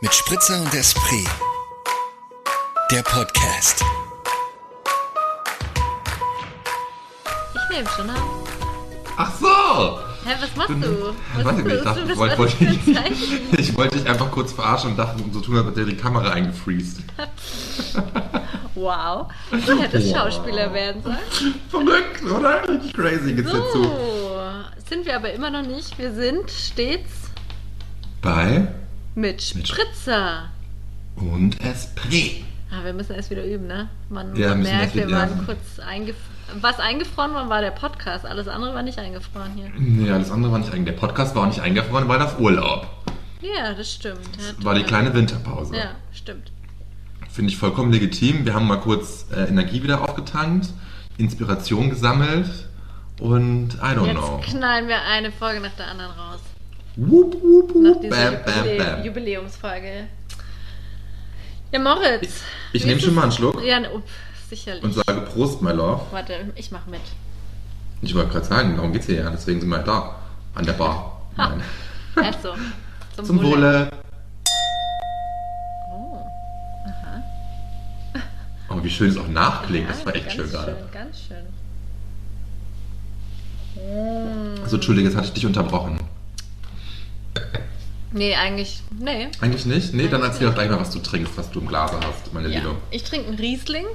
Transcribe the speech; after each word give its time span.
mit 0.00 0.14
Spritzer 0.14 0.60
und 0.60 0.72
Esprit. 0.74 1.28
Der 2.90 3.02
Podcast. 3.02 3.84
Ich 7.54 7.76
nehme 7.76 7.88
schon 7.88 8.10
an. 8.10 8.16
Ach 9.16 9.32
so! 9.38 9.98
Hä, 10.24 10.34
was 10.40 10.56
machst 10.56 10.70
du? 10.84 11.14
Was 11.36 11.44
Warte, 11.44 11.60
ist 11.62 11.66
ich 11.66 11.72
das? 11.74 11.84
dachte, 11.84 12.04
Du 12.04 12.12
ich 12.12 12.18
wollte, 12.18 12.38
wollte, 12.38 12.64
ich, 12.64 13.58
ich 13.58 13.76
wollte 13.76 13.98
dich 13.98 14.08
einfach 14.08 14.30
kurz 14.30 14.52
verarschen 14.52 14.90
und 14.90 14.96
dachte, 14.96 15.22
um 15.22 15.32
so 15.32 15.40
tun, 15.40 15.56
als 15.56 15.66
hätte 15.68 15.84
die 15.86 15.96
Kamera 15.96 16.30
eingefriest. 16.30 17.00
Wow. 18.76 19.26
Du 19.50 19.78
hättest 19.78 20.06
Wow. 20.06 20.16
Schauspieler 20.16 20.72
werden 20.72 21.02
sollen. 21.02 21.18
Verrückt, 21.68 22.22
oder? 22.24 22.66
Richtig 22.66 22.94
crazy 22.94 23.34
geht's 23.34 23.50
dir 23.50 23.62
zu. 23.72 23.82
So, 23.82 24.42
sind 24.88 25.04
wir 25.04 25.16
aber 25.16 25.32
immer 25.34 25.50
noch 25.50 25.60
nicht. 25.66 25.98
Wir 25.98 26.14
sind 26.14 26.50
stets 26.50 27.10
Bei 28.22 28.68
mit 29.20 29.42
Spritzer. 29.42 30.50
und 31.16 31.60
Esprit. 31.62 32.44
Ah, 32.70 32.84
wir 32.84 32.92
müssen 32.92 33.14
erst 33.14 33.30
wieder 33.30 33.44
üben, 33.44 33.66
ne? 33.66 33.88
Man, 34.08 34.34
Ja, 34.36 34.50
man 34.50 34.62
merkt, 34.62 34.94
wir 34.94 35.10
waren 35.10 35.44
kurz 35.44 35.78
eingefroren. 35.84 36.30
Was 36.60 36.78
eingefroren 36.80 37.34
war, 37.34 37.48
war 37.48 37.60
der 37.60 37.70
Podcast. 37.72 38.24
Alles 38.26 38.48
andere 38.48 38.74
war 38.74 38.82
nicht 38.82 38.98
eingefroren 38.98 39.52
hier. 39.54 39.70
Nee, 39.78 40.10
alles 40.10 40.30
andere 40.30 40.50
war 40.52 40.58
nicht 40.58 40.72
eingefroren. 40.72 40.84
Der 40.86 41.06
Podcast 41.06 41.34
war 41.34 41.42
auch 41.42 41.46
nicht 41.46 41.60
eingefroren, 41.60 42.08
weil 42.08 42.20
auf 42.22 42.38
Urlaub. 42.40 42.88
Ja, 43.40 43.72
das 43.74 43.92
stimmt. 43.92 44.20
Ja, 44.38 44.64
War 44.64 44.74
die 44.74 44.82
kleine 44.82 45.12
Winterpause. 45.14 45.76
Ja, 45.76 45.90
stimmt. 46.12 46.52
Finde 47.30 47.50
ich 47.52 47.56
vollkommen 47.58 47.92
legitim. 47.92 48.44
Wir 48.44 48.54
haben 48.54 48.66
mal 48.66 48.80
kurz 48.80 49.26
äh, 49.32 49.44
Energie 49.44 49.82
wieder 49.82 50.00
aufgetankt, 50.02 50.68
Inspiration 51.18 51.90
gesammelt 51.90 52.48
und 53.20 53.74
I 53.74 53.94
don't 53.96 54.06
Jetzt 54.06 54.16
know. 54.18 54.40
knallen 54.44 54.88
wir 54.88 55.02
eine 55.02 55.30
Folge 55.32 55.60
nach 55.60 55.72
der 55.76 55.86
anderen 55.88 56.10
raus. 56.12 56.40
Wup, 56.96 57.34
wup, 57.42 57.74
Nach 57.76 57.92
wup, 57.94 58.00
dieser 58.02 58.30
bam, 58.32 58.44
bam, 58.44 58.76
bam. 58.78 59.04
Jubiläumsfolge. 59.04 60.06
Ja, 61.72 61.78
Moritz. 61.78 62.22
Ich- 62.22 62.32
ich 62.72 62.82
wie 62.82 62.86
nehm 62.88 62.98
ist 62.98 63.04
schon 63.04 63.14
mal 63.14 63.22
einen 63.22 63.32
Schluck. 63.32 63.62
Ja, 63.64 63.78
up, 63.78 64.02
sicherlich. 64.48 64.82
Und 64.82 64.94
sage 64.94 65.20
Prost, 65.22 65.62
my 65.62 65.70
love. 65.72 66.02
Warte, 66.10 66.34
ich 66.56 66.70
mach 66.72 66.86
mit. 66.86 67.00
Ich 68.02 68.14
wollte 68.14 68.30
gerade 68.32 68.46
sagen, 68.46 68.76
darum 68.76 68.92
geht's 68.92 69.06
hier 69.06 69.16
ja. 69.22 69.30
Deswegen 69.30 69.60
sind 69.60 69.68
wir 69.68 69.78
da. 69.78 70.16
An 70.54 70.66
der 70.66 70.72
Bar. 70.72 71.20
Nein. 71.36 71.62
Also, 72.16 72.54
zum, 73.16 73.24
Zum 73.26 73.42
Wohle. 73.42 73.88
Oh, 75.92 76.24
aha. 76.86 77.22
Oh, 78.68 78.82
wie 78.82 78.90
schön 78.90 79.10
es 79.10 79.16
auch 79.16 79.28
nachklingt. 79.28 79.86
Ja, 79.88 79.92
Das 79.94 80.04
war 80.04 80.14
echt 80.16 80.24
ganz 80.24 80.34
schön 80.36 80.50
gerade. 80.50 80.76
Ganz 80.92 81.16
schön. 81.28 81.44
Mm. 83.76 84.60
Also, 84.64 84.76
Entschuldige, 84.76 85.08
jetzt 85.08 85.16
hatte 85.16 85.28
ich 85.28 85.34
dich 85.34 85.46
unterbrochen. 85.46 85.99
Nee, 88.12 88.34
eigentlich, 88.34 88.82
nee. 88.98 89.28
Eigentlich 89.40 89.66
nicht? 89.66 89.94
Nee, 89.94 90.08
dann 90.08 90.22
Eigentlich 90.22 90.32
erzähl 90.32 90.48
doch 90.48 90.54
gleich 90.54 90.68
mal, 90.68 90.80
was 90.80 90.90
du 90.90 90.98
trinkst, 90.98 91.36
was 91.36 91.50
du 91.50 91.60
im 91.60 91.68
Glase 91.68 91.98
hast, 92.02 92.32
meine 92.34 92.48
Ja. 92.48 92.58
Liebe. 92.58 92.74
Ich 92.90 93.04
trinke 93.04 93.28
einen 93.28 93.38
Riesling. 93.38 93.86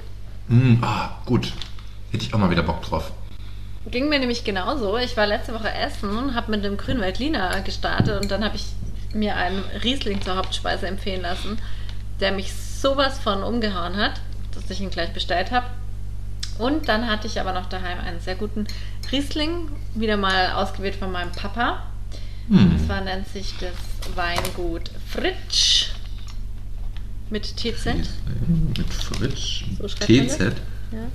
Mm, 0.48 0.76
ah, 0.82 1.10
gut. 1.26 1.52
Hätte 2.12 2.24
ich 2.24 2.34
auch 2.34 2.40
mal 2.40 2.50
wieder 2.50 2.64
Bock 2.64 2.82
drauf. 2.84 3.12
Ging 3.92 4.10
mir 4.10 4.20
nämlich 4.20 4.44
genauso. 4.44 4.98
Ich 4.98 5.18
war 5.18 5.28
letzte 5.28 5.54
Woche 5.54 5.72
essen, 5.72 6.34
habe 6.34 6.52
mit 6.52 6.64
dem 6.64 6.78
Grünwald 6.78 7.20
Lina 7.20 7.60
gestartet 7.60 8.22
und 8.22 8.32
dann 8.32 8.44
habe 8.44 8.56
ich 8.56 8.66
mir 9.14 9.36
einen 9.36 9.64
Riesling 9.84 10.22
zur 10.22 10.38
Hauptspeise 10.38 10.88
empfehlen 10.88 11.22
lassen, 11.22 11.60
der 12.20 12.32
mich 12.32 12.54
sowas 12.54 13.20
von 13.20 13.44
umgehauen 13.44 13.98
hat, 13.98 14.22
dass 14.54 14.70
ich 14.70 14.82
ihn 14.82 14.90
gleich 14.90 15.14
bestellt 15.14 15.52
habe. 15.52 15.68
Und 16.58 16.88
dann 16.88 17.10
hatte 17.10 17.28
ich 17.28 17.40
aber 17.40 17.54
noch 17.54 17.68
daheim 17.68 18.00
einen 18.00 18.22
sehr 18.22 18.36
guten 18.36 18.66
Riesling, 19.12 19.70
wieder 19.94 20.18
mal 20.18 20.54
ausgewählt 20.54 20.96
von 20.96 21.12
meinem 21.12 21.32
Papa. 21.32 21.84
Und 22.50 22.58
Hm. 22.80 22.86
zwar 22.86 23.02
nennt 23.02 23.28
sich 23.28 23.54
das 23.60 23.74
Weingut 24.16 24.92
Fritsch 25.12 25.88
mit 27.30 27.44
TZ. 27.58 27.86
Mit 28.78 28.94
Fritsch. 28.94 29.66
So 29.80 29.88
TZ. 29.88 30.40
Ja. 30.92 31.08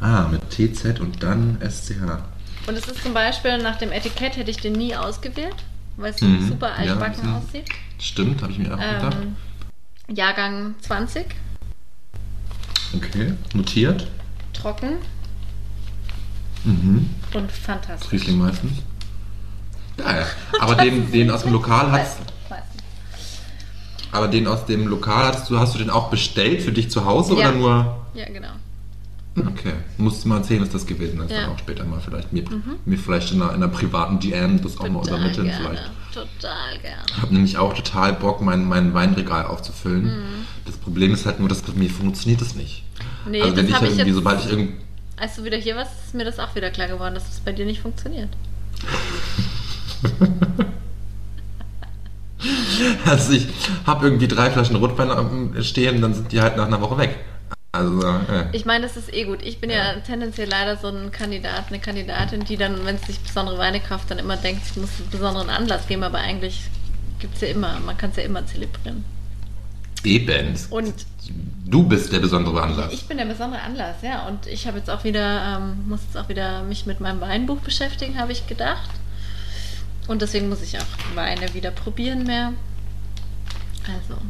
Ah, 0.00 0.28
mit 0.28 0.42
TZ 0.50 1.00
und 1.00 1.22
dann 1.22 1.58
SCH. 1.60 2.22
Und 2.66 2.76
es 2.78 2.86
ist 2.86 3.02
zum 3.02 3.12
Beispiel 3.12 3.58
nach 3.58 3.76
dem 3.76 3.90
Etikett 3.92 4.36
hätte 4.36 4.50
ich 4.50 4.58
den 4.58 4.72
nie 4.74 4.94
ausgewählt, 4.94 5.56
weil 5.96 6.12
es 6.12 6.20
Mhm. 6.20 6.48
super 6.48 6.68
Ja, 6.68 6.92
altbacken 6.92 7.14
bisschen- 7.22 7.34
aussieht. 7.34 7.68
Stimmt, 7.98 8.42
habe 8.42 8.52
ich 8.52 8.58
mir 8.58 8.72
auch 8.74 8.78
gedacht. 8.78 9.16
Ähm, 9.20 9.36
Jahrgang 10.16 10.74
20, 10.80 11.26
Okay, 12.94 13.32
notiert. 13.54 14.06
trocken 14.52 14.96
Mhm. 16.64 17.10
und 17.34 17.50
fantastisch. 17.50 18.12
Riesling 18.12 18.38
meistens. 18.38 18.72
Aber 20.64 20.82
den, 20.82 21.10
den 21.12 21.30
aus 21.30 21.42
dem 21.42 21.52
Lokal 21.52 21.92
hast 21.92 22.18
aber 24.14 24.28
den 24.28 24.46
aus 24.46 24.64
dem 24.66 24.86
Lokal 24.86 25.26
hattest 25.26 25.50
du, 25.50 25.58
hast 25.58 25.74
du 25.74 25.78
den 25.80 25.90
auch 25.90 26.08
bestellt 26.08 26.62
für 26.62 26.70
dich 26.70 26.88
zu 26.88 27.04
Hause 27.04 27.34
Ja. 27.34 27.48
oder 27.48 27.52
nur? 27.58 27.96
Ja, 28.14 28.26
genau. 28.26 28.52
Okay. 29.36 29.72
Musst 29.98 30.24
du 30.24 30.28
mal 30.28 30.36
erzählen, 30.36 30.62
was 30.62 30.70
das 30.70 30.86
gewesen 30.86 31.20
ist. 31.20 31.32
Ja. 31.32 31.38
Mhm. 31.38 31.42
Dann 31.42 31.50
auch 31.50 31.58
später 31.58 31.84
mal 31.84 32.00
vielleicht 32.00 32.32
mir, 32.32 32.44
mir 32.84 32.96
vielleicht 32.96 33.32
in 33.32 33.42
einer, 33.42 33.50
in 33.50 33.56
einer 33.56 33.72
privaten 33.72 34.20
DM 34.20 34.62
das 34.62 34.78
auch 34.78 34.88
mal 34.88 35.00
Total 35.00 35.16
übermitteln 35.18 35.46
gerne. 35.48 35.64
vielleicht. 35.64 35.90
Total 36.12 36.78
gerne. 36.80 37.02
Ich 37.08 37.22
habe 37.22 37.34
nämlich 37.34 37.58
auch 37.58 37.74
total 37.74 38.12
Bock, 38.12 38.40
mein, 38.40 38.64
mein 38.68 38.94
Weinregal 38.94 39.46
aufzufüllen. 39.46 40.04
Mhm. 40.04 40.46
Das 40.64 40.76
Problem 40.76 41.12
ist 41.12 41.26
halt 41.26 41.40
nur, 41.40 41.48
dass 41.48 41.62
bei 41.62 41.72
mir 41.72 41.90
funktioniert 41.90 42.40
das 42.40 42.54
nicht. 42.54 42.84
Nee, 43.28 43.42
also 43.42 43.56
wenn 43.56 43.68
das 43.68 43.82
ich 43.82 43.88
ich 43.88 43.98
irgendwie, 43.98 44.12
sobald 44.12 44.44
ich 44.44 44.50
irgendwie 44.50 44.74
Als 45.16 45.34
du 45.34 45.42
wieder 45.42 45.56
hier 45.56 45.74
warst, 45.74 45.90
ist 46.06 46.14
mir 46.14 46.24
das 46.24 46.38
auch 46.38 46.54
wieder 46.54 46.70
klar 46.70 46.86
geworden, 46.86 47.14
dass 47.14 47.28
es 47.28 47.40
bei 47.40 47.50
dir 47.50 47.66
nicht 47.66 47.80
funktioniert. 47.80 48.28
Also 53.06 53.32
ich 53.32 53.46
habe 53.86 54.06
irgendwie 54.06 54.28
drei 54.28 54.50
Flaschen 54.50 54.76
Rotwein 54.76 55.62
stehen, 55.62 56.02
dann 56.02 56.12
sind 56.12 56.32
die 56.32 56.40
halt 56.40 56.56
nach 56.56 56.66
einer 56.66 56.80
Woche 56.80 56.98
weg. 56.98 57.16
Also, 57.72 58.06
äh. 58.06 58.46
Ich 58.52 58.66
meine, 58.66 58.86
das 58.86 58.96
ist 58.96 59.12
eh 59.12 59.24
gut. 59.24 59.42
Ich 59.42 59.58
bin 59.60 59.70
ja, 59.70 59.94
Ja. 59.94 60.00
tendenziell 60.00 60.48
leider 60.48 60.76
so 60.76 60.88
ein 60.88 61.10
Kandidat, 61.10 61.68
eine 61.68 61.80
Kandidatin, 61.80 62.44
die 62.44 62.56
dann, 62.56 62.84
wenn 62.84 62.98
sie 62.98 63.06
sich 63.06 63.20
besondere 63.20 63.58
Weine 63.58 63.80
kauft, 63.80 64.10
dann 64.10 64.18
immer 64.18 64.36
denkt, 64.36 64.62
ich 64.70 64.76
muss 64.76 64.90
einen 65.00 65.10
besonderen 65.10 65.50
Anlass 65.50 65.86
geben, 65.86 66.02
aber 66.04 66.18
eigentlich 66.18 66.60
gibt 67.18 67.34
es 67.34 67.40
ja 67.40 67.48
immer, 67.48 67.80
man 67.80 67.96
kann 67.96 68.10
es 68.10 68.16
ja 68.16 68.22
immer 68.24 68.46
zelebrieren. 68.46 69.04
Eben. 70.04 70.54
Und 70.70 70.94
Du 71.66 71.82
bist 71.82 72.12
der 72.12 72.18
besondere 72.20 72.62
Anlass. 72.62 72.92
Ich 72.92 73.08
bin 73.08 73.16
der 73.16 73.24
besondere 73.24 73.62
Anlass, 73.62 73.96
ja. 74.02 74.26
Und 74.28 74.46
ich 74.46 74.66
habe 74.66 74.78
jetzt 74.78 74.90
auch 74.90 75.02
wieder, 75.02 75.56
ähm, 75.56 75.88
muss 75.88 76.00
jetzt 76.02 76.16
auch 76.16 76.28
wieder 76.28 76.62
mich 76.62 76.84
mit 76.84 77.00
meinem 77.00 77.20
Weinbuch 77.22 77.58
beschäftigen, 77.60 78.18
habe 78.18 78.32
ich 78.32 78.46
gedacht. 78.46 78.90
Und 80.06 80.20
deswegen 80.22 80.48
muss 80.48 80.62
ich 80.62 80.76
auch 80.78 80.84
Weine 81.16 81.52
wieder 81.54 81.70
probieren 81.70 82.24
mehr. 82.24 82.52
Also, 83.86 84.20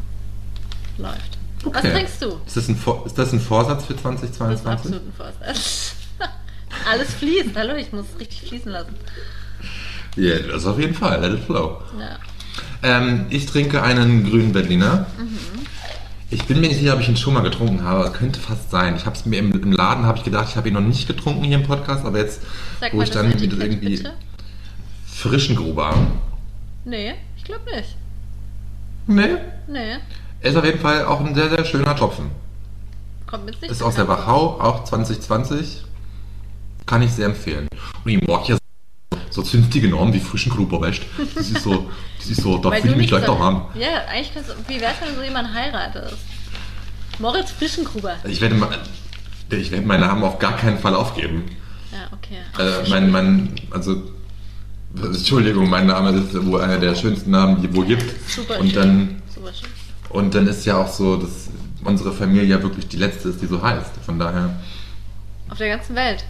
läuft. 0.98 1.38
Was 1.64 1.76
Okay. 1.76 1.92
trinkst 1.92 2.22
du? 2.22 2.40
Ist 2.46 2.56
das 2.56 2.68
ein, 2.68 2.76
Vor 2.76 3.06
ist 3.06 3.16
das 3.18 3.32
ein 3.32 3.40
Vorsatz 3.40 3.84
für 3.86 3.94
Das 3.94 4.22
ist 4.22 4.34
2022? 4.34 4.70
absolut 4.70 5.02
ein 5.08 5.12
Vorsatz. 5.16 5.94
Alles 6.90 7.14
fließt. 7.14 7.50
Hallo, 7.56 7.74
ich 7.74 7.92
muss 7.92 8.06
richtig 8.18 8.48
fließen 8.48 8.70
lassen. 8.70 8.94
Ja, 10.16 10.38
das 10.38 10.66
auf 10.66 10.78
jeden 10.78 10.94
Fall. 10.94 11.20
Let 11.20 11.38
it 11.40 11.44
flow. 11.44 11.80
Ja. 11.98 12.18
Ähm, 12.82 13.26
ich 13.30 13.46
trinke 13.46 13.82
einen 13.82 14.28
grünen 14.28 14.52
Berliner. 14.52 15.06
Mhm. 15.18 15.38
Ich 16.30 16.44
bin 16.44 16.60
mir 16.60 16.68
nicht 16.68 16.78
sicher, 16.80 16.94
ob 16.94 17.00
ich 17.00 17.08
ihn 17.08 17.16
schon 17.16 17.34
mal 17.34 17.42
getrunken 17.42 17.82
habe. 17.82 18.10
Könnte 18.10 18.40
fast 18.40 18.70
sein. 18.70 18.96
Ich 18.96 19.06
habe 19.06 19.16
es 19.16 19.24
mir 19.24 19.38
im, 19.38 19.52
im 19.52 19.72
Laden 19.72 20.04
habe 20.04 20.18
ich 20.18 20.24
gedacht, 20.24 20.48
ich 20.50 20.56
habe 20.56 20.68
ihn 20.68 20.74
noch 20.74 20.80
nicht 20.80 21.06
getrunken 21.06 21.44
hier 21.44 21.56
im 21.58 21.62
Podcast, 21.64 22.04
aber 22.04 22.18
jetzt, 22.18 22.42
Sag 22.80 22.92
wo 22.92 23.02
ich 23.02 23.10
das 23.10 23.22
dann 23.22 23.40
wieder 23.40 23.56
irgendwie 23.64 23.96
bitte. 23.96 24.12
Frischen 25.28 25.56
Gruber. 25.56 25.94
Nee, 26.84 27.14
ich 27.36 27.44
glaube 27.44 27.64
nicht. 27.74 27.96
Nee. 29.06 29.36
Nee, 29.66 29.96
Ist 30.40 30.56
auf 30.56 30.64
jeden 30.64 30.80
Fall 30.80 31.04
auch 31.06 31.20
ein 31.24 31.34
sehr, 31.34 31.48
sehr 31.48 31.64
schöner 31.64 31.96
Tropfen. 31.96 32.30
kommt 33.26 33.46
mit 33.46 33.60
nicht. 33.62 33.70
Ist 33.70 33.82
aus 33.82 33.94
der 33.94 34.06
Wachau, 34.08 34.60
auch 34.60 34.84
2020. 34.84 35.82
Kann 36.86 37.00
ich 37.02 37.10
sehr 37.12 37.26
empfehlen. 37.26 37.66
Und 38.04 38.10
ich 38.10 38.26
mag 38.28 38.46
ja 38.48 38.58
so 39.30 39.42
zünftige 39.42 39.88
Namen 39.88 40.12
wie 40.12 40.20
frischen 40.20 40.52
Gruber, 40.52 40.80
weißt 40.82 41.00
du? 41.02 41.24
Das 41.34 41.50
ist 41.50 41.62
so, 41.62 41.90
das 42.18 42.26
ist 42.28 42.42
so, 42.42 42.58
da 42.58 42.70
fühle 42.72 42.92
ich 42.92 42.96
mich 42.98 43.08
gleich 43.08 43.24
so- 43.24 43.34
daheim. 43.34 43.62
Ja, 43.74 44.04
eigentlich 44.10 44.32
kannst 44.34 44.50
du, 44.50 44.54
wie 44.68 44.80
wär's, 44.80 44.96
wenn 45.00 45.08
du 45.08 45.14
so 45.16 45.22
jemanden 45.22 45.54
heiratest? 45.54 46.16
Moritz 47.18 47.50
Frischengruber. 47.52 48.16
Ich 48.24 48.40
werde, 48.42 48.56
ich 49.50 49.70
werde 49.70 49.86
meinen 49.86 50.00
Namen 50.00 50.22
auf 50.24 50.38
gar 50.38 50.56
keinen 50.56 50.78
Fall 50.78 50.94
aufgeben. 50.94 51.44
Ja, 51.92 52.08
okay. 52.12 52.38
Äh, 52.58 52.88
mein, 52.90 53.10
mein, 53.10 53.54
also, 53.70 54.02
Entschuldigung, 55.02 55.68
mein 55.68 55.86
Name 55.86 56.10
ist 56.18 56.46
wohl 56.46 56.60
einer 56.60 56.78
der 56.78 56.94
schönsten 56.94 57.30
Namen, 57.30 57.60
die 57.60 57.68
es 57.68 57.74
wohl 57.74 57.86
gibt. 57.86 58.30
Super 58.30 58.60
Und 58.60 58.70
schön. 58.70 58.74
dann, 58.74 59.22
Super 59.34 59.52
schön. 59.52 59.68
und 60.10 60.34
dann 60.34 60.46
ist 60.46 60.64
ja 60.64 60.76
auch 60.78 60.88
so, 60.88 61.16
dass 61.16 61.48
unsere 61.84 62.12
Familie 62.12 62.44
ja 62.44 62.62
wirklich 62.62 62.86
die 62.88 62.96
letzte 62.96 63.28
ist, 63.30 63.42
die 63.42 63.46
so 63.46 63.60
heißt. 63.62 63.90
Von 64.06 64.18
daher, 64.18 64.50
Auf 65.50 65.58
der 65.58 65.76
ganzen 65.76 65.96
Welt. 65.96 66.24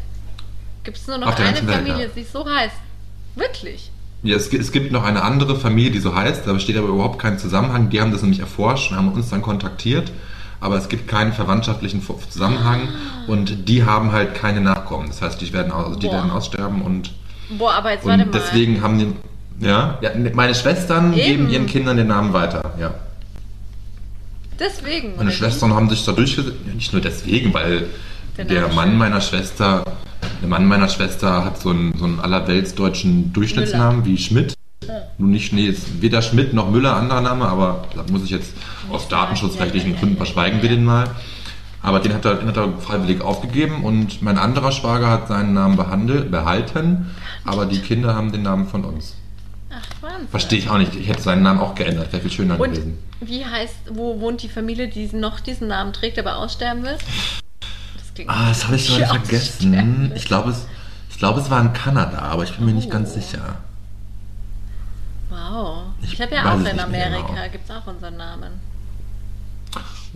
Gibt 0.83 0.97
es 0.97 1.07
nur 1.07 1.19
noch 1.19 1.29
eine 1.29 1.45
ganzen 1.45 1.67
Welt, 1.67 1.77
Familie, 1.79 2.07
ja. 2.07 2.11
die 2.15 2.25
so 2.25 2.45
heißt? 2.47 2.77
Wirklich? 3.37 3.91
ja, 4.23 4.37
es, 4.37 4.53
es 4.53 4.73
gibt 4.73 4.91
noch 4.91 5.05
eine 5.05 5.23
andere 5.23 5.57
Familie, 5.57 5.91
die 5.91 5.99
so 5.99 6.15
heißt, 6.15 6.47
da 6.47 6.53
besteht 6.55 6.77
aber 6.79 6.89
überhaupt 6.89 7.19
kein 7.19 7.39
Zusammenhang. 7.39 7.91
Die 7.91 8.01
haben 8.01 8.11
das 8.11 8.23
nämlich 8.23 8.41
erforscht 8.41 8.91
und 8.91 8.97
haben 8.97 9.13
uns 9.13 9.29
dann 9.29 9.43
kontaktiert. 9.43 10.11
Aber 10.61 10.77
es 10.77 10.89
gibt 10.89 11.09
keinen 11.09 11.35
verwandtschaftlichen 11.35 12.03
Zusammenhang 12.31 12.89
und 13.27 13.69
die 13.69 13.85
haben 13.85 14.13
halt 14.13 14.35
keine 14.35 14.63
Nachkommen. 14.63 15.09
Das 15.09 15.21
heißt, 15.21 15.39
die 15.43 15.53
werden, 15.53 15.71
also 15.73 15.99
die 15.99 16.11
werden 16.11 16.31
aussterben 16.31 16.81
und 16.81 17.13
Boah, 17.51 17.75
aber 17.75 17.93
jetzt 17.93 18.05
warte 18.07 18.25
Und 18.25 18.33
mal. 18.33 18.39
deswegen 18.41 18.83
haben 18.83 18.99
die. 18.99 19.65
Ja, 19.65 19.99
ja 20.01 20.11
meine 20.35 20.55
Schwestern 20.55 21.13
Eben. 21.13 21.23
geben 21.25 21.51
ihren 21.51 21.67
Kindern 21.67 21.97
den 21.97 22.09
Namen 22.09 22.33
weiter, 22.33 22.75
ja. 22.81 22.95
Deswegen. 24.59 25.17
Meine 25.17 25.33
Schwestern 25.33 25.75
haben 25.75 25.89
sich 25.89 26.05
da 26.05 26.13
durchgesetzt. 26.13 26.57
Ja, 26.67 26.75
nicht 26.75 26.93
nur 26.93 27.03
deswegen, 27.03 27.53
weil 27.53 27.87
Der 28.37 28.45
der, 28.45 28.69
Mann 28.69 28.97
meiner 28.97 29.21
Schwester, 29.21 29.85
der 30.41 30.49
Mann 30.49 30.67
meiner 30.67 30.89
Schwester 30.89 31.45
hat 31.45 31.61
so 31.61 31.71
einen, 31.71 31.97
so 31.99 32.05
einen 32.05 32.21
allerweltsdeutschen 32.21 33.33
Durchschnittsnamen 33.33 34.05
wie 34.05 34.17
Schmidt. 34.19 34.55
Nun 35.19 35.31
nicht, 35.31 35.53
nee, 35.53 35.67
ist 35.67 36.03
weder 36.03 36.21
Schmidt 36.21 36.53
noch 36.53 36.71
Müller, 36.71 36.97
anderer 36.97 37.21
Name, 37.21 37.47
aber 37.47 37.85
da 37.95 38.05
muss 38.11 38.25
ich 38.25 38.31
jetzt 38.31 38.53
aus 38.91 39.09
datenschutzrechtlichen 39.09 39.91
Ja, 39.91 39.95
ja, 39.95 40.01
Gründen 40.01 40.17
ja, 40.17 40.21
ja, 40.21 40.25
verschweigen 40.25 40.57
ja. 40.59 40.63
wir 40.63 40.71
den 40.71 40.85
mal. 40.85 41.11
Aber 41.85 42.01
den 42.01 42.15
hat, 42.15 42.25
er, 42.25 42.37
den 42.37 42.49
hat 42.49 42.57
er 42.57 42.73
freiwillig 42.79 43.21
aufgegeben 43.21 43.85
und 43.85 44.23
mein 44.23 44.39
anderer 44.39 44.73
Schwager 44.73 45.09
hat 45.11 45.29
seinen 45.29 45.53
Namen 45.53 45.77
behandelt, 45.77 46.31
behalten, 46.31 47.15
aber 47.45 47.67
die 47.67 47.79
Kinder 47.79 48.15
haben 48.15 48.33
den 48.33 48.41
Namen 48.43 48.67
von 48.67 48.85
uns. 48.87 49.15
Ach, 49.71 49.83
Wahnsinn. 50.01 50.29
Verstehe 50.29 50.59
ich 50.61 50.71
auch 50.71 50.79
nicht. 50.79 50.95
Ich 50.97 51.09
hätte 51.09 51.21
seinen 51.21 51.43
Namen 51.43 51.61
auch 51.61 51.75
geändert, 51.75 52.11
wäre 52.13 52.23
viel 52.23 52.31
schöner 52.31 52.59
Und 52.59 52.71
gewesen. 52.73 52.99
wie 53.21 53.45
heißt, 53.45 53.75
wo 53.91 54.19
wohnt 54.21 54.43
die 54.43 54.49
Familie, 54.49 54.89
die 54.89 55.15
noch 55.15 55.41
diesen 55.41 55.69
Namen 55.69 55.93
trägt, 55.93 56.19
aber 56.19 56.39
aussterben 56.39 56.85
wird? 56.85 57.01
Das 57.99 58.15
klingt 58.15 58.31
Ah, 58.31 58.49
das 58.49 58.65
habe 58.65 58.77
ich 58.77 58.87
schon 58.89 59.01
Ja, 59.01 59.09
vergessen. 59.09 60.13
Ich 60.17 60.25
glaube, 60.25 60.51
es, 60.53 60.67
ich 61.11 61.19
glaube, 61.19 61.41
es 61.41 61.51
war 61.51 61.61
in 61.61 61.75
Kanada, 61.75 62.19
aber 62.21 62.45
ich 62.45 62.57
bin 62.57 62.65
mir 62.65 62.73
nicht 62.73 62.91
ganz 62.91 63.11
Oh. 63.11 63.21
sicher. 63.21 63.57
Wow. 65.31 65.83
Ich, 66.03 66.15
Ich 66.15 66.21
habe 66.23 66.35
ja 66.35 66.51
auch 66.51 66.59
in 66.61 66.81
Amerika, 66.81 67.27
genau. 67.27 67.49
gibt 67.53 67.69
es 67.69 67.71
auch 67.77 67.87
unseren 67.87 68.17
Namen. 68.17 68.53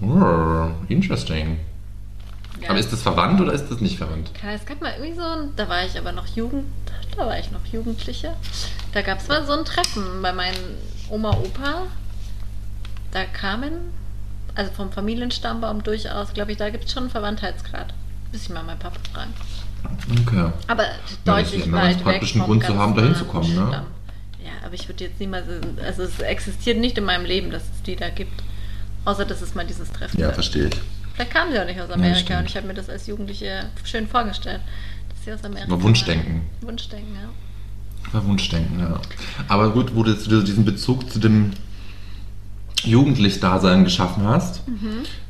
Oh, 0.03 0.71
interesting. 0.89 1.59
Ja. 2.61 2.71
Aber 2.71 2.79
ist 2.79 2.93
das 2.93 3.03
verwandt 3.03 3.41
oder 3.41 3.53
ist 3.53 3.69
das 3.71 3.81
nicht 3.81 3.99
verwandt? 3.99 4.31
Es 4.55 4.67
gab 4.67 4.81
mal 4.81 4.93
irgendwie 4.93 5.15
so 5.15 5.23
ein, 5.23 5.51
da 5.57 5.69
war 5.69 5.85
ich 5.85 5.97
aber 5.99 6.13
noch 6.13 6.27
Jugend, 6.27 6.67
da 7.17 7.27
war 7.27 7.39
ich 7.39 7.51
noch 7.51 7.65
Jugendliche. 7.67 8.35
Da 8.93 9.03
gab 9.03 9.19
es 9.19 9.29
mal 9.29 9.45
so 9.47 9.53
ein 9.53 9.65
Treffen 9.65 10.23
bei 10.23 10.33
meinen 10.33 10.77
Oma, 11.09 11.31
Opa. 11.31 11.83
Da 13.13 13.25
kamen, 13.25 13.73
also 14.55 14.73
vom 14.73 14.91
Familienstammbaum 14.93 15.83
durchaus, 15.83 16.35
glaube 16.35 16.53
ich, 16.53 16.59
da 16.59 16.71
gibt 16.71 16.85
es 16.85 16.93
schon 16.93 17.05
einen 17.05 17.11
Verwandtheitsgrad. 17.11 17.95
Muss 18.33 18.43
ich 18.43 18.51
mal 18.51 18.63
meinen 18.63 18.79
Papa 18.79 18.99
fragen. 19.13 19.33
Okay. 20.21 20.53
Aber 20.67 20.85
deutlich 21.25 21.67
ja 21.67 21.73
weit 21.73 22.03
praktisch, 22.03 22.35
weg 22.35 22.41
vom 22.41 22.47
Grund 22.47 22.65
zu 22.65 22.77
haben, 22.77 22.95
dahin 22.95 23.13
nahen 23.13 23.19
zu 23.19 23.25
kommen, 23.25 23.55
ne? 23.55 23.85
Ja, 24.45 24.53
aber 24.65 24.75
ich 24.75 24.89
würde 24.89 25.05
jetzt 25.05 25.21
niemals, 25.21 25.47
also 25.85 26.03
es 26.03 26.19
existiert 26.21 26.79
nicht 26.79 26.99
in 26.99 27.05
meinem 27.05 27.25
Leben, 27.25 27.51
dass 27.51 27.63
es 27.63 27.83
die 27.85 27.97
da 27.97 28.09
gibt. 28.09 28.43
Außer, 29.05 29.25
dass 29.25 29.41
es 29.43 29.55
mal 29.55 29.67
dieses 29.67 29.91
Treffen 29.93 30.21
Ja, 30.21 30.33
verstehe 30.33 30.67
ich. 30.69 30.75
Vielleicht 31.15 31.33
kamen 31.33 31.53
sie 31.53 31.59
auch 31.61 31.67
nicht 31.67 31.81
aus 31.81 31.89
Ja, 31.89 31.95
Amerika 31.95 32.19
stimmt. 32.21 32.41
und 32.41 32.47
ich 32.51 32.57
habe 32.57 32.67
mir 32.67 32.75
das 32.75 32.89
als 32.89 33.07
Jugendliche 33.07 33.65
schön 33.85 34.07
vorgestellt, 34.07 34.61
dass 35.09 35.25
sie 35.25 35.33
aus 35.33 35.43
Amerika 35.45 35.71
War 35.71 35.83
Wunschdenken. 35.83 36.43
waren. 36.61 36.69
Wunschdenken, 36.71 37.15
ja. 37.15 38.13
War 38.13 38.25
Wunschdenken, 38.27 38.79
ja. 38.81 39.01
Aber 39.49 39.71
gut, 39.73 39.95
wo 39.95 40.03
du 40.03 40.15
diesen 40.15 40.65
Bezug 40.65 41.11
zu 41.11 41.19
dem 41.19 41.51
Jugendlich-Dasein 42.85 43.85
geschaffen 43.85 44.25
hast, 44.27 44.63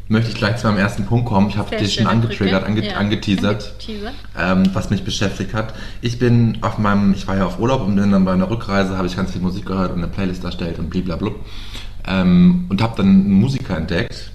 möchte 0.08 0.30
ich 0.30 0.36
gleich 0.36 0.56
zu 0.56 0.66
meinem 0.66 0.78
ersten 0.78 1.06
Punkt 1.06 1.26
kommen. 1.26 1.48
Ich 1.48 1.56
habe 1.56 1.74
Mhm. 1.74 1.80
Dich 1.80 1.94
schon 1.94 2.06
angetriggert, 2.06 2.64
ange 2.64 2.84
Ja. 2.86 2.96
angeteasert. 2.96 3.72
Angeteasert. 3.80 4.14
ähm, 4.38 4.70
was 4.74 4.90
mich 4.90 5.02
beschäftigt 5.04 5.54
hat. 5.54 5.74
Ich 6.02 6.18
bin 6.18 6.58
auf 6.60 6.78
meinem, 6.78 7.14
ich 7.14 7.26
war 7.26 7.36
ja 7.36 7.46
auf 7.46 7.58
Urlaub 7.58 7.82
und 7.86 7.96
bin 7.96 8.10
dann 8.12 8.24
bei 8.24 8.32
einer 8.32 8.48
Rückreise, 8.50 8.96
habe 8.98 9.06
ich 9.06 9.16
ganz 9.16 9.32
viel 9.32 9.40
Musik 9.40 9.66
gehört 9.66 9.90
und 9.92 9.98
eine 9.98 10.08
Playlist 10.08 10.44
erstellt 10.44 10.78
und 10.78 10.90
blablabla. 10.90 11.30
Ähm, 12.08 12.66
und 12.70 12.80
habe 12.80 12.96
dann 12.96 13.06
einen 13.06 13.32
Musiker 13.32 13.76
entdeckt, 13.76 14.30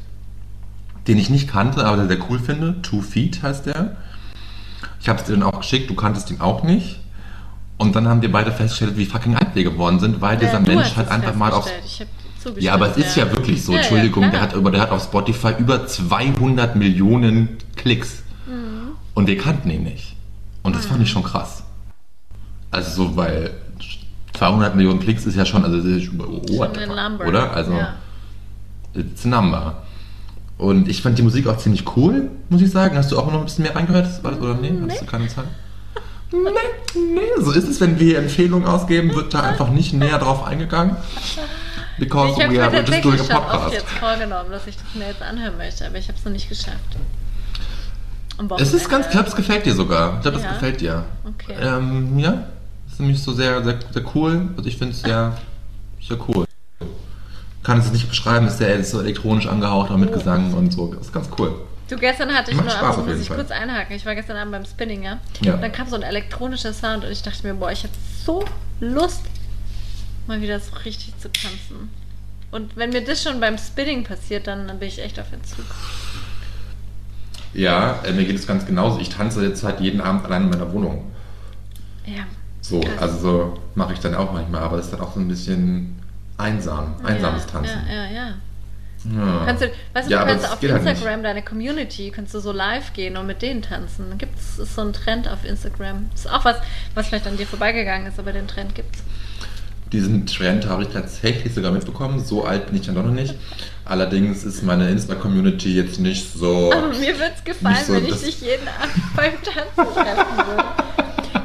den 1.08 1.18
ich 1.18 1.30
nicht 1.30 1.50
kannte, 1.50 1.84
aber 1.86 1.98
der 1.98 2.08
sehr 2.08 2.30
cool 2.30 2.38
finde. 2.40 2.82
Two 2.84 3.02
Feet 3.02 3.42
heißt 3.42 3.66
der. 3.66 3.98
Ich 5.02 5.10
habe 5.10 5.20
es 5.20 5.26
dir 5.26 5.34
dann 5.34 5.44
auch 5.44 5.60
geschickt, 5.60 5.90
du 5.90 5.96
kanntest 5.96 6.30
ihn 6.32 6.40
auch 6.40 6.64
nicht. 6.64 7.00
Und 7.78 7.96
dann 7.96 8.08
haben 8.08 8.22
wir 8.22 8.32
beide 8.32 8.52
festgestellt, 8.52 8.96
wie 8.98 9.06
fucking 9.06 9.36
alt 9.36 9.56
wir 9.56 9.64
geworden 9.64 10.00
sind, 10.00 10.22
weil 10.22 10.38
dieser 10.38 10.54
Ja, 10.54 10.60
du 10.60 10.72
Mensch 10.72 10.96
hat 10.96 11.08
es 11.08 11.12
einfach 11.12 11.36
mal 11.36 11.52
auf 11.52 11.68
ja, 12.60 12.74
aber 12.74 12.90
es 12.92 12.98
ist 12.98 13.16
ja 13.16 13.32
wirklich 13.32 13.64
so, 13.64 13.72
Ja, 13.72 13.78
ja, 13.78 13.84
Entschuldigung, 13.84 14.30
der, 14.30 14.42
hat, 14.42 14.54
über- 14.54 14.70
der 14.70 14.82
hat 14.82 14.92
auf 14.92 15.02
Spotify 15.04 15.54
über 15.58 15.88
200 15.88 16.76
Millionen 16.76 17.58
Klicks. 17.78 18.22
Mhm. 18.46 18.92
Und 19.14 19.28
wir 19.28 19.38
kannten 19.38 19.70
ihn 19.70 19.84
nicht. 19.84 20.16
Und 20.62 20.76
das 20.76 20.86
fand 20.86 21.02
ich 21.02 21.10
schon 21.10 21.24
krass. 21.24 21.64
Also 22.70 22.92
so, 23.08 23.16
weil 23.16 23.52
200 24.34 24.76
Millionen 24.76 25.00
Klicks 25.00 25.26
ist 25.26 25.36
ja 25.36 25.46
schon, 25.46 25.64
also 25.64 25.78
das 25.78 25.86
ist, 25.86 26.10
oh, 26.20 26.42
fuck, 26.58 26.76
Number. 26.88 27.26
oder? 27.28 27.52
Also, 27.54 27.74
Ja. 27.74 27.94
it's 28.94 29.26
a 29.26 29.30
number. 29.30 29.84
Und 30.58 30.88
ich 30.88 31.02
fand 31.02 31.18
die 31.18 31.22
Musik 31.24 31.48
auch 31.48 31.58
ziemlich 31.58 31.84
cool, 31.98 32.30
muss 32.50 32.62
ich 32.62 32.72
sagen. 32.72 32.96
Hast 32.98 33.12
du 33.12 33.20
auch 33.20 33.26
noch 33.32 33.40
ein 33.40 33.46
bisschen 33.46 33.64
mehr 33.64 33.76
reingehört? 33.76 34.08
Oder 34.24 34.54
nee? 34.56 34.72
Hast 34.90 35.02
du 35.02 35.06
keine 35.06 35.28
Zeit? 35.28 35.46
Nee, 36.32 36.40
nee, 36.96 37.22
so 37.44 37.52
ist 37.52 37.68
es, 37.68 37.80
wenn 37.80 38.00
wir 38.00 38.18
Empfehlungen 38.18 38.68
ausgeben, 38.68 39.14
wird 39.14 39.34
da 39.34 39.42
einfach 39.42 39.70
nicht 39.70 39.94
näher 39.94 40.18
drauf 40.18 40.44
eingegangen. 40.46 40.96
Because 42.00 42.32
Ich 42.32 42.44
habe 42.44 42.54
we 42.54 42.58
mir 42.58 42.64
are 42.64 42.76
just 42.82 43.04
doing 43.04 43.20
a 43.20 43.24
schon 43.24 43.36
oft 43.36 43.50
podcast. 43.52 43.74
jetzt 43.74 43.90
vorgenommen, 43.90 44.50
dass 44.52 44.66
ich 44.66 44.76
das 44.78 44.86
mir 44.96 45.08
jetzt 45.10 45.22
anhören 45.22 45.58
möchte, 45.58 45.86
aber 45.86 45.98
ich 45.98 46.08
habe 46.08 46.18
es 46.18 46.26
noch 46.26 46.32
nicht 46.32 46.50
geschafft. 46.50 46.98
Es 48.58 48.74
ist 48.74 48.90
ganz, 48.90 49.06
ich 49.06 49.12
glaube, 49.12 49.28
es 49.30 49.36
gefällt 49.36 49.66
dir 49.68 49.76
sogar. 49.76 50.16
Ich 50.16 50.22
glaube, 50.22 50.38
es 50.38 50.44
Ja? 50.44 50.54
gefällt 50.54 50.82
dir. 50.82 51.04
Okay. 51.24 51.54
Ähm, 51.62 52.18
ja, 52.18 52.46
ist 52.94 53.00
nämlich 53.00 53.22
so 53.22 53.34
sehr, 53.34 53.64
sehr, 53.64 53.80
sehr 53.92 54.04
cool. 54.16 54.50
Also 54.56 54.70
ich 54.70 54.78
finde 54.78 54.94
es 54.94 55.02
sehr, 55.02 55.38
sehr 56.02 56.18
cool. 56.30 56.46
Kann 57.64 57.80
es 57.80 57.92
nicht 57.92 58.08
beschreiben, 58.08 58.48
ist 58.48 58.60
sehr 58.60 58.76
ist 58.76 58.92
so 58.92 59.00
elektronisch 59.00 59.48
angehaucht, 59.48 59.90
auch 59.90 59.98
mit. 59.98 60.14
Gesang 60.14 60.54
und 60.54 60.72
so. 60.72 60.94
Das 60.94 61.08
ist 61.08 61.14
ganz 61.14 61.28
cool. 61.40 61.56
Du, 61.90 61.98
gestern 61.98 62.34
hatte 62.34 62.52
ich 62.52 62.58
Macht 62.58 62.68
nur, 62.68 62.76
Spaß 62.76 62.98
auf 62.98 63.06
muss 63.08 63.20
ich 63.20 63.28
Fall. 63.28 63.38
kurz 63.38 63.52
einhaken. 63.52 63.96
Ich 63.96 64.06
war 64.06 64.16
gestern 64.16 64.38
Abend 64.38 64.52
beim 64.52 64.66
Spinning, 64.66 65.04
ja. 65.04 65.20
Ja. 65.42 65.56
Und 65.56 65.62
dann 65.62 65.72
kam 65.72 65.88
so 65.88 65.96
ein 65.96 66.04
elektronischer 66.04 66.74
Sound 66.74 67.04
und 67.04 67.12
ich 67.12 67.24
dachte 67.24 67.48
mir, 67.48 67.56
boah, 67.56 67.72
ich 67.72 67.84
habe 67.84 67.94
so 68.26 68.46
Lust, 68.80 69.24
mal 70.28 70.42
wieder 70.42 70.60
so 70.60 70.76
richtig 70.86 71.18
zu 71.18 71.32
tanzen. 71.32 71.90
Und 72.52 72.78
wenn 72.78 72.92
mir 72.92 73.04
das 73.04 73.24
schon 73.24 73.40
beim 73.40 73.58
Spinning 73.58 74.04
passiert, 74.04 74.46
dann, 74.48 74.68
dann 74.68 74.78
bin 74.78 74.88
ich 74.88 75.02
echt 75.02 75.20
auf 75.20 75.32
Entzug. 75.34 75.66
Ja, 77.54 78.02
äh, 78.04 78.12
mir 78.12 78.26
geht 78.26 78.36
es 78.36 78.46
ganz 78.46 78.66
genauso. 78.66 79.00
Ich 79.00 79.10
tanze 79.10 79.46
jetzt 79.46 79.64
halt 79.64 79.80
jeden 79.80 80.02
Abend 80.02 80.26
allein 80.26 80.44
in 80.44 80.50
meiner 80.50 80.72
Wohnung. 80.72 81.12
Ja. 82.06 82.26
So, 82.64 82.82
also 82.98 83.18
so 83.18 83.60
mache 83.76 83.92
ich 83.92 84.00
dann 84.00 84.16
auch 84.16 84.32
manchmal, 84.32 84.62
aber 84.62 84.78
das 84.78 84.86
ist 84.86 84.94
dann 84.94 85.02
auch 85.02 85.14
so 85.14 85.20
ein 85.20 85.28
bisschen 85.28 86.00
einsam, 86.38 86.96
einsames 87.04 87.44
ja, 87.44 87.52
Tanzen. 87.52 87.82
Ja, 87.88 87.94
ja, 87.94 88.12
ja. 88.12 88.34
Ja. 89.14 89.44
Kannst 89.46 89.64
du, 89.64 89.72
weißt 89.92 90.08
du, 90.08 90.14
Ja, 90.14 90.22
du 90.22 90.32
kannst 90.32 90.46
auf 90.46 90.62
halt 90.62 90.86
Instagram 90.86 91.24
deine 91.24 91.42
Community, 91.42 92.10
kannst 92.10 92.34
du 92.34 92.40
so 92.40 92.54
live 92.54 92.94
gehen 92.94 93.18
und 93.18 93.28
mit 93.28 93.42
denen 93.42 93.62
tanzen. 93.62 94.18
Gibt's 94.18 94.60
ist 94.60 94.76
so 94.76 94.82
ein 94.82 94.94
Trend 94.94 95.28
auf 95.28 95.44
Instagram. 95.44 96.10
Das 96.12 96.22
ist 96.22 96.32
auch 96.32 96.46
was, 96.46 96.56
was 96.96 97.08
vielleicht 97.08 97.28
an 97.28 97.36
dir 97.36 97.46
vorbeigegangen 97.46 98.08
ist, 98.08 98.18
aber 98.18 98.32
den 98.32 98.48
Trend 98.48 98.76
gibt's. 98.76 99.00
Diesen 99.92 100.26
Trend 100.26 100.68
habe 100.68 100.84
ich 100.84 100.90
tatsächlich 100.90 101.54
sogar 101.54 101.72
mitbekommen. 101.72 102.24
So 102.24 102.46
alt 102.46 102.68
bin 102.68 102.78
ich 102.78 102.86
dann 102.86 102.96
doch 102.96 103.04
noch 103.04 103.12
nicht. 103.12 103.36
Allerdings 103.84 104.46
ist 104.46 104.64
meine 104.64 104.90
Insta-Community 104.90 105.76
jetzt 105.76 106.00
nicht 106.00 106.34
so. 106.34 106.72
Aber 106.74 106.88
mir 107.00 107.14
würde 107.14 107.34
es 107.36 107.44
gefallen, 107.44 107.78
so, 107.86 107.94
wenn 107.94 108.06
ich 108.06 108.22
dich 108.22 108.40
jeden 108.40 108.68
Abend 108.70 109.16
beim 109.16 109.34
Tanzen 109.44 109.94
treffen 109.94 110.38
würde. 110.38 110.93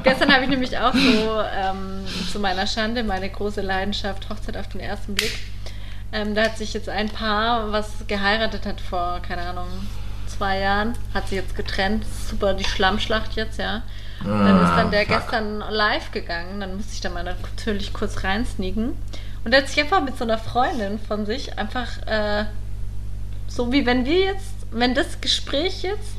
Gestern 0.02 0.32
habe 0.32 0.44
ich 0.44 0.50
nämlich 0.50 0.76
auch 0.78 0.92
so 0.94 1.40
ähm, 1.56 2.04
zu 2.30 2.40
meiner 2.40 2.66
Schande 2.66 3.02
meine 3.02 3.28
große 3.28 3.60
Leidenschaft 3.60 4.28
Hochzeit 4.28 4.56
auf 4.56 4.68
den 4.68 4.80
ersten 4.80 5.14
Blick. 5.14 5.38
Ähm, 6.12 6.34
da 6.34 6.44
hat 6.44 6.56
sich 6.58 6.72
jetzt 6.74 6.88
ein 6.88 7.08
Paar, 7.08 7.70
was 7.72 8.06
geheiratet 8.06 8.64
hat 8.66 8.80
vor, 8.80 9.20
keine 9.26 9.42
Ahnung, 9.42 9.68
zwei 10.26 10.58
Jahren, 10.60 10.94
hat 11.12 11.28
sich 11.28 11.36
jetzt 11.38 11.54
getrennt. 11.54 12.04
Super, 12.30 12.54
die 12.54 12.64
Schlammschlacht 12.64 13.34
jetzt, 13.36 13.58
ja. 13.58 13.82
Dann 14.24 14.62
ist 14.64 14.70
dann 14.70 14.90
der 14.90 15.02
Ah, 15.02 15.04
fuck. 15.04 15.20
gestern 15.20 15.58
live 15.70 16.10
gegangen. 16.10 16.60
Dann 16.60 16.76
musste 16.76 16.92
ich 16.94 17.00
da 17.00 17.08
mal 17.10 17.22
natürlich 17.22 17.92
kurz 17.92 18.24
reinsneaken. 18.24 18.96
Und 19.44 19.52
er 19.54 19.60
hat 19.62 19.68
sich 19.68 19.80
einfach 19.80 20.02
mit 20.02 20.18
so 20.18 20.24
einer 20.24 20.38
Freundin 20.38 20.98
von 20.98 21.24
sich 21.24 21.56
einfach 21.58 21.86
äh, 22.06 22.44
so 23.46 23.70
wie 23.72 23.86
wenn 23.86 24.04
wir 24.04 24.18
jetzt, 24.18 24.54
wenn 24.72 24.94
das 24.94 25.20
Gespräch 25.20 25.82
jetzt 25.82 26.16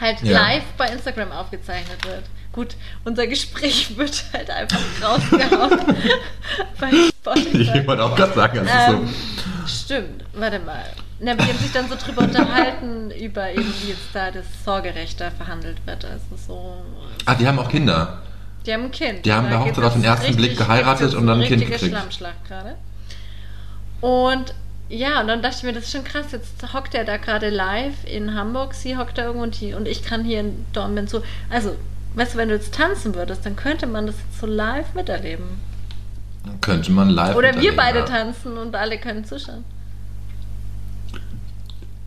halt 0.00 0.20
Ja. 0.22 0.40
live 0.40 0.64
bei 0.76 0.88
Instagram 0.88 1.32
aufgezeichnet 1.32 2.04
wird. 2.04 2.24
Gut, 2.58 2.74
unser 3.04 3.28
Gespräch 3.28 3.96
wird 3.96 4.24
halt 4.32 4.50
einfach 4.50 4.80
rausgehauen 5.00 5.78
bei 6.80 6.90
Spotify. 6.90 7.78
Ich 7.78 7.86
wollte 7.86 8.02
auch 8.02 8.16
gerade 8.16 8.34
sagen, 8.34 8.58
ist 8.66 8.72
Ähm, 8.88 9.08
stimmt, 9.64 10.24
warte 10.34 10.58
mal. 10.58 10.82
Na, 11.20 11.34
die 11.34 11.44
haben 11.44 11.58
sich 11.58 11.70
dann 11.70 11.88
so 11.88 11.94
drüber 11.94 12.22
unterhalten, 12.22 13.12
über 13.12 13.48
eben 13.52 13.72
wie 13.82 13.90
jetzt 13.90 14.08
da 14.12 14.32
das 14.32 14.44
Sorgerecht 14.64 15.20
da 15.20 15.30
verhandelt 15.30 15.76
wird. 15.86 16.04
Also 16.04 16.24
so. 16.30 16.36
so. 16.48 16.74
Ah, 17.26 17.36
die 17.36 17.46
haben 17.46 17.60
auch 17.60 17.68
Kinder. 17.68 18.22
Die 18.66 18.72
haben 18.74 18.86
ein 18.86 18.90
Kind. 18.90 19.24
Die 19.24 19.32
haben 19.32 19.48
bei 19.48 19.58
Hochzeit 19.60 19.84
auf 19.84 19.92
den 19.92 20.02
ersten 20.02 20.34
Blick 20.34 20.50
richtig- 20.50 20.66
geheiratet 20.66 20.98
geht's 20.98 21.12
jetzt 21.12 21.20
und 21.20 21.28
dann 21.28 21.40
ein 21.40 21.46
Kind 21.46 21.64
gekriegt. 21.64 21.94
Schlammschlacht 21.94 22.44
gerade. 22.48 22.74
Und 24.00 24.52
ja, 24.88 25.20
und 25.20 25.28
dann 25.28 25.42
dachte 25.42 25.58
ich 25.58 25.62
mir, 25.62 25.72
das 25.74 25.84
ist 25.84 25.92
schon 25.92 26.02
krass. 26.02 26.32
Jetzt 26.32 26.74
hockt 26.74 26.96
er 26.96 27.04
da 27.04 27.18
gerade 27.18 27.50
live 27.50 28.04
in 28.04 28.34
Hamburg, 28.34 28.74
sie 28.74 28.96
hockt 28.96 29.16
da 29.16 29.26
irgendwo 29.26 29.44
und, 29.44 29.60
die, 29.60 29.74
und 29.74 29.86
ich 29.86 30.02
kann 30.02 30.24
hier 30.24 30.40
in 30.40 30.66
Dortmund 30.72 31.08
so. 31.08 31.22
Also, 31.50 31.76
weißt 32.18 32.34
du, 32.34 32.38
wenn 32.38 32.48
du 32.48 32.54
jetzt 32.54 32.74
tanzen 32.74 33.14
würdest, 33.14 33.46
dann 33.46 33.56
könnte 33.56 33.86
man 33.86 34.06
das 34.06 34.16
jetzt 34.16 34.40
so 34.40 34.46
live 34.46 34.94
miterleben. 34.94 35.46
Könnte 36.60 36.92
man 36.92 37.10
live. 37.10 37.36
Oder 37.36 37.60
wir 37.60 37.76
beide 37.76 38.00
ja. 38.00 38.04
tanzen 38.04 38.56
und 38.58 38.74
alle 38.74 38.98
können 38.98 39.24
zuschauen. 39.24 39.64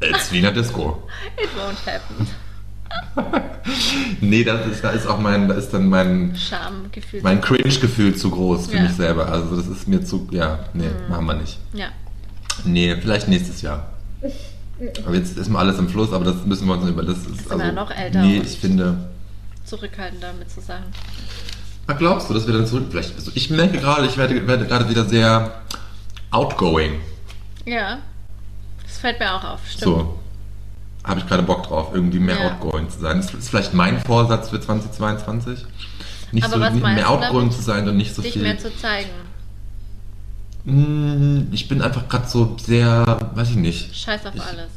It's 0.02 0.32
wie 0.32 0.38
in 0.38 0.44
der 0.44 0.52
Disco. 0.52 1.08
It 1.38 1.50
won't 1.56 1.86
happen. 1.86 2.28
nee, 4.22 4.44
das 4.44 4.66
ist, 4.68 4.84
da 4.84 4.90
ist 4.90 5.08
auch 5.08 5.20
mein, 5.20 5.48
da 5.48 5.56
ist 5.56 5.70
dann 5.70 5.88
mein, 5.88 6.36
Schamgefühl. 6.36 7.22
mein 7.22 7.40
Cringe-Gefühl 7.40 8.16
zu 8.16 8.32
groß 8.32 8.68
für 8.68 8.78
Ja. 8.78 8.84
mich 8.84 8.94
selber. 8.94 9.32
Also 9.32 9.56
das 9.56 9.68
ist 9.68 9.88
mir 9.88 10.04
zu, 10.04 10.28
ja, 10.32 10.66
nee, 10.74 10.90
machen 11.08 11.26
wir 11.26 11.36
nicht. 11.36 11.58
Ja. 11.74 11.88
Nee, 12.66 12.98
vielleicht 13.00 13.28
nächstes 13.28 13.62
Jahr. 13.62 13.94
Aber 15.06 15.16
jetzt 15.16 15.38
ist 15.38 15.50
mal 15.50 15.60
alles 15.60 15.78
im 15.78 15.88
Fluss, 15.88 16.12
aber 16.12 16.26
das 16.26 16.44
müssen 16.46 16.68
wir 16.68 16.74
uns 16.74 16.90
über 16.90 17.04
das 17.04 17.18
ist 17.18 17.50
wir 17.50 17.58
ja 17.58 17.72
noch 17.72 17.92
älter 17.92 18.22
Nee, 18.22 18.42
ich 18.44 18.58
finde. 18.58 19.11
Zurückhaltend 19.66 20.22
damit 20.24 20.50
zu 20.50 20.62
sagen. 20.62 20.86
Was 21.88 21.98
glaubst 21.98 22.30
du, 22.30 22.34
dass 22.34 22.46
wir 22.48 22.54
dann 22.54 22.68
zurück? 22.68 22.86
Vielleicht. 22.90 23.16
Also 23.16 23.32
ich 23.34 23.50
merke 23.50 23.80
gerade, 23.80 24.06
ich 24.06 24.18
werde, 24.18 24.46
werde 24.48 24.66
gerade 24.68 24.88
wieder 24.90 25.06
sehr 25.06 25.62
outgoing. 26.32 27.00
Ja. 27.66 28.00
Das 28.84 28.98
fällt 28.98 29.20
mir 29.20 29.34
auch 29.34 29.44
auf. 29.44 29.60
Stimmt. 29.68 29.84
So. 29.84 30.20
Habe 31.04 31.20
ich 31.20 31.28
gerade 31.28 31.44
Bock 31.44 31.64
drauf, 31.64 31.90
irgendwie 31.94 32.20
mehr 32.20 32.38
Ja. 32.38 32.52
outgoing 32.52 32.90
zu 32.90 33.00
sein. 33.00 33.18
Das 33.18 33.34
ist 33.34 33.50
vielleicht 33.50 33.74
mein 33.74 34.00
Vorsatz 34.02 34.50
für 34.50 34.60
2022. 34.62 35.66
Nicht 36.32 36.44
Aber 36.46 36.54
so 36.68 36.74
nicht 36.74 36.84
mehr 36.84 37.10
outgoing 37.10 37.52
zu 37.52 37.62
sein 37.62 37.88
und 37.90 37.98
nicht 37.98 38.14
so 38.16 38.22
Dich 38.22 38.34
viel. 38.34 38.42
mehr 38.44 38.58
zu 38.58 38.76
zeigen. 38.78 39.10
Mm, 40.64 41.48
Ich 41.52 41.68
bin 41.68 41.82
einfach 41.82 42.08
gerade 42.08 42.28
so 42.30 42.56
sehr, 42.64 43.30
weiß 43.34 43.50
ich 43.50 43.56
nicht, 43.56 43.96
Scheiß 43.96 44.26
auf 44.26 44.36
Ich- 44.36 44.42
alles. 44.44 44.70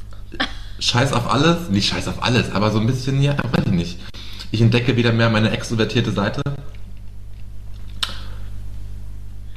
scheiß 0.79 1.13
auf 1.13 1.31
alles. 1.31 1.69
Nicht 1.69 1.89
scheiß 1.89 2.09
auf 2.09 2.23
alles, 2.23 2.51
aber 2.53 2.71
so 2.71 2.81
ein 2.81 2.87
bisschen, 2.87 3.21
ja, 3.23 3.37
weiß 3.37 3.67
ich 3.67 3.73
nicht. 3.73 3.99
Ich 4.55 4.61
entdecke 4.61 4.97
wieder 4.97 5.13
mehr 5.13 5.31
meine 5.31 5.51
extrovertierte 5.51 6.13
Seite. 6.13 6.41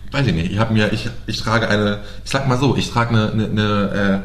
Weiß 0.10 0.26
ich 0.26 0.34
nicht. 0.34 0.52
Ich 0.52 0.58
habe 0.58 0.74
mir, 0.74 0.92
ich, 0.92 1.08
ich 1.28 1.40
trage 1.40 1.70
eine, 1.70 2.00
ich 2.26 2.32
sag 2.32 2.48
mal 2.48 2.58
so, 2.58 2.76
ich 2.76 2.90
trage 2.90 3.12
eine, 3.12 3.32
eine, 3.32 3.46
eine, 3.46 4.24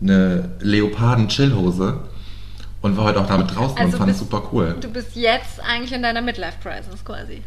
äh, 0.00 0.04
eine 0.04 0.50
Leoparden-Chillhose 0.60 2.04
und 2.82 2.96
war 2.96 3.06
heute 3.06 3.20
auch 3.20 3.26
damit 3.26 3.52
draußen 3.52 3.76
Also 3.76 3.94
und 3.94 3.98
fand 3.98 4.12
es 4.12 4.20
super 4.20 4.44
cool. 4.52 4.76
Du 4.80 4.90
bist 4.90 5.16
jetzt 5.16 5.60
eigentlich 5.60 5.92
in 5.92 6.04
deiner 6.04 6.22
Midlife-Crisis 6.22 7.04
quasi. 7.04 7.42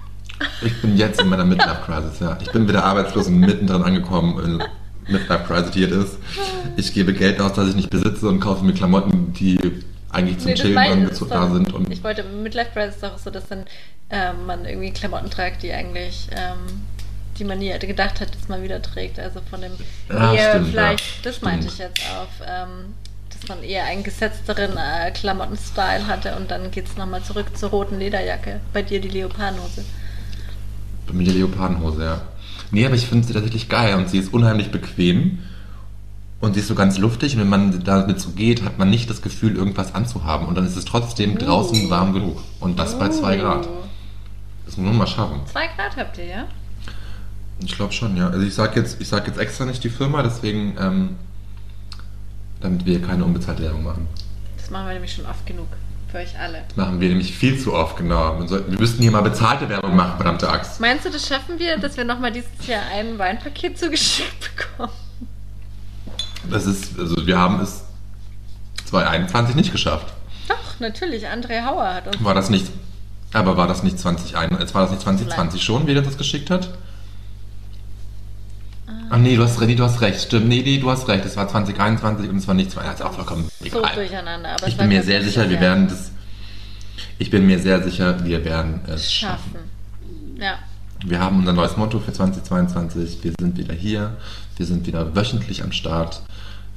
Ich 0.61 0.81
bin 0.81 0.97
jetzt 0.97 1.21
in 1.21 1.29
meiner 1.29 1.45
Midlife-Crisis, 1.45 2.19
ja. 2.19 2.37
Ich 2.41 2.51
bin 2.51 2.67
wieder 2.67 2.83
arbeitslos 2.83 3.27
und 3.27 3.39
mittendrin 3.39 3.83
angekommen 3.83 4.37
in 4.43 5.13
Midlife-Crisis, 5.13 5.71
die 5.71 5.83
es 5.85 5.91
ist. 5.91 6.17
Ich 6.75 6.93
gebe 6.93 7.13
Geld 7.13 7.39
aus, 7.39 7.53
das 7.53 7.69
ich 7.69 7.75
nicht 7.77 7.89
besitze 7.89 8.27
und 8.27 8.41
kaufe 8.41 8.65
mir 8.65 8.73
Klamotten, 8.73 9.31
die 9.31 9.59
eigentlich 10.15 10.37
zum 10.39 10.47
Nee, 10.47 10.55
Chillen 10.55 10.77
angezogen 10.77 11.29
da 11.31 11.45
ist 11.45 11.53
sind. 11.53 11.73
Und 11.73 11.91
ich 11.91 12.03
wollte, 12.03 12.23
Midlife 12.23 12.71
Crisis 12.73 12.97
ist 12.97 13.03
auch 13.05 13.17
so, 13.17 13.29
dass 13.29 13.47
dann 13.47 13.65
ähm, 14.09 14.45
man 14.45 14.65
irgendwie 14.65 14.91
Klamotten 14.91 15.29
trägt, 15.29 15.63
die 15.63 15.71
eigentlich, 15.73 16.27
ähm, 16.31 16.83
die 17.37 17.43
man 17.43 17.59
nie 17.59 17.77
gedacht 17.79 18.21
hat, 18.21 18.33
dass 18.35 18.47
man 18.47 18.63
wieder 18.63 18.81
trägt. 18.81 19.19
Also 19.19 19.41
von 19.49 19.61
dem 19.61 19.73
Ja, 20.09 20.33
eher 20.33 20.49
stimmt, 20.51 20.69
vielleicht, 20.69 21.05
ja, 21.05 21.21
das 21.23 21.35
stimmt. 21.37 21.51
meinte 21.51 21.67
ich 21.67 21.77
jetzt 21.77 22.01
auf, 22.11 22.29
ähm, 22.47 22.95
dass 23.29 23.47
man 23.49 23.63
eher 23.63 23.85
einen 23.85 24.03
gesetzteren 24.03 24.77
äh, 24.77 25.11
Klamotten-Style 25.11 26.07
hatte 26.07 26.35
und 26.37 26.51
dann 26.51 26.71
geht 26.71 26.87
es 26.87 26.95
nochmal 26.97 27.23
zurück 27.23 27.55
zur 27.57 27.69
roten 27.69 27.99
Lederjacke. 27.99 28.61
Bei 28.73 28.81
dir 28.81 29.01
die 29.01 29.09
Leopardenhose. 29.09 29.83
bei 31.07 31.13
mir 31.13 31.25
die 31.25 31.31
Leopardenhose, 31.39 32.03
ja. 32.03 32.21
Nee, 32.71 32.85
aber 32.85 32.95
ich 32.95 33.05
finde 33.07 33.27
sie 33.27 33.33
tatsächlich 33.33 33.69
geil 33.69 33.95
und 33.95 34.09
sie 34.09 34.17
ist 34.17 34.33
unheimlich 34.33 34.71
bequem. 34.71 35.39
Und 36.45 36.53
sie 36.53 36.59
ist 36.59 36.67
so 36.67 36.75
ganz 36.75 36.99
luftig 36.99 37.33
und 37.33 37.41
wenn 37.41 37.49
man 37.49 37.83
damit 37.83 38.21
so 38.21 38.29
geht, 38.29 38.63
hat 38.63 38.77
man 38.77 38.91
nicht 38.91 39.09
das 39.09 39.23
Gefühl, 39.23 39.55
irgendwas 39.55 39.95
anzuhaben. 39.95 40.45
Und 40.45 40.53
dann 40.53 40.67
ist 40.67 40.75
es 40.75 40.85
trotzdem 40.85 41.39
draußen 41.39 41.89
warm 41.89 42.13
genug. 42.13 42.39
Und 42.59 42.77
das 42.77 42.99
bei 42.99 43.09
zwei 43.09 43.39
Uh. 43.39 43.41
Grad. 43.41 43.67
Das 44.67 44.77
muss 44.77 44.85
man 44.85 44.95
mal 44.95 45.07
schaffen. 45.07 45.41
Zwei 45.51 45.65
Grad 45.75 45.97
habt 45.97 46.19
ihr, 46.19 46.25
ja? 46.25 46.45
Ich 47.63 47.75
glaube 47.75 47.93
schon, 47.93 48.15
ja. 48.15 48.29
Also 48.29 48.45
ich 48.45 48.53
sage 48.53 48.79
jetzt, 48.79 49.01
ich 49.01 49.07
sag 49.07 49.25
jetzt 49.25 49.39
extra 49.39 49.65
nicht 49.65 49.83
die 49.83 49.89
Firma, 49.89 50.21
deswegen, 50.21 50.75
ähm, 50.79 51.15
damit 52.61 52.85
wir 52.85 53.01
keine 53.01 53.25
unbezahlte 53.25 53.63
Werbung 53.63 53.83
machen. 53.83 54.07
Das 54.55 54.69
machen 54.69 54.85
wir 54.85 54.93
nämlich 54.93 55.13
schon 55.13 55.25
oft 55.25 55.47
genug. 55.47 55.67
Für 56.11 56.19
euch 56.19 56.37
alle. 56.39 56.61
Das 56.67 56.77
machen 56.77 56.99
wir 56.99 57.09
nämlich 57.09 57.35
viel 57.35 57.59
zu 57.59 57.73
oft, 57.73 57.97
genau. 57.97 58.39
Wir, 58.39 58.47
sollten, 58.47 58.71
wir 58.71 58.79
müssten 58.79 59.01
hier 59.01 59.09
mal 59.09 59.21
bezahlte 59.21 59.67
Werbung 59.67 59.95
machen, 59.95 60.17
verdammte 60.17 60.47
Axt. 60.47 60.79
Meinst 60.79 61.05
du, 61.05 61.09
das 61.09 61.27
schaffen 61.27 61.57
wir, 61.57 61.79
dass 61.79 61.97
wir 61.97 62.03
nochmal 62.03 62.31
dieses 62.31 62.67
Jahr 62.67 62.83
ein 62.93 63.17
Weinpaket 63.17 63.79
zugeschickt 63.79 64.55
bekommen? 64.55 64.91
Das 66.49 66.65
ist, 66.65 66.97
also 66.99 67.25
wir 67.25 67.37
haben 67.37 67.59
es 67.59 67.83
2021 68.85 69.55
nicht 69.55 69.71
geschafft. 69.71 70.13
Doch, 70.47 70.79
natürlich. 70.79 71.27
André 71.27 71.65
Hauer 71.65 71.93
hat 71.95 72.07
uns. 72.07 72.23
War 72.23 72.33
das 72.33 72.49
nicht, 72.49 72.67
aber 73.33 73.57
war 73.57 73.67
das 73.67 73.83
nicht 73.83 73.99
2021, 73.99 74.59
jetzt 74.59 74.75
war 74.75 74.81
das 74.83 74.91
nicht 74.91 75.01
2020 75.03 75.63
schon, 75.63 75.87
wer 75.87 76.01
das 76.01 76.17
geschickt 76.17 76.49
hat? 76.49 76.69
Ach 79.09 79.17
nee, 79.17 79.35
du 79.35 79.43
hast, 79.43 79.59
nee, 79.61 79.75
du 79.75 79.83
hast 79.83 80.01
recht, 80.01 80.19
stimmt. 80.21 80.47
Nee, 80.47 80.61
nee, 80.63 80.77
du 80.79 80.89
hast 80.89 81.07
recht. 81.07 81.23
Es 81.25 81.37
war 81.37 81.47
2021 81.47 82.29
und 82.29 82.37
es 82.37 82.47
war 82.47 82.55
nicht 82.55 82.71
2021. 82.71 82.71
Das 82.71 82.99
ist 82.99 83.05
auch 83.05 83.13
vollkommen 83.13 83.49
so 83.59 83.65
egal. 83.79 83.95
durcheinander. 83.95 84.49
Aber 84.49 84.67
Ich 84.67 84.73
es 84.73 84.77
bin 84.77 84.87
mir 84.87 85.03
sehr 85.03 85.23
sicher, 85.23 85.49
wir 85.49 85.59
werden 85.59 85.87
das. 85.87 86.11
Ich 87.19 87.29
bin 87.29 87.45
mir 87.45 87.59
sehr 87.59 87.83
sicher, 87.83 88.23
wir 88.25 88.43
werden 88.43 88.81
es 88.87 89.11
schaffen. 89.11 89.51
schaffen. 89.53 90.41
Ja. 90.41 90.57
Wir 91.07 91.19
haben 91.19 91.39
unser 91.39 91.53
neues 91.53 91.77
Motto 91.77 91.99
für 91.99 92.11
2022. 92.11 93.23
Wir 93.23 93.33
sind 93.39 93.57
wieder 93.57 93.73
hier. 93.73 94.17
Wir 94.57 94.65
sind 94.65 94.87
wieder 94.87 95.15
wöchentlich 95.15 95.63
am 95.63 95.71
Start. 95.71 96.21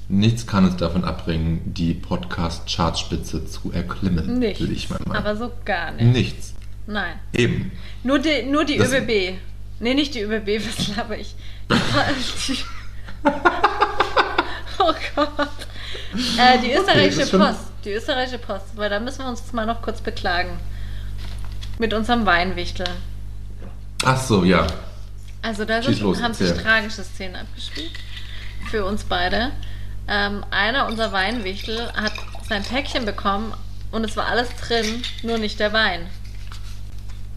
Nichts 0.09 0.47
kann 0.47 0.65
uns 0.65 0.77
davon 0.77 1.05
abbringen, 1.05 1.61
die 1.75 1.95
Podcast-Chartspitze 1.95 3.47
zu 3.47 3.73
erklimmen, 3.73 4.39
Nichts. 4.39 4.61
will 4.61 4.73
ich 4.73 4.89
mal 4.91 4.99
meinen. 5.07 5.17
Aber 5.17 5.37
so 5.37 5.53
gar 5.65 5.93
nicht. 5.93 6.05
Nichts. 6.07 6.55
Nein. 6.87 7.15
Eben. 7.35 7.73
Nur 8.05 8.19
die, 8.19 8.43
nur 8.45 8.65
die 8.65 8.79
Das- 8.79 8.93
ÖBB. 8.93 9.39
Nee, 9.81 9.95
nicht 9.95 10.15
die 10.15 10.21
ÖBB, 10.23 10.61
was 10.67 10.97
laber 10.97 11.19
ich? 11.19 11.35
Oh 14.81 14.93
Gott. 15.17 15.49
Äh, 16.39 16.59
die 16.63 16.73
österreichische 16.73 17.27
schon- 17.27 17.41
Post. 17.41 17.61
Die 17.85 17.91
österreichische 17.91 18.39
Post. 18.39 18.65
Weil 18.77 18.89
da 18.89 19.01
müssen 19.01 19.19
wir 19.25 19.29
uns 19.29 19.53
mal 19.53 19.67
noch 19.67 19.83
kurz 19.83 20.01
beklagen. 20.01 20.51
Mit 21.81 21.93
unserem 21.93 22.25
Weinwichtel. 22.27 22.87
Ach 24.05 24.21
so, 24.21 24.45
ja. 24.45 24.67
Also 25.43 25.65
da 25.65 25.83
Schieß 25.83 25.97
sind, 25.97 26.03
los, 26.05 26.23
haben 26.23 26.35
sich 26.35 26.49
erzähl. 26.49 26.63
tragische 26.65 27.05
Szenen 27.05 27.37
abgespielt. 27.37 27.93
Für 28.71 28.85
uns 28.85 29.05
beide. 29.05 29.51
Ähm, 30.09 30.45
einer 30.51 30.87
unserer 30.87 31.13
Weinwichtel 31.13 31.93
hat 31.93 32.13
sein 32.49 32.63
Päckchen 32.63 33.05
bekommen 33.05 33.53
und 33.93 34.05
es 34.05 34.17
war 34.17 34.27
alles 34.27 34.49
drin, 34.57 35.03
nur 35.23 35.39
nicht 35.39 35.61
der 35.61 35.73
Wein. 35.73 36.07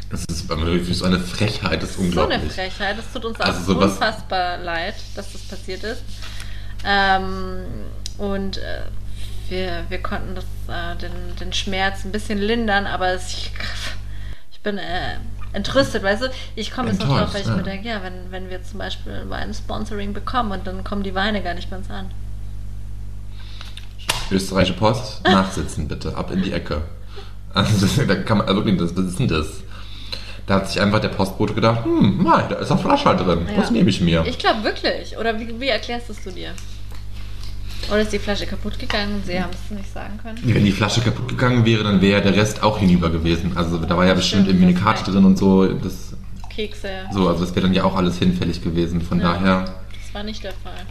Das 0.10 0.26
ist 0.30 0.48
wirklich 0.50 0.98
so 0.98 1.06
eine 1.06 1.20
Frechheit, 1.20 1.82
das 1.84 1.92
ist 1.92 1.96
So 1.98 2.02
eine 2.02 2.10
unglaublich. 2.10 2.52
Frechheit. 2.54 2.98
Es 3.00 3.12
tut 3.14 3.24
uns 3.26 3.40
auch 3.40 3.46
Also 3.46 3.74
sowas- 3.74 3.94
unfassbar 3.94 4.58
leid, 4.58 4.96
dass 5.16 5.32
das 5.32 5.42
passiert 5.44 5.84
ist. 5.84 6.02
Ähm, 6.86 7.64
und 8.18 8.58
äh, 8.58 8.82
wir, 9.50 9.86
wir 9.90 10.02
konnten 10.02 10.36
das, 10.36 10.46
äh, 10.68 10.98
den, 10.98 11.12
den 11.40 11.54
Schmerz 11.54 12.04
ein 12.06 12.12
bisschen 12.12 12.40
lindern, 12.40 12.88
aber 12.88 13.10
es, 13.10 13.30
ich, 13.30 13.52
ich 14.52 14.60
bin 14.62 14.78
äh, 14.78 15.18
entrüstet, 15.54 16.04
weißt 16.04 16.24
du? 16.24 16.28
Ich 16.56 16.72
komme 16.72 16.90
jetzt 16.90 17.02
noch 17.02 17.08
drauf, 17.08 17.34
weil 17.34 17.42
ich 17.42 17.48
Enttäuscht, 17.48 17.66
mir 17.66 17.72
ja. 17.72 17.78
denke, 17.78 17.88
ja, 17.90 18.04
wenn, 18.04 18.32
wenn 18.32 18.50
wir 18.50 18.64
zum 18.64 18.80
Beispiel 18.80 19.26
ein 19.32 19.54
Sponsoring 19.54 20.14
bekommen 20.14 20.52
und 20.52 20.66
dann 20.68 20.84
kommen 20.84 21.04
die 21.04 21.16
Weine 21.16 21.42
gar 21.42 21.54
nicht 21.54 21.70
bei 21.70 21.78
uns 21.78 21.90
an. 21.90 22.10
Österreichische 24.32 24.74
Post, 24.78 25.22
nachsitzen 25.28 25.88
bitte, 25.88 26.16
ab 26.16 26.32
in 26.32 26.42
die 26.42 26.54
Ecke. 26.54 26.82
Also, 27.54 27.86
das, 27.86 27.96
da 28.08 28.16
kann 28.16 28.40
man, 28.40 28.48
also 28.48 28.64
wirklich, 28.66 28.78
das, 28.80 28.96
was 28.96 29.06
ist 29.06 29.20
denn 29.20 29.28
das? 29.28 29.48
Da 30.48 30.56
hat 30.56 30.70
sich 30.70 30.82
einfach 30.82 31.00
der 31.00 31.10
Postbote 31.10 31.54
gedacht, 31.54 31.86
hm, 31.86 32.24
mei, 32.24 32.44
da 32.50 32.56
ist 32.56 32.72
ein 32.72 32.80
Flasche 32.80 33.16
drin, 33.16 33.46
Ja. 33.50 33.62
das 33.62 33.72
nehme 33.72 33.90
ich 33.90 34.02
mir. 34.02 34.26
Ich 34.26 34.38
glaube 34.40 34.64
wirklich. 34.64 35.18
Oder 35.18 35.40
wie, 35.40 35.60
wie 35.60 35.68
erklärst 35.68 36.10
du 36.10 36.14
es 36.14 36.24
du 36.24 36.32
dir? 36.32 36.50
Oder 37.92 38.02
ist 38.02 38.14
die 38.14 38.20
Flasche 38.20 38.46
kaputt 38.46 38.80
gegangen 38.80 39.16
und 39.16 39.26
sie 39.26 39.42
haben 39.42 39.50
es 39.52 39.70
nicht 39.76 39.92
sagen 39.94 40.18
können? 40.24 40.40
Wenn 40.44 40.64
die 40.64 40.72
Flasche 40.72 41.02
kaputt 41.02 41.28
gegangen 41.28 41.66
wäre, 41.66 41.84
dann 41.84 42.02
wäre 42.02 42.22
der 42.22 42.36
Rest 42.36 42.64
auch 42.64 42.80
hinüber 42.80 43.10
gewesen. 43.10 43.52
Also 43.56 43.78
da 43.78 43.98
war 43.98 44.06
ja 44.06 44.14
bestimmt 44.14 44.44
Stimmt, 44.46 44.62
irgendwie 44.62 44.74
eine 44.76 44.84
Karte 44.84 45.12
drin 45.12 45.26
und 45.26 45.38
so. 45.38 45.66
Das, 45.68 46.14
Kekse. 46.50 46.90
so, 47.12 47.28
also 47.28 47.44
das 47.46 47.54
wäre 47.56 47.66
dann 47.68 47.74
ja 47.74 47.84
auch 47.84 47.96
alles 47.96 48.18
hinfällig 48.18 48.62
gewesen. 48.64 49.02
Von 49.02 49.20
Ja. 49.20 49.34
daher, 49.34 49.66
Das 50.06 50.14
war 50.14 50.24
nicht 50.24 50.42
der 50.44 50.54
Fall. 50.54 50.86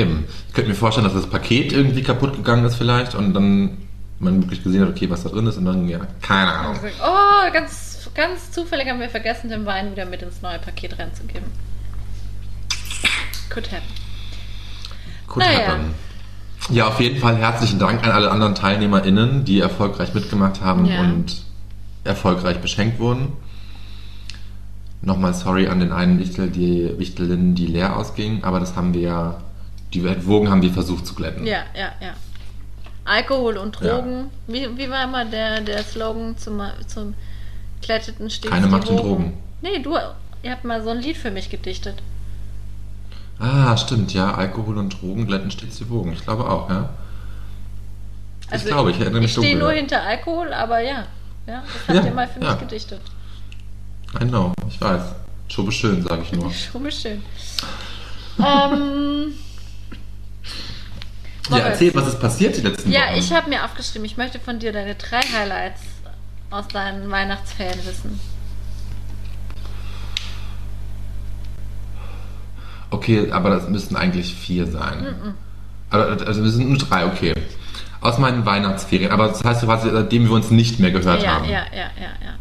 eben. 0.00 0.24
Ich 0.48 0.54
könnte 0.54 0.70
mir 0.70 0.76
vorstellen, 0.76 1.04
dass 1.04 1.14
das 1.14 1.26
Paket 1.28 1.72
irgendwie 1.72 2.02
kaputt 2.02 2.34
gegangen 2.34 2.64
ist 2.64 2.74
vielleicht 2.76 3.14
und 3.14 3.32
dann 3.34 3.78
man 4.18 4.42
wirklich 4.42 4.64
gesehen 4.64 4.82
hat, 4.82 4.88
okay, 4.88 5.08
was 5.10 5.22
da 5.24 5.28
drin 5.28 5.46
ist 5.46 5.58
und 5.58 5.66
dann, 5.66 5.86
ja, 5.88 6.00
keine 6.22 6.50
Ahnung. 6.52 6.74
gesagt, 6.74 6.94
oh, 7.04 7.52
ganz, 7.52 8.08
ganz 8.14 8.50
zufällig 8.50 8.88
haben 8.88 8.98
wir 8.98 9.10
vergessen, 9.10 9.50
den 9.50 9.66
Wein 9.66 9.92
wieder 9.92 10.06
mit 10.06 10.22
ins 10.22 10.40
neue 10.42 10.58
Paket 10.58 10.98
reinzugeben. 10.98 11.44
Could 13.50 13.70
happen. 13.70 14.05
Could 15.26 15.44
Naja. 15.44 15.66
happen. 15.68 15.94
Ja, 16.70 16.88
auf 16.88 17.00
jeden 17.00 17.18
Fall 17.20 17.36
herzlichen 17.36 17.78
Dank 17.78 18.02
an 18.04 18.10
alle 18.10 18.30
anderen 18.30 18.54
TeilnehmerInnen, 18.54 19.44
die 19.44 19.60
erfolgreich 19.60 20.14
mitgemacht 20.14 20.60
haben 20.60 20.86
Ja. 20.86 21.00
und 21.00 21.42
erfolgreich 22.04 22.58
beschenkt 22.58 22.98
wurden. 22.98 23.32
Nochmal 25.02 25.34
sorry 25.34 25.68
an 25.68 25.78
den 25.80 25.92
einen 25.92 26.18
Wichtel, 26.18 26.48
die 26.50 26.92
Wichtelin, 26.98 27.54
die 27.54 27.66
leer 27.66 27.96
ausging, 27.96 28.42
aber 28.42 28.58
das 28.60 28.74
haben 28.74 28.94
wir 28.94 29.00
ja, 29.02 29.40
die 29.92 30.02
Wogen 30.26 30.50
haben 30.50 30.62
wir 30.62 30.72
versucht 30.72 31.06
zu 31.06 31.14
glätten. 31.14 31.46
Ja, 31.46 31.60
ja, 31.76 31.92
ja. 32.00 32.14
Alkohol 33.04 33.56
und 33.58 33.78
Ja. 33.80 33.98
Drogen. 33.98 34.30
Wie, 34.48 34.66
wie 34.76 34.90
war 34.90 35.04
immer 35.04 35.24
der, 35.24 35.60
der 35.60 35.82
Slogan 35.84 36.36
zum, 36.38 36.60
zum 36.88 37.14
Glätteten 37.82 38.28
stets 38.30 38.52
Keine 38.52 38.66
Macht 38.66 38.88
und? 38.88 38.96
Drogen. 38.96 39.34
Nee, 39.62 39.78
du, 39.80 39.96
ihr 40.42 40.50
habt 40.50 40.64
mal 40.64 40.82
so 40.82 40.90
ein 40.90 40.98
Lied 40.98 41.16
für 41.16 41.30
mich 41.30 41.50
gedichtet. 41.50 42.02
Ah, 43.38 43.76
stimmt, 43.76 44.12
ja, 44.14 44.32
Alkohol 44.34 44.78
und 44.78 45.00
Drogen 45.00 45.26
glätten 45.26 45.50
stets 45.50 45.76
die 45.78 45.88
Wogen. 45.90 46.12
Ich 46.12 46.22
glaube 46.22 46.48
auch, 46.48 46.70
ja. 46.70 46.88
ich 48.54 48.64
glaube, 48.64 48.90
ich 48.92 49.00
erinnere 49.00 49.20
mich 49.20 49.30
Ich 49.32 49.36
stehe 49.36 49.58
nur 49.58 49.72
hinter 49.72 50.02
Alkohol, 50.02 50.52
aber 50.52 50.80
ja. 50.80 51.06
Ja, 51.46 51.62
das 51.62 51.88
habt 51.88 51.98
Ja, 51.98 52.04
ihr 52.06 52.14
mal 52.14 52.28
für 52.28 52.40
ja. 52.42 52.52
mich 52.52 52.60
gedichtet. 52.60 53.00
I 54.20 54.24
know, 54.24 54.52
ich 54.68 54.80
weiß. 54.80 55.02
Schon 55.48 55.70
schön, 55.70 56.02
sage 56.02 56.22
ich 56.22 56.32
nur. 56.32 56.50
Schon 56.52 56.82
mal 56.82 56.90
schön. 56.92 57.22
ähm, 58.38 59.34
Ja, 61.50 61.58
erzähl, 61.58 61.94
was 61.94 62.08
ist 62.08 62.20
passiert 62.20 62.56
die 62.56 62.62
letzten 62.62 62.90
Ja, 62.90 63.02
Wochen? 63.08 63.18
ich 63.18 63.32
habe 63.32 63.48
mir 63.48 63.64
aufgeschrieben, 63.64 64.04
ich 64.04 64.16
möchte 64.16 64.40
von 64.40 64.58
dir 64.58 64.72
deine 64.72 64.96
drei 64.96 65.20
Highlights 65.20 65.80
aus 66.50 66.66
deinen 66.68 67.08
Weihnachtsferien 67.10 67.78
wissen. 67.86 68.18
Okay, 72.90 73.30
aber 73.30 73.50
das 73.50 73.68
müssten 73.68 73.96
eigentlich 73.96 74.34
vier 74.34 74.66
sein. 74.66 75.14
Also, 75.90 76.24
also 76.24 76.42
wir 76.44 76.50
sind 76.50 76.68
nur 76.68 76.78
drei, 76.78 77.06
okay. 77.06 77.34
Aus 78.00 78.18
meinen 78.18 78.46
Weihnachtsferien. 78.46 79.10
Aber 79.10 79.28
das 79.28 79.42
heißt 79.42 79.62
quasi, 79.64 79.90
seitdem 79.90 80.24
wir 80.24 80.32
uns 80.32 80.50
nicht 80.50 80.78
mehr 80.78 80.90
gehört 80.90 81.22
Ja, 81.22 81.34
haben. 81.36 81.44
ja, 81.46 81.64
ja, 81.72 81.90
ja, 81.96 82.12
ja. 82.24 82.34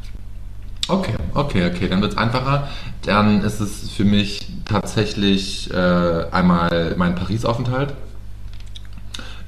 Okay, 0.88 1.16
okay, 1.34 1.72
okay. 1.74 1.88
Dann 1.90 2.02
wird 2.02 2.12
es 2.14 2.18
einfacher. 2.18 2.68
Dann 3.04 3.42
ist 3.42 3.60
es 3.60 3.90
für 3.90 4.04
mich 4.04 4.48
tatsächlich 4.66 5.72
äh, 5.74 6.26
einmal 6.32 6.94
mein 6.98 7.16
Paris-Aufenthalt. 7.16 7.94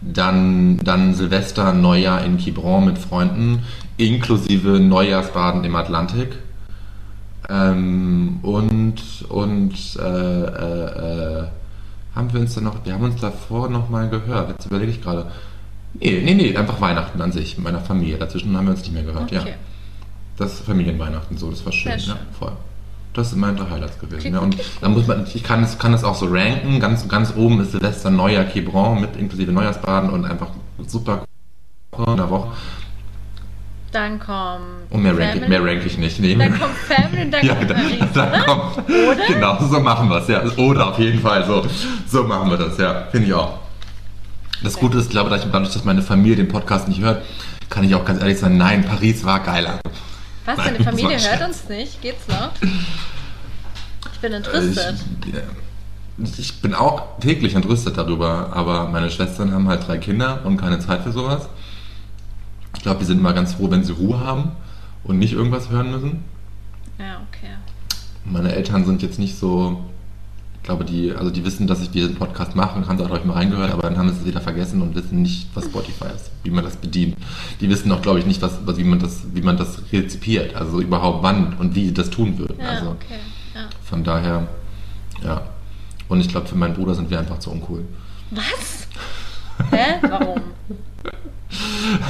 Dann, 0.01 0.77
dann 0.77 1.13
Silvester, 1.13 1.73
Neujahr 1.73 2.23
in 2.23 2.37
Quiberon 2.37 2.85
mit 2.85 2.97
Freunden, 2.97 3.63
inklusive 3.97 4.79
Neujahrsbaden 4.79 5.63
im 5.63 5.75
Atlantik. 5.75 6.37
Ähm, 7.49 8.39
und 8.41 9.25
und 9.29 9.73
äh, 9.99 10.43
äh, 10.43 11.43
äh, 11.43 11.47
haben 12.15 12.33
wir 12.33 12.41
uns 12.41 12.55
dann 12.55 12.65
noch, 12.65 12.83
wir 12.83 12.93
haben 12.93 13.03
uns 13.03 13.21
davor 13.21 13.69
noch 13.69 13.89
mal 13.89 14.09
gehört. 14.09 14.49
Jetzt 14.49 14.65
überlege 14.65 14.91
ich 14.91 15.01
gerade. 15.01 15.31
Nee, 15.93 16.21
nee, 16.23 16.33
nee, 16.33 16.57
einfach 16.57 16.81
Weihnachten 16.81 17.21
an 17.21 17.31
sich, 17.31 17.57
mit 17.57 17.63
meiner 17.63 17.79
Familie. 17.79 18.17
Dazwischen 18.17 18.55
haben 18.57 18.65
wir 18.65 18.71
uns 18.71 18.81
nicht 18.81 18.93
mehr 18.93 19.03
gehört, 19.03 19.31
ja. 19.31 19.41
Okay. 19.41 19.53
Das 20.35 20.53
ist 20.53 20.65
Familienweihnachten 20.65 21.37
so, 21.37 21.49
das 21.49 21.65
war 21.65 21.71
schön, 21.71 21.93
ja, 21.93 21.99
schön. 21.99 22.15
voll. 22.37 22.51
Das 23.13 23.31
sind 23.31 23.39
meine 23.39 23.57
drei 23.57 23.69
Highlights 23.71 23.97
gewesen. 23.97 24.33
Ja. 24.33 24.39
Und 24.39 24.55
wirklich 24.55 24.79
da 24.79 24.89
muss 24.89 25.07
man, 25.07 25.25
ich 25.33 25.43
kann 25.43 25.63
es, 25.63 25.79
kann 25.79 25.93
es 25.93 26.03
auch 26.03 26.13
so 26.13 26.27
ranken. 26.27 26.79
Ganz, 26.79 27.07
ganz 27.07 27.33
oben 27.35 27.59
ist 27.61 27.71
Silvester 27.71 28.11
Neujahr 28.11 28.45
Quiberon 28.45 29.01
mit 29.01 29.15
inklusive 29.15 29.51
Neujahrsbaden 29.51 30.11
und 30.11 30.25
einfach 30.25 30.49
super 30.85 31.23
in 31.97 32.17
der 32.17 32.29
Woche. 32.29 32.49
Dann 33.97 34.19
kommt. 34.19 34.91
Und 34.91 35.01
mehr 35.01 35.17
rank, 35.17 35.31
Family. 35.31 35.49
mehr 35.49 35.63
rank 35.63 35.83
ich 35.83 35.97
nicht. 35.97 36.19
Nee. 36.19 36.35
Dann 36.35 36.59
kommt 36.59 36.75
Family 36.75 37.23
und 37.23 37.31
dann 37.31 37.45
ja, 37.47 37.55
kommt 37.55 37.69
dann, 37.71 37.77
Paris, 37.77 37.99
dann 38.13 38.29
oder? 38.29 38.43
kommt. 38.43 38.89
Oder? 38.89 39.25
Genau, 39.27 39.57
so 39.59 39.79
machen 39.79 40.07
wir 40.07 40.17
es, 40.17 40.27
ja. 40.27 40.43
Oder 40.57 40.89
auf 40.89 40.99
jeden 40.99 41.19
Fall, 41.19 41.43
so, 41.45 41.65
so 42.07 42.23
machen 42.23 42.51
wir 42.51 42.57
das, 42.57 42.77
ja. 42.77 43.07
Finde 43.09 43.25
ich 43.25 43.33
auch. 43.33 43.57
Das 44.63 44.75
Gute 44.75 44.99
ist, 44.99 45.05
ich 45.05 45.09
glaube, 45.09 45.31
dadurch, 45.31 45.73
dass 45.73 45.83
meine 45.83 46.03
Familie 46.03 46.35
den 46.35 46.47
Podcast 46.47 46.87
nicht 46.87 47.01
hört, 47.01 47.23
kann 47.71 47.85
ich 47.85 47.95
auch 47.95 48.05
ganz 48.05 48.21
ehrlich 48.21 48.37
sagen, 48.37 48.57
nein, 48.57 48.85
Paris 48.85 49.25
war 49.25 49.39
geiler. 49.39 49.79
Was, 50.45 50.57
Nein, 50.57 50.73
deine 50.73 50.83
Familie 50.83 51.17
hört 51.17 51.47
uns 51.47 51.67
nicht? 51.67 51.99
Geht's 51.99 52.27
noch? 52.27 52.51
Ich 54.13 54.19
bin 54.21 54.31
entrüstet. 54.31 54.95
Ich, 56.19 56.39
ich 56.39 56.61
bin 56.61 56.75
auch 56.75 57.17
täglich 57.19 57.55
entrüstet 57.55 57.97
darüber, 57.97 58.51
aber 58.53 58.89
meine 58.89 59.09
Schwestern 59.09 59.51
haben 59.53 59.67
halt 59.67 59.87
drei 59.87 59.97
Kinder 59.97 60.41
und 60.43 60.57
keine 60.57 60.77
Zeit 60.77 61.01
für 61.01 61.11
sowas. 61.11 61.49
Ich 62.77 62.83
glaube, 62.83 62.99
die 62.99 63.05
sind 63.05 63.17
immer 63.17 63.33
ganz 63.33 63.55
froh, 63.55 63.69
wenn 63.71 63.83
sie 63.83 63.91
Ruhe 63.91 64.19
haben 64.19 64.51
und 65.03 65.17
nicht 65.17 65.33
irgendwas 65.33 65.69
hören 65.69 65.91
müssen. 65.91 66.23
Ja, 66.99 67.21
okay. 67.27 67.53
Meine 68.23 68.53
Eltern 68.53 68.85
sind 68.85 69.01
jetzt 69.01 69.19
nicht 69.19 69.37
so, 69.37 69.83
ich 70.57 70.63
glaube, 70.63 70.85
die, 70.85 71.11
also 71.11 71.31
die 71.31 71.43
wissen, 71.43 71.65
dass 71.65 71.81
ich 71.81 71.89
diesen 71.89 72.15
Podcast 72.15 72.55
mache 72.55 72.77
und 72.77 72.87
haben 72.87 72.97
es 72.97 73.01
auch, 73.01 73.07
glaube 73.07 73.21
ich, 73.21 73.25
mal 73.25 73.33
reingehört, 73.33 73.71
aber 73.71 73.81
dann 73.83 73.97
haben 73.97 74.09
sie 74.09 74.19
es 74.19 74.25
wieder 74.25 74.41
vergessen 74.41 74.81
und 74.81 74.95
wissen 74.95 75.21
nicht, 75.21 75.49
was 75.55 75.65
Spotify 75.65 76.05
ist, 76.15 76.29
wie 76.43 76.51
man 76.51 76.63
das 76.63 76.75
bedient. 76.75 77.17
Die 77.61 77.69
wissen 77.69 77.91
auch, 77.91 78.01
glaube 78.01 78.19
ich, 78.19 78.25
nicht, 78.25 78.41
was, 78.41 78.59
wie, 78.77 78.83
man 78.83 78.99
das, 78.99 79.23
wie 79.33 79.41
man 79.41 79.57
das 79.57 79.81
rezipiert, 79.91 80.55
also 80.55 80.79
überhaupt 80.79 81.23
wann 81.23 81.57
und 81.57 81.73
wie 81.73 81.85
sie 81.87 81.93
das 81.93 82.11
tun 82.11 82.37
würden. 82.37 82.59
Ja, 82.59 82.69
also 82.69 82.91
okay. 82.91 83.19
Ja. 83.55 83.61
von 83.83 84.03
daher, 84.03 84.47
ja. 85.23 85.41
Und 86.09 86.21
ich 86.21 86.29
glaube, 86.29 86.47
für 86.47 86.55
meinen 86.55 86.75
Bruder 86.75 86.93
sind 86.93 87.09
wir 87.09 87.17
einfach 87.17 87.39
zu 87.39 87.49
uncool. 87.49 87.85
Was? 88.31 88.87
Hä? 89.71 89.99
Warum? 90.01 90.41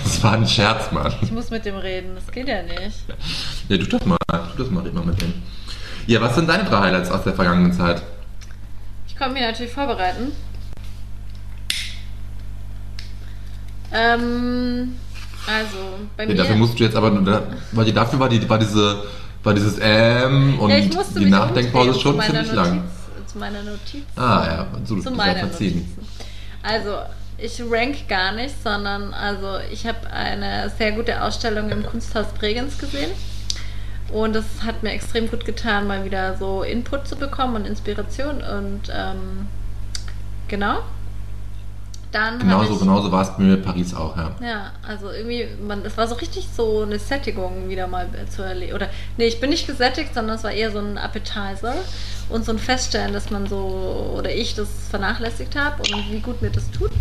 Das 0.03 0.23
war 0.23 0.33
ein 0.33 0.47
Scherz, 0.47 0.91
Mann. 0.91 1.13
Ich 1.21 1.31
muss 1.31 1.49
mit 1.51 1.63
dem 1.65 1.75
reden, 1.75 2.15
das 2.15 2.27
geht 2.33 2.47
ja 2.47 2.63
nicht. 2.63 3.03
Ja, 3.69 3.77
tu 3.77 3.85
das 3.85 4.05
mal. 4.05 4.17
Tu 4.55 4.63
das 4.63 4.71
mal, 4.71 4.83
red 4.83 4.93
mal 4.93 5.05
mit 5.05 5.21
dem. 5.21 5.33
Ja, 6.07 6.21
was 6.21 6.35
sind 6.35 6.49
deine 6.49 6.63
drei 6.63 6.79
Highlights 6.79 7.11
aus 7.11 7.23
der 7.23 7.33
vergangenen 7.33 7.73
Zeit? 7.73 8.01
Ich 9.07 9.15
konnte 9.17 9.33
mich 9.33 9.43
natürlich 9.43 9.71
vorbereiten. 9.71 10.31
Ähm, 13.93 14.95
also, 15.47 15.77
bei 16.17 16.25
Nee, 16.25 16.33
mir. 16.33 16.37
dafür 16.39 16.55
musst 16.55 16.79
du 16.79 16.83
jetzt 16.83 16.95
aber, 16.95 17.11
da- 17.11 17.43
weil 17.71 17.85
die, 17.85 17.93
dafür 17.93 18.19
war, 18.19 18.29
die, 18.29 18.47
war, 18.49 18.57
diese, 18.59 19.03
war 19.43 19.53
dieses 19.53 19.77
Ähm 19.81 20.59
und 20.59 20.69
ja, 20.71 20.79
die 20.79 21.25
Nachdenkpause 21.25 21.99
schon 21.99 22.19
ziemlich 22.21 22.51
lang. 22.51 22.75
Notiz, 22.77 23.31
Zu 23.31 23.37
meiner 23.39 23.63
Notiz. 23.63 24.03
Ah 24.15 24.45
ja, 24.45 24.67
so, 24.83 24.95
du 24.95 25.01
zu 25.01 25.09
ja 25.09 25.15
meiner. 25.15 25.43
Notizen. 25.43 25.97
Also, 26.63 26.97
ich 27.37 27.61
rank 27.69 28.07
gar 28.07 28.31
nicht, 28.31 28.55
sondern 28.63 29.13
also 29.13 29.59
ich 29.71 29.85
habe 29.85 30.09
eine 30.11 30.71
sehr 30.77 30.91
gute 30.91 31.21
Ausstellung 31.21 31.69
im 31.69 31.85
Kunsthaus 31.85 32.27
Bregenz 32.39 32.77
gesehen. 32.77 33.11
Und 34.11 34.35
es 34.35 34.45
hat 34.65 34.83
mir 34.83 34.91
extrem 34.91 35.29
gut 35.29 35.45
getan, 35.45 35.85
mal 35.85 36.05
wieder 36.05 36.37
so 36.37 36.63
Input 36.63 37.07
zu 37.07 37.15
bekommen 37.15 37.55
und 37.55 37.67
Inspiration. 37.67 38.41
Und 38.41 38.89
ähm, 38.89 39.47
genau. 40.47 40.79
Dann 42.13 42.39
Genauso, 42.39 42.73
ich, 42.73 42.79
genauso 42.79 43.11
war 43.11 43.21
es 43.23 43.35
bei 43.35 43.43
mir 43.43 43.57
Paris 43.57 43.93
auch, 43.93 44.15
ja. 44.15 44.31
Ja, 44.41 44.71
also 44.87 45.11
irgendwie, 45.11 45.45
man, 45.61 45.83
es 45.83 45.97
war 45.97 46.07
so 46.07 46.15
richtig 46.15 46.47
so 46.55 46.83
eine 46.83 46.99
Sättigung 46.99 47.67
wieder 47.67 47.87
mal 47.87 48.07
zu 48.29 48.43
erleben. 48.43 48.73
Oder, 48.73 48.89
nee, 49.17 49.25
ich 49.25 49.41
bin 49.41 49.49
nicht 49.49 49.67
gesättigt, 49.67 50.13
sondern 50.13 50.37
es 50.37 50.43
war 50.43 50.51
eher 50.51 50.71
so 50.71 50.79
ein 50.79 50.97
Appetizer 50.97 51.75
und 52.29 52.45
so 52.45 52.53
ein 52.53 52.59
Feststellen, 52.59 53.11
dass 53.11 53.29
man 53.29 53.45
so, 53.47 54.13
oder 54.17 54.33
ich 54.33 54.55
das 54.55 54.69
vernachlässigt 54.89 55.57
habe 55.57 55.83
und 55.93 56.09
wie 56.09 56.19
gut 56.19 56.41
mir 56.41 56.49
das 56.49 56.71
tut. 56.71 56.91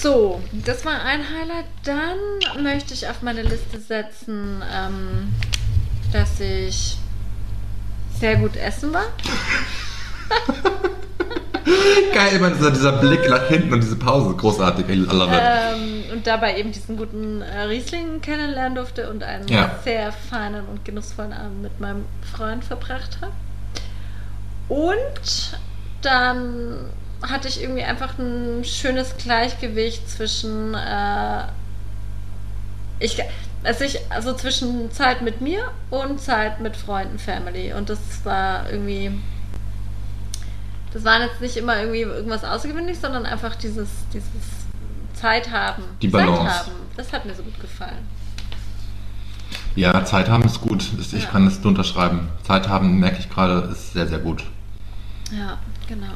So, 0.00 0.40
das 0.52 0.84
war 0.84 1.02
ein 1.04 1.20
Highlight. 1.20 1.66
Dann 1.84 2.62
möchte 2.62 2.94
ich 2.94 3.08
auf 3.08 3.22
meine 3.22 3.42
Liste 3.42 3.78
setzen, 3.78 4.62
ähm, 4.74 5.32
dass 6.12 6.40
ich 6.40 6.96
sehr 8.18 8.36
gut 8.36 8.56
essen 8.56 8.92
war. 8.92 9.04
Geil, 12.14 12.36
immer 12.36 12.50
dieser, 12.50 12.70
dieser 12.70 12.92
Blick 12.92 13.28
nach 13.28 13.46
hinten 13.48 13.72
und 13.72 13.80
diese 13.82 13.96
Pause, 13.96 14.34
großartig, 14.34 14.88
I 14.88 14.94
love 14.94 15.32
it. 15.32 15.40
Ähm, 15.42 16.04
und 16.12 16.26
dabei 16.26 16.58
eben 16.58 16.72
diesen 16.72 16.96
guten 16.96 17.40
äh, 17.42 17.60
Riesling 17.62 18.20
kennenlernen 18.20 18.74
durfte 18.74 19.08
und 19.10 19.22
einen 19.22 19.46
Ja. 19.48 19.78
sehr 19.84 20.12
feinen 20.12 20.66
und 20.66 20.84
genussvollen 20.84 21.32
Abend 21.32 21.62
mit 21.62 21.80
meinem 21.80 22.04
Freund 22.36 22.64
verbracht 22.64 23.18
habe. 23.20 23.32
Und 24.68 25.58
dann 26.02 26.90
hatte 27.22 27.48
ich 27.48 27.62
irgendwie 27.62 27.82
einfach 27.84 28.18
ein 28.18 28.64
schönes 28.64 29.16
Gleichgewicht 29.16 30.08
zwischen 30.10 30.74
äh, 30.74 31.44
ich, 32.98 33.20
also 33.64 33.84
ich, 33.84 33.98
also 34.10 34.32
zwischen 34.34 34.90
Zeit 34.92 35.22
mit 35.22 35.40
mir 35.40 35.70
und 35.90 36.20
Zeit 36.20 36.60
mit 36.60 36.76
Freunden, 36.76 37.18
Family. 37.18 37.72
Und 37.72 37.90
das 37.90 37.98
war 38.24 38.70
irgendwie. 38.70 39.10
Das 40.92 41.04
waren 41.04 41.22
jetzt 41.22 41.40
nicht 41.40 41.56
immer 41.56 41.78
irgendwie 41.80 42.02
irgendwas 42.02 42.44
Außergewöhnliches, 42.44 43.00
sondern 43.00 43.24
einfach 43.24 43.56
dieses, 43.56 43.88
dieses 44.12 44.28
Zeit 45.14 45.50
haben. 45.50 45.82
Die 46.02 46.10
Zeit 46.10 46.26
Balance. 46.26 46.54
haben. 46.54 46.72
Das 46.96 47.12
hat 47.12 47.24
mir 47.24 47.34
so 47.34 47.42
gut 47.42 47.58
gefallen. 47.60 48.06
Ja, 49.74 50.04
Zeit 50.04 50.28
haben 50.28 50.42
ist 50.44 50.60
gut. 50.60 50.84
Ich 51.00 51.12
Ja. 51.12 51.30
kann 51.30 51.46
das 51.46 51.56
unterschreiben. 51.58 52.28
Zeit 52.42 52.68
haben, 52.68 52.98
merke 52.98 53.18
ich 53.20 53.30
gerade, 53.30 53.68
ist 53.72 53.94
sehr, 53.94 54.06
sehr 54.06 54.18
gut. 54.18 54.44
Ja, 55.30 55.58
genau. 55.88 56.12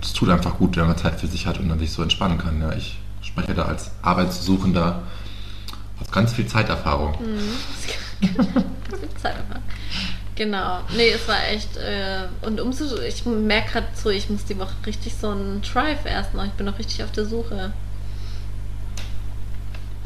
Es 0.00 0.12
tut 0.12 0.28
einfach 0.28 0.56
gut, 0.58 0.76
wenn 0.76 0.86
man 0.86 0.96
Zeit 0.96 1.20
für 1.20 1.26
sich 1.26 1.46
hat 1.46 1.58
und 1.58 1.68
dann 1.68 1.78
sich 1.78 1.92
so 1.92 2.02
entspannen 2.02 2.38
kann. 2.38 2.60
Ja, 2.60 2.72
ich 2.72 2.98
spreche 3.22 3.54
da 3.54 3.64
als 3.64 3.90
Arbeitssuchender 4.02 5.02
aus 6.00 6.10
ganz 6.10 6.32
viel 6.32 6.46
Zeiterfahrung. 6.46 7.16
Mhm. 7.20 8.38
Das 8.90 9.00
wird 9.00 9.20
Zeit 9.20 9.34
aber. 9.48 9.60
Genau. 10.34 10.80
Nee, 10.96 11.10
es 11.10 11.26
war 11.26 11.36
echt. 11.48 11.76
Äh, 11.76 12.28
und 12.46 12.60
umso. 12.60 13.00
Ich 13.00 13.26
merke 13.26 13.72
gerade 13.72 13.86
so, 13.94 14.10
ich 14.10 14.30
muss 14.30 14.44
die 14.44 14.58
Woche 14.58 14.74
richtig 14.86 15.14
so 15.20 15.30
einen 15.30 15.62
Drive 15.62 16.04
erst 16.04 16.34
noch. 16.34 16.44
Ich 16.44 16.52
bin 16.52 16.66
noch 16.66 16.78
richtig 16.78 17.02
auf 17.02 17.10
der 17.12 17.24
Suche. 17.24 17.72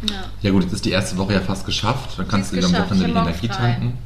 Ja. 0.09 0.25
Ja 0.41 0.51
gut, 0.51 0.65
jetzt 0.65 0.73
ist 0.73 0.85
die 0.85 0.91
erste 0.91 1.17
Woche 1.19 1.35
ja 1.35 1.41
fast 1.41 1.67
geschafft. 1.67 2.19
Dann 2.19 2.29
kannst 2.29 2.53
du 2.53 2.57
dir 2.57 2.67
am. 2.67 2.73
Wochenende 2.73 3.07
die 3.07 3.13
Energie 3.13 3.49
frei. 3.49 3.57
tanken. 3.57 3.99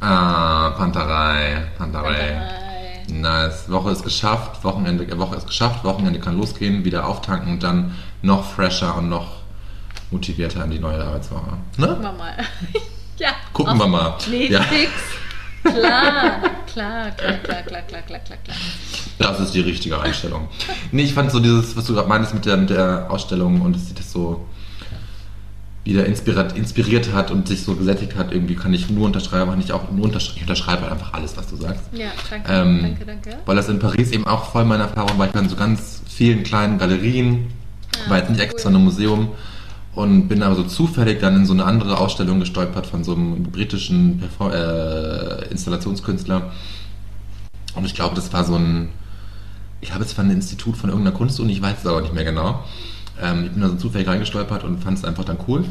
Ah, 0.00 0.70
Panterei, 0.70 1.66
Panterei. 1.78 2.12
Drei. 2.12 2.63
Nice. 3.08 3.70
Woche 3.70 3.90
ist 3.90 4.02
geschafft, 4.02 4.64
Wochenende, 4.64 5.04
äh, 5.04 5.18
Woche 5.18 5.36
ist 5.36 5.46
geschafft, 5.46 5.84
Wochenende 5.84 6.20
kann 6.20 6.36
losgehen, 6.36 6.84
wieder 6.84 7.06
auftanken 7.06 7.52
und 7.52 7.62
dann 7.62 7.94
noch 8.22 8.44
fresher 8.44 8.96
und 8.96 9.08
noch 9.08 9.44
motivierter 10.10 10.64
in 10.64 10.70
die 10.70 10.78
neue 10.78 11.02
Arbeitswoche. 11.02 11.58
Ne? 11.76 11.86
Gucken 11.86 12.02
wir 12.02 12.12
mal. 12.12 12.36
ja. 13.18 13.30
Gucken 13.52 13.78
wir 13.78 13.86
mal. 13.86 14.16
Netflix. 14.30 14.92
Klar, 15.62 16.40
klar, 16.66 17.10
klar, 17.12 17.38
klar, 17.38 17.62
klar, 17.62 17.62
klar, 17.62 18.02
klar, 18.02 18.02
klar, 18.02 18.38
klar. 18.44 18.56
Das 19.18 19.40
ist 19.40 19.54
die 19.54 19.60
richtige 19.60 19.98
Einstellung. 19.98 20.48
nee, 20.92 21.02
ich 21.02 21.14
fand 21.14 21.30
so 21.30 21.40
dieses, 21.40 21.74
was 21.76 21.84
du 21.86 21.94
gerade 21.94 22.08
meintest 22.08 22.34
mit 22.34 22.44
der, 22.44 22.56
mit 22.56 22.70
der 22.70 23.06
Ausstellung 23.08 23.62
und 23.62 23.74
dass 23.74 23.88
sie 23.88 23.94
das 23.94 24.12
so 24.12 24.46
wieder 25.84 26.06
inspiriert, 26.06 26.56
inspiriert 26.56 27.12
hat 27.12 27.30
und 27.30 27.46
sich 27.46 27.62
so 27.62 27.74
gesättigt 27.76 28.16
hat, 28.16 28.32
irgendwie 28.32 28.54
kann 28.56 28.72
ich 28.72 28.88
nur 28.88 29.04
unterschreiben, 29.06 29.50
kann 29.50 29.60
ich 29.60 29.72
auch 29.72 29.90
nur 29.92 30.06
unterschreiben, 30.06 30.36
ich 30.36 30.42
unterschreibe 30.42 30.82
halt 30.82 30.92
einfach 30.92 31.12
alles, 31.12 31.36
was 31.36 31.46
du 31.48 31.56
sagst. 31.56 31.82
Ja, 31.92 32.06
danke, 32.30 32.50
Ähm, 32.52 32.78
danke, 32.82 33.04
danke. 33.04 33.36
Weil 33.44 33.56
das 33.56 33.68
in 33.68 33.78
Paris 33.78 34.10
eben 34.10 34.26
auch 34.26 34.50
voll 34.50 34.64
meine 34.64 34.84
Erfahrung 34.84 35.18
war. 35.18 35.26
Ich 35.28 35.34
war 35.34 35.42
in 35.42 35.48
so 35.50 35.56
ganz 35.56 36.00
vielen 36.08 36.42
kleinen 36.42 36.78
Galerien, 36.78 37.48
Ah, 38.06 38.10
war 38.10 38.18
jetzt 38.18 38.30
nicht 38.30 38.40
cool. 38.40 38.44
extra 38.46 38.70
in 38.70 38.74
einem 38.76 38.84
Museum 38.86 39.28
und 39.94 40.26
bin 40.28 40.42
aber 40.42 40.56
so 40.56 40.64
zufällig 40.64 41.20
dann 41.20 41.36
in 41.36 41.46
so 41.46 41.52
eine 41.52 41.64
andere 41.64 41.98
Ausstellung 41.98 42.40
gestolpert 42.40 42.86
von 42.86 43.04
so 43.04 43.14
einem 43.14 43.44
britischen 43.44 44.18
Perfor 44.18 44.52
äh, 44.54 45.48
Installationskünstler. 45.50 46.50
Und 47.76 47.84
ich 47.84 47.94
glaube, 47.94 48.14
das 48.16 48.32
war 48.32 48.44
so 48.44 48.56
ein, 48.56 48.88
ich 49.80 49.90
glaube, 49.90 50.04
es 50.04 50.16
war 50.16 50.24
ein 50.24 50.30
Institut 50.30 50.76
von 50.76 50.88
irgendeiner 50.90 51.16
Kunstuni, 51.16 51.52
ich 51.52 51.62
weiß 51.62 51.76
es 51.80 51.86
aber 51.86 52.00
nicht 52.00 52.14
mehr 52.14 52.24
genau. 52.24 52.64
Ähm, 53.22 53.44
ich 53.44 53.50
bin 53.52 53.60
da 53.62 53.68
so 53.68 53.76
zufällig 53.76 54.08
reingestolpert 54.08 54.64
und 54.64 54.82
fand 54.82 54.98
es 54.98 55.04
einfach 55.04 55.24
dann 55.24 55.38
cool. 55.48 55.64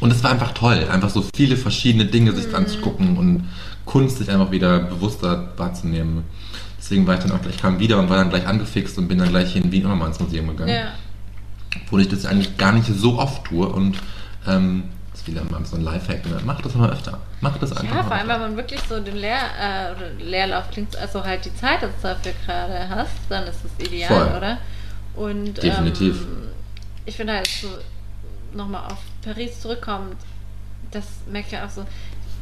Und 0.00 0.10
es 0.12 0.22
war 0.24 0.30
einfach 0.32 0.52
toll, 0.52 0.86
einfach 0.90 1.10
so 1.10 1.24
viele 1.34 1.56
verschiedene 1.56 2.04
Dinge 2.06 2.32
sich 2.32 2.48
Mhm. 2.48 2.54
anzugucken 2.56 3.16
und 3.16 3.48
Kunst 3.84 4.18
sich 4.18 4.30
einfach 4.30 4.50
wieder 4.50 4.80
bewusster 4.80 5.52
wahrzunehmen. 5.56 6.24
Deswegen 6.78 7.06
war 7.06 7.14
ich 7.14 7.20
dann 7.20 7.32
auch 7.32 7.40
gleich, 7.40 7.56
kam 7.56 7.78
wieder 7.78 7.98
und 7.98 8.10
war 8.10 8.18
dann 8.18 8.28
gleich 8.30 8.46
angefixt 8.46 8.98
und 8.98 9.08
bin 9.08 9.18
dann 9.18 9.28
gleich 9.28 9.52
hier 9.52 9.62
in 9.64 9.72
Wien 9.72 9.86
auch 9.86 9.90
nochmal 9.90 10.08
ins 10.08 10.20
Museum 10.20 10.48
gegangen. 10.48 10.70
Ja. 10.74 10.92
Obwohl 11.84 12.02
ich 12.02 12.08
das 12.08 12.26
eigentlich 12.26 12.56
gar 12.58 12.72
nicht 12.72 12.86
so 12.86 13.18
oft 13.18 13.44
tue 13.44 13.66
und 13.68 13.96
ähm, 14.46 14.84
das 15.12 15.20
ist 15.22 15.26
wieder 15.28 15.42
mal 15.44 15.64
so 15.64 15.76
ein 15.76 15.82
Lifehack. 15.82 16.26
Ne? 16.26 16.38
Mach 16.44 16.60
das 16.60 16.74
mal 16.74 16.90
öfter. 16.90 17.18
Mach 17.40 17.56
das 17.58 17.72
einfach 17.72 17.94
Ja, 17.94 18.02
vor 18.02 18.12
allem, 18.12 18.28
wenn 18.28 18.40
man 18.40 18.56
wirklich 18.56 18.80
so 18.88 19.00
den 19.00 19.16
Lehr 19.16 19.38
äh, 19.38 19.94
oder 19.96 20.10
Leerlauf 20.24 20.70
klingt, 20.70 20.96
also 20.96 21.24
halt 21.24 21.44
die 21.44 21.54
Zeit 21.56 21.82
jetzt 21.82 22.02
dafür 22.04 22.32
gerade 22.44 22.88
hast, 22.90 23.12
dann 23.28 23.44
ist 23.44 23.60
es 23.64 23.86
ideal, 23.86 24.08
Voll. 24.08 24.36
oder? 24.36 24.58
Und 25.16 25.62
Definitiv. 25.62 26.22
Ähm, 26.22 26.48
ich 27.06 27.16
finde 27.16 27.34
halt 27.34 27.46
so, 27.46 27.68
nochmal 28.54 28.90
auf 28.90 28.98
Paris 29.22 29.60
zurückkommt, 29.60 30.16
das 30.90 31.04
merke 31.30 31.48
ich 31.50 31.58
auch 31.58 31.70
so, 31.70 31.84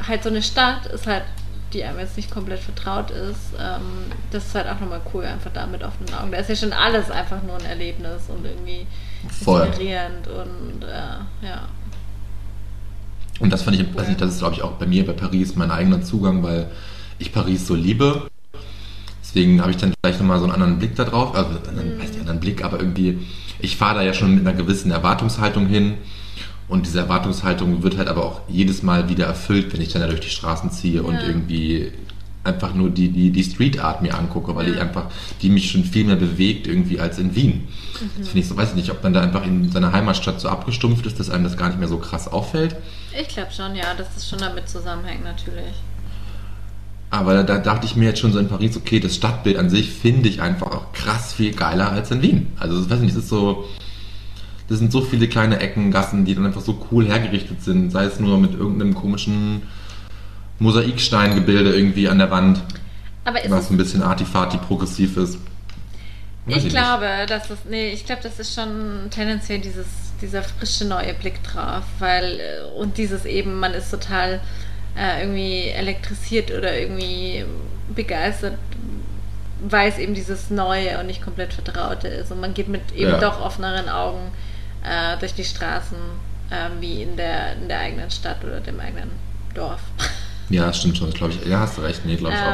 halt 0.07 0.23
so 0.23 0.29
eine 0.29 0.43
Stadt 0.43 0.87
ist 0.87 1.07
halt, 1.07 1.25
die 1.73 1.85
einem 1.85 1.99
jetzt 1.99 2.17
nicht 2.17 2.31
komplett 2.31 2.61
vertraut 2.61 3.11
ist, 3.11 3.55
ähm, 3.59 4.13
das 4.31 4.47
ist 4.47 4.55
halt 4.55 4.69
auch 4.69 4.79
nochmal 4.79 5.01
cool, 5.15 5.25
einfach 5.25 5.51
da 5.53 5.67
mit 5.67 5.83
offenen 5.83 6.13
Augen. 6.15 6.31
Da 6.33 6.39
ist 6.39 6.51
ja 6.51 6.57
schon 6.57 6.73
alles 6.73 7.11
einfach 7.11 7.43
nur 7.43 7.57
ein 7.57 7.65
Erlebnis 7.65 8.23
und 8.29 8.45
irgendwie 8.45 8.87
Voll. 9.43 9.67
inspirierend 9.67 10.29
und 10.29 10.85
äh, 10.85 11.47
ja. 11.47 11.69
Und 13.41 13.51
das 13.51 13.63
fand 13.63 13.81
ich, 13.81 13.95
weiß 13.95 14.09
nicht, 14.09 14.21
das 14.21 14.31
ist 14.35 14.39
glaube 14.41 14.55
ich 14.55 14.63
auch 14.63 14.73
bei 14.73 14.87
mir 14.87 15.07
bei 15.07 15.15
Paris 15.15 15.57
mein 15.57 15.71
eigener 15.71 16.03
Zugang, 16.03 16.43
weil 16.43 16.71
ich 17.19 17.33
Paris 17.33 17.67
so 17.67 17.75
liebe. 17.75 18.29
Deswegen 19.35 19.63
habe 19.63 19.71
ich 19.71 19.79
dann 19.79 19.95
vielleicht 20.05 20.21
nochmal 20.21 20.39
so 20.39 20.45
einen 20.45 20.53
anderen 20.53 20.79
Blick 20.79 20.95
da 20.95 21.05
drauf. 21.05 21.35
Also, 21.35 21.51
einen, 21.71 21.99
weiß 21.99 22.11
nicht, 22.11 22.21
anderen 22.21 22.41
Blick, 22.41 22.63
aber 22.63 22.79
irgendwie, 22.79 23.19
ich 23.61 23.77
fahre 23.79 23.97
da 23.97 24.03
ja 24.03 24.13
schon 24.13 24.35
mit 24.35 24.47
einer 24.47 24.55
gewissen 24.57 24.91
Erwartungshaltung 24.91 25.67
hin. 25.67 25.95
Und 26.69 26.85
diese 26.87 26.99
Erwartungshaltung 27.01 27.83
wird 27.83 27.97
halt 27.97 28.09
aber 28.09 28.25
auch 28.25 28.41
jedes 28.49 28.83
Mal 28.83 29.09
wieder 29.09 29.27
erfüllt, 29.27 29.73
wenn 29.73 29.81
ich 29.81 29.89
dann 29.91 30.03
da 30.03 30.09
durch 30.09 30.21
die 30.21 30.29
Straßen 30.29 30.71
ziehe 30.71 31.03
und 31.03 31.15
Ja. 31.15 31.23
irgendwie 31.27 31.93
einfach 32.45 32.75
nur 32.75 32.91
die, 32.91 33.09
die, 33.09 33.31
die 33.31 33.45
Street 33.45 33.79
Art 33.81 34.03
mir 34.03 34.15
angucke, 34.19 34.55
weil 34.55 34.69
Ja. 34.69 34.75
ich 34.75 34.81
einfach, 34.81 35.07
die 35.41 35.49
mich 35.49 35.71
schon 35.71 35.85
viel 35.85 36.05
mehr 36.05 36.17
bewegt 36.17 36.67
irgendwie 36.67 37.01
als 37.01 37.19
in 37.19 37.35
Wien. 37.35 37.69
Das 38.19 38.29
finde 38.29 38.41
ich 38.41 38.49
so, 38.49 38.57
weiß 38.57 38.71
ich 38.71 38.75
nicht, 38.75 38.91
ob 38.91 39.03
man 39.03 39.13
da 39.15 39.21
einfach 39.23 39.47
in 39.47 39.71
seiner 39.71 39.93
Heimatstadt 39.93 40.41
so 40.41 40.49
abgestumpft 40.49 41.07
ist, 41.07 41.19
dass 41.21 41.31
einem 41.31 41.45
das 41.45 41.57
gar 41.57 41.69
nicht 41.69 41.79
mehr 41.79 41.89
so 41.89 41.99
krass 41.99 42.27
auffällt. 42.29 42.77
Ich 43.19 43.29
glaube 43.29 43.51
schon, 43.53 43.75
ja, 43.77 43.95
dass 43.97 44.13
das 44.15 44.29
schon 44.29 44.41
damit 44.41 44.69
zusammenhängt, 44.69 45.25
natürlich. 45.25 45.73
Aber 47.13 47.35
da, 47.35 47.43
da 47.43 47.59
dachte 47.59 47.85
ich 47.85 47.95
mir 47.95 48.07
jetzt 48.07 48.21
schon 48.21 48.33
so 48.33 48.39
in 48.39 48.49
Paris, 48.49 48.75
okay, 48.75 48.99
das 48.99 49.15
Stadtbild 49.15 49.59
an 49.59 49.69
sich 49.69 49.91
finde 49.91 50.31
ich 50.31 50.41
einfach 50.41 50.69
auch 50.69 50.93
krass 50.95 51.35
viel 51.35 51.53
geiler 51.55 51.93
als 51.93 52.11
in 52.11 52.23
Wien. 52.23 52.47
Also, 52.59 52.81
ich 52.81 52.89
weiß 52.89 53.01
nicht, 53.01 53.11
es 53.11 53.25
ist 53.25 53.29
so, 53.29 53.69
das 54.71 54.79
sind 54.79 54.91
so 54.91 55.03
viele 55.03 55.29
kleine 55.29 55.61
Ecken, 55.61 55.91
Gassen, 55.91 56.25
die 56.25 56.35
dann 56.35 56.47
einfach 56.47 56.63
so 56.63 56.87
cool 56.91 57.07
hergerichtet 57.07 57.63
sind, 57.63 57.91
sei 57.91 58.05
es 58.07 58.19
nur 58.19 58.39
mit 58.39 58.55
irgendeinem 58.55 58.95
komischen 58.95 59.61
Mosaiksteingebilde 60.59 61.77
irgendwie 61.77 62.09
an 62.09 62.17
der 62.19 62.31
Wand, 62.31 62.63
Aber 63.27 63.45
ist 63.45 63.51
was 63.51 63.65
es, 63.65 63.71
ein 63.71 63.77
bisschen 63.77 64.03
artifati 64.03 64.57
progressiv 64.57 65.19
ist. 65.19 65.37
Ich 66.47 66.65
nicht. 66.65 66.71
glaube, 66.71 67.27
dass 67.29 67.49
das, 67.49 67.59
nee, 67.69 67.91
ich 67.91 68.07
glaube, 68.07 68.23
das 68.23 68.39
ist 68.39 68.55
schon 68.55 69.11
tendenziell 69.11 69.61
dieses, 69.61 69.87
dieser 70.23 70.43
frische 70.43 70.87
neue 70.87 71.13
Blick 71.13 71.43
drauf, 71.43 71.85
weil, 71.99 72.41
äh, 72.41 72.81
und 72.81 72.97
dieses 72.97 73.27
eben, 73.27 73.61
man 73.61 73.75
ist 73.75 73.91
total 73.91 74.41
äh, 74.97 75.21
irgendwie 75.23 75.69
elektrisiert 75.69 76.51
oder 76.51 76.77
irgendwie 76.79 77.45
begeistert, 77.95 78.55
weil 79.69 79.89
es 79.89 79.99
eben 79.99 80.15
dieses 80.15 80.51
Neue 80.51 80.99
und 80.99 81.07
nicht 81.07 81.23
komplett 81.23 81.53
Vertraute 81.55 82.09
ist. 82.09 82.31
Und 82.33 82.41
man 82.41 82.55
geht 82.55 82.69
mit 82.69 82.93
eben 82.93 83.11
Ja. 83.13 83.19
doch 83.19 83.41
offeneren 83.41 83.89
Augen 83.89 84.33
äh, 84.85 85.17
durch 85.19 85.35
die 85.35 85.45
Straßen, 85.45 85.97
äh, 86.51 86.81
wie 86.81 87.03
in 87.03 87.17
der, 87.17 87.53
in 87.55 87.69
der 87.69 87.79
eigenen 87.81 88.11
Stadt 88.11 88.43
oder 88.45 88.61
dem 88.61 88.81
eigenen 88.81 89.11
Dorf. 89.55 89.81
Ja, 90.49 90.73
stimmt 90.73 90.99
schon, 90.99 91.09
das 91.11 91.17
glaube 91.17 91.33
ich. 91.35 91.47
Ja, 91.49 91.61
hast 91.61 91.79
du 91.79 91.83
recht, 91.83 92.05
nee, 92.05 92.17
glaube 92.17 92.35
ich 92.35 92.41
Ähm, 92.41 92.47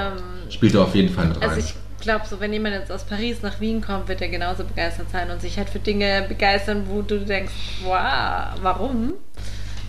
auch. 0.46 0.52
Spielt 0.52 0.74
da 0.74 0.82
auf 0.82 0.94
jeden 0.94 1.12
Fall 1.14 1.26
mit 1.26 1.40
rein. 1.40 1.48
Also 1.50 1.60
ich 1.60 1.74
glaube, 2.00 2.24
so 2.28 2.38
wenn 2.40 2.52
jemand 2.52 2.74
jetzt 2.74 2.92
aus 2.92 3.04
Paris 3.04 3.42
nach 3.42 3.60
Wien 3.60 3.80
kommt, 3.80 4.08
wird 4.08 4.20
er 4.20 4.28
genauso 4.28 4.64
begeistert 4.64 5.10
sein 5.10 5.30
und 5.30 5.40
sich 5.40 5.56
halt 5.58 5.68
für 5.68 5.78
Dinge 5.80 6.24
begeistern, 6.28 6.84
wo 6.88 7.02
du 7.02 7.18
denkst, 7.24 7.52
wow, 7.84 8.52
warum? 8.62 9.14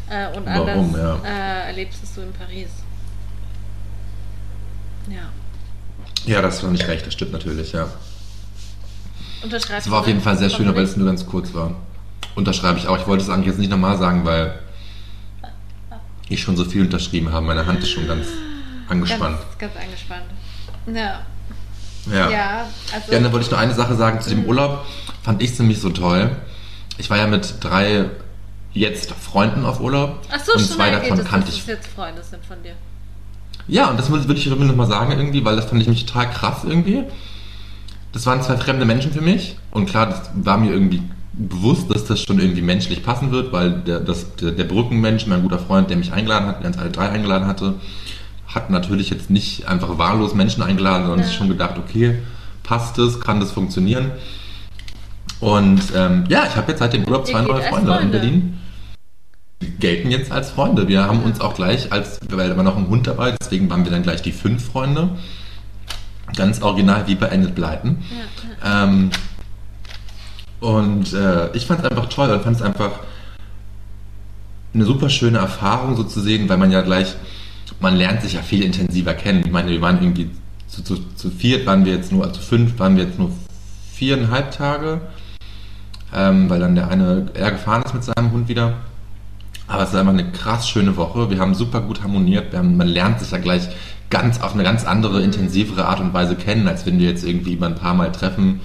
Äh, 0.09 0.35
und 0.35 0.45
Warum, 0.45 0.95
anders 0.95 1.23
ja. 1.23 1.29
äh, 1.29 1.67
erlebst 1.67 2.03
es 2.03 2.15
du 2.15 2.21
in 2.21 2.33
Paris. 2.33 2.69
Ja. 5.09 5.29
ja, 6.25 6.41
das 6.41 6.61
war 6.63 6.71
nicht 6.71 6.87
recht, 6.87 7.05
das 7.05 7.13
stimmt 7.13 7.31
natürlich, 7.31 7.71
ja. 7.71 7.87
Unterschreibst 9.43 9.87
Es 9.87 9.91
war 9.91 10.01
auf 10.01 10.07
jeden 10.07 10.21
Fall 10.21 10.37
sehr 10.37 10.49
schön, 10.49 10.67
aber 10.67 10.81
es 10.81 10.97
nur 10.97 11.07
ganz 11.07 11.25
kurz 11.25 11.53
war. 11.53 11.75
Unterschreibe 12.35 12.77
ich 12.77 12.87
auch. 12.87 12.97
Ich 12.97 13.07
wollte 13.07 13.23
es 13.23 13.29
eigentlich 13.29 13.47
jetzt 13.47 13.59
nicht 13.59 13.71
nochmal 13.71 13.97
sagen, 13.97 14.25
weil 14.25 14.59
ich 16.27 16.41
schon 16.41 16.55
so 16.57 16.65
viel 16.65 16.81
unterschrieben 16.81 17.31
habe. 17.31 17.45
Meine 17.45 17.65
Hand 17.65 17.79
ist 17.79 17.89
schon 17.89 18.07
ganz 18.07 18.27
angespannt. 18.87 19.37
Ganz, 19.57 19.73
ganz 19.73 19.85
angespannt. 19.85 20.25
Ja. 20.87 21.25
Ja. 22.11 22.29
Ja, 22.29 22.69
also. 22.93 23.11
Ja, 23.11 23.19
dann 23.19 23.31
wollte 23.31 23.45
ich 23.45 23.51
noch 23.51 23.57
eine 23.57 23.73
Sache 23.73 23.95
sagen 23.95 24.21
zu 24.21 24.29
dem 24.29 24.45
Urlaub. 24.45 24.85
Fand 25.23 25.41
ich 25.41 25.57
nämlich 25.59 25.79
so 25.79 25.89
toll. 25.89 26.35
Ich 26.97 27.09
war 27.09 27.17
ja 27.17 27.27
mit 27.27 27.55
drei 27.61 28.09
jetzt 28.79 29.11
Freunden 29.11 29.65
auf 29.65 29.81
Urlaub. 29.81 30.21
Ach 30.31 30.39
so, 30.43 30.53
und 30.53 30.59
schon 30.59 30.69
zwei 30.69 30.91
davon 30.91 31.09
geht 31.09 31.19
es, 31.19 31.25
kannte 31.25 31.49
ich 31.49 31.65
jetzt 31.67 31.87
Freunde 31.87 32.23
sind 32.23 32.43
von 32.45 32.61
dir. 32.63 32.71
Ja, 33.67 33.89
und 33.89 33.99
das 33.99 34.09
würde 34.09 34.33
ich 34.33 34.45
noch 34.47 34.75
mal 34.75 34.87
sagen 34.87 35.11
irgendwie, 35.11 35.43
weil 35.45 35.55
das 35.55 35.65
fand 35.65 35.81
ich 35.81 35.87
mich 35.87 36.05
total 36.05 36.29
krass 36.31 36.63
irgendwie. 36.65 37.03
Das 38.13 38.25
waren 38.25 38.41
zwei 38.41 38.57
fremde 38.57 38.85
Menschen 38.85 39.11
für 39.11 39.21
mich 39.21 39.57
und 39.71 39.85
klar, 39.87 40.07
das 40.07 40.31
war 40.33 40.57
mir 40.57 40.71
irgendwie 40.71 41.03
bewusst, 41.33 41.91
dass 41.93 42.05
das 42.05 42.21
schon 42.23 42.39
irgendwie 42.39 42.61
menschlich 42.61 43.03
passen 43.03 43.31
wird, 43.31 43.51
weil 43.53 43.71
der, 43.81 43.99
das, 43.99 44.35
der, 44.37 44.51
der 44.51 44.63
Brückenmensch, 44.63 45.27
mein 45.27 45.43
guter 45.43 45.59
Freund, 45.59 45.89
der 45.89 45.97
mich 45.97 46.11
eingeladen 46.11 46.47
hat, 46.47 46.61
der 46.61 46.67
uns 46.67 46.77
alle 46.77 46.89
drei 46.89 47.09
eingeladen 47.09 47.47
hatte, 47.47 47.75
hat 48.47 48.71
natürlich 48.71 49.11
jetzt 49.11 49.29
nicht 49.29 49.67
einfach 49.67 49.97
wahllos 49.99 50.33
Menschen 50.33 50.63
eingeladen, 50.63 51.03
sondern 51.03 51.19
Ja. 51.19 51.25
sich 51.27 51.35
schon 51.35 51.49
gedacht, 51.49 51.75
okay, 51.77 52.17
passt 52.63 52.97
es, 52.97 53.19
kann 53.21 53.39
das 53.39 53.51
funktionieren. 53.51 54.11
Und 55.39 55.81
ähm, 55.95 56.25
ja, 56.29 56.45
ich 56.47 56.55
habe 56.55 56.71
jetzt 56.71 56.79
seit 56.79 56.93
dem 56.93 57.05
Urlaub 57.05 57.27
zwei 57.27 57.41
neue 57.41 57.55
als 57.55 57.67
Freunde, 57.67 57.91
in 57.91 57.97
Freunde. 57.97 58.17
Berlin. 58.19 58.57
Gelten 59.79 60.11
jetzt 60.11 60.31
als 60.31 60.51
Freunde. 60.51 60.87
Wir 60.87 61.03
haben 61.03 61.21
uns 61.23 61.41
auch 61.41 61.53
gleich 61.53 61.91
als, 61.91 62.19
weil 62.29 62.49
da 62.49 62.57
war 62.57 62.63
noch 62.63 62.77
ein 62.77 62.87
Hund 62.87 63.07
dabei, 63.07 63.35
deswegen 63.39 63.69
waren 63.69 63.83
wir 63.83 63.91
dann 63.91 64.03
gleich 64.03 64.21
die 64.21 64.31
fünf 64.31 64.65
Freunde. 64.65 65.09
Ganz 66.35 66.61
original 66.61 67.07
wie 67.07 67.15
bei 67.15 67.27
Enid 67.27 67.55
Blyton. 67.55 67.97
Ja, 68.61 68.83
Ähm, 68.83 69.09
und 70.59 71.13
äh, 71.13 71.55
ich 71.55 71.65
fand 71.65 71.81
es 71.81 71.89
einfach 71.89 72.09
toll 72.09 72.29
und 72.29 72.43
fand 72.43 72.57
es 72.57 72.61
einfach 72.61 72.91
eine 74.73 74.85
super 74.85 75.09
schöne 75.09 75.39
Erfahrung 75.39 75.95
so 75.95 76.03
zu 76.03 76.19
sehen, 76.19 76.47
weil 76.49 76.57
man 76.57 76.71
ja 76.71 76.81
gleich, 76.81 77.15
man 77.79 77.95
lernt 77.95 78.21
sich 78.21 78.33
ja 78.33 78.41
viel 78.41 78.63
intensiver 78.63 79.13
kennen. 79.13 79.43
Ich 79.45 79.51
meine, 79.51 79.71
wir 79.71 79.81
waren 79.81 80.01
irgendwie 80.01 80.29
zu, 80.67 80.83
zu, 80.83 80.97
zu 81.15 81.29
viert, 81.31 81.65
waren 81.65 81.85
wir 81.85 81.93
jetzt 81.93 82.11
nur, 82.11 82.23
also 82.23 82.39
zu 82.39 82.41
fünf 82.41 82.77
waren 82.79 82.95
wir 82.95 83.05
jetzt 83.05 83.17
nur 83.17 83.31
viereinhalb 83.93 84.51
Tage, 84.51 85.01
ähm, 86.13 86.49
weil 86.49 86.59
dann 86.59 86.75
der 86.75 86.89
eine 86.89 87.27
er 87.33 87.51
gefahren 87.51 87.83
ist 87.83 87.93
mit 87.93 88.03
seinem 88.03 88.31
Hund 88.31 88.47
wieder. 88.47 88.73
Aber 89.69 89.83
es 89.83 89.89
ist 89.89 89.95
einfach 89.95 90.13
eine 90.13 90.31
krass 90.31 90.67
schöne 90.67 90.97
Woche. 90.97 91.29
Wir 91.29 91.39
haben 91.39 91.53
super 91.53 91.81
gut 91.81 92.01
harmoniert. 92.01 92.53
Haben, 92.55 92.75
man 92.75 92.87
lernt 92.87 93.19
sich 93.19 93.31
ja 93.31 93.37
gleich 93.37 93.69
ganz 94.09 94.41
auf 94.41 94.53
eine 94.55 94.63
ganz 94.63 94.83
andere, 94.83 95.21
intensivere 95.21 95.85
Art 95.85 95.99
und 95.99 96.11
Weise 96.13 96.35
kennen, 96.35 96.67
als 96.67 96.85
wenn 96.87 96.97
du 96.97 97.05
jetzt 97.05 97.23
irgendwie 97.23 97.53
über 97.53 97.67
ein 97.67 97.75
paar 97.75 97.93
Mal 97.93 98.11
treffen 98.11 98.61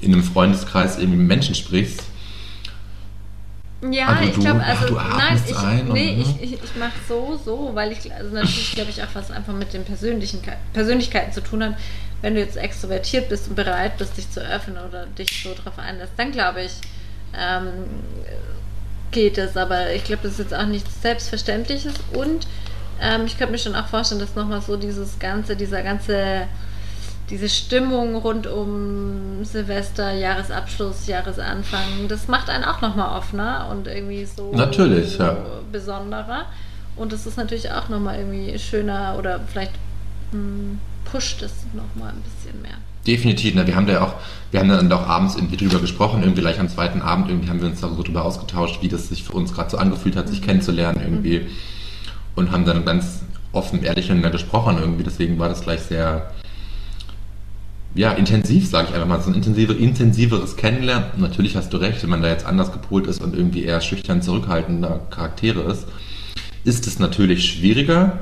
in 0.00 0.12
einem 0.12 0.24
Freundeskreis 0.24 0.98
irgendwie 0.98 1.18
mit 1.18 1.28
Menschen 1.28 1.54
sprichst. 1.54 2.02
Ja, 3.90 4.08
Also 4.08 4.24
ich 4.30 4.38
glaube, 4.40 4.64
also 4.64 4.86
du 4.86 4.94
nein, 4.94 5.40
ich, 5.46 5.56
ein 5.56 5.80
und- 5.86 5.92
nee, 5.92 6.16
ne? 6.16 6.22
ich, 6.22 6.42
ich, 6.42 6.52
ich 6.64 6.76
mache 6.76 6.92
so, 7.08 7.38
so, 7.44 7.70
weil 7.74 7.92
ich, 7.92 8.12
also 8.12 8.34
natürlich 8.34 8.72
glaube 8.72 8.90
ich 8.90 9.02
auch 9.02 9.14
was 9.14 9.30
einfach 9.30 9.52
mit 9.52 9.72
den 9.74 9.84
persönlichen 9.84 10.40
Persönlichkeiten 10.72 11.32
zu 11.32 11.42
tun 11.42 11.62
hat. 11.62 11.74
Wenn 12.22 12.34
du 12.34 12.40
jetzt 12.40 12.56
extrovertiert 12.56 13.28
bist 13.28 13.48
und 13.48 13.54
bereit 13.54 13.98
bist, 13.98 14.16
dich 14.16 14.30
zu 14.30 14.40
öffnen 14.40 14.78
oder 14.88 15.06
dich 15.06 15.42
so 15.42 15.50
drauf 15.62 15.78
einlässt, 15.78 16.12
dann 16.16 16.32
glaube 16.32 16.62
ich, 16.62 16.72
ähm, 17.38 17.68
geht 19.10 19.38
es. 19.38 19.56
Aber 19.56 19.92
ich 19.92 20.04
glaube, 20.04 20.22
das 20.24 20.32
ist 20.32 20.38
jetzt 20.38 20.54
auch 20.54 20.66
nichts 20.66 21.02
Selbstverständliches 21.02 21.94
und 22.12 22.46
Ähm, 22.98 23.26
ich 23.26 23.36
könnte 23.36 23.52
mir 23.52 23.58
schon 23.58 23.74
auch 23.74 23.88
vorstellen, 23.88 24.20
dass 24.22 24.34
nochmal 24.36 24.62
so 24.62 24.78
dieses 24.78 25.18
ganze, 25.18 25.54
dieser 25.54 25.82
ganze, 25.82 26.48
diese 27.28 27.48
Stimmung 27.50 28.16
rund 28.16 28.46
um 28.46 29.44
Silvester, 29.44 30.12
Jahresabschluss, 30.12 31.06
Jahresanfang, 31.06 32.08
das 32.08 32.26
macht 32.26 32.48
einen 32.48 32.64
auch 32.64 32.80
nochmal 32.80 33.18
offener 33.18 33.68
und 33.70 33.86
irgendwie 33.86 34.24
so 34.24 34.50
Natürlich, 34.54 35.18
ja. 35.18 35.36
besonderer. 35.70 36.46
Und 36.96 37.12
es 37.12 37.26
ist 37.26 37.36
natürlich 37.36 37.70
auch 37.70 37.90
nochmal 37.90 38.16
irgendwie 38.18 38.58
schöner 38.58 39.16
oder 39.18 39.40
vielleicht 39.46 39.72
hm, 40.30 40.80
pusht 41.04 41.42
es 41.42 41.52
nochmal 41.74 42.12
ein 42.14 42.22
bisschen 42.22 42.62
mehr. 42.62 42.78
Definitiv, 43.06 43.54
ne? 43.54 43.66
wir 43.66 43.76
haben 43.76 43.86
da 43.86 43.92
ja 43.94 44.02
auch, 44.02 44.14
wir 44.50 44.60
haben 44.60 44.68
dann 44.68 44.92
auch 44.92 45.06
abends 45.06 45.36
irgendwie 45.36 45.56
drüber 45.56 45.78
gesprochen, 45.80 46.22
irgendwie 46.22 46.40
gleich 46.40 46.58
am 46.58 46.68
zweiten 46.68 47.02
Abend, 47.02 47.28
irgendwie 47.28 47.48
haben 47.48 47.60
wir 47.60 47.68
uns 47.68 47.80
da 47.80 47.88
so 47.88 48.02
drüber 48.02 48.24
ausgetauscht, 48.24 48.82
wie 48.82 48.88
das 48.88 49.08
sich 49.08 49.22
für 49.22 49.32
uns 49.32 49.52
gerade 49.52 49.70
so 49.70 49.78
angefühlt 49.78 50.16
hat, 50.16 50.28
sich 50.28 50.42
kennenzulernen 50.42 51.00
irgendwie 51.02 51.38
Mhm. 51.40 51.46
und 52.34 52.50
haben 52.50 52.64
dann 52.64 52.84
ganz 52.84 53.20
offen, 53.52 53.82
ehrlich 53.82 54.06
miteinander 54.06 54.30
gesprochen 54.30 54.78
irgendwie, 54.78 55.04
deswegen 55.04 55.38
war 55.38 55.48
das 55.48 55.62
gleich 55.62 55.80
sehr, 55.82 56.32
ja, 57.94 58.12
intensiv, 58.12 58.68
sage 58.68 58.88
ich 58.88 58.94
einfach 58.94 59.08
mal, 59.08 59.20
so 59.20 59.30
ein 59.30 59.34
intensive, 59.34 59.72
intensiveres 59.72 60.56
Kennenlernen. 60.56 61.06
Natürlich 61.16 61.56
hast 61.56 61.72
du 61.72 61.78
recht, 61.78 62.02
wenn 62.02 62.10
man 62.10 62.22
da 62.22 62.28
jetzt 62.28 62.44
anders 62.44 62.72
gepolt 62.72 63.06
ist 63.06 63.22
und 63.22 63.34
irgendwie 63.34 63.64
eher 63.64 63.80
schüchtern 63.80 64.20
zurückhaltender 64.20 65.00
Charaktere 65.10 65.60
ist, 65.62 65.86
ist 66.64 66.86
es 66.86 66.98
natürlich 66.98 67.48
schwieriger. 67.48 68.18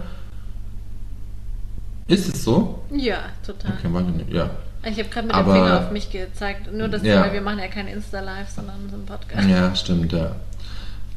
Ist 2.07 2.33
es 2.33 2.45
so? 2.45 2.83
Ja, 2.95 3.21
total. 3.45 3.73
Okay, 3.79 4.25
ja. 4.31 4.51
Ich 4.91 4.99
habe 4.99 5.09
gerade 5.09 5.27
mit 5.27 5.37
Aber- 5.37 5.53
dem 5.55 5.63
Finger 5.65 5.79
auf 5.81 5.91
mich 5.91 6.11
gezeigt. 6.11 6.73
Nur 6.73 6.89
das, 6.89 7.03
Ja. 7.03 7.23
weil 7.23 7.33
wir 7.33 7.41
machen 7.41 7.59
ja 7.59 7.69
kein 7.69 7.87
Insta-Live, 7.89 8.49
sondern 8.51 8.77
so 8.91 8.97
einen 8.97 9.07
Podcast. 9.07 9.49
Ja, 9.49 9.75
stimmt, 9.75 10.13
ja. 10.13 10.33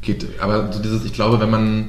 Geht, 0.00 0.26
aber 0.40 0.72
so 0.72 0.80
dieses, 0.80 1.04
ich 1.04 1.12
glaube, 1.12 1.40
wenn 1.40 1.50
man 1.50 1.88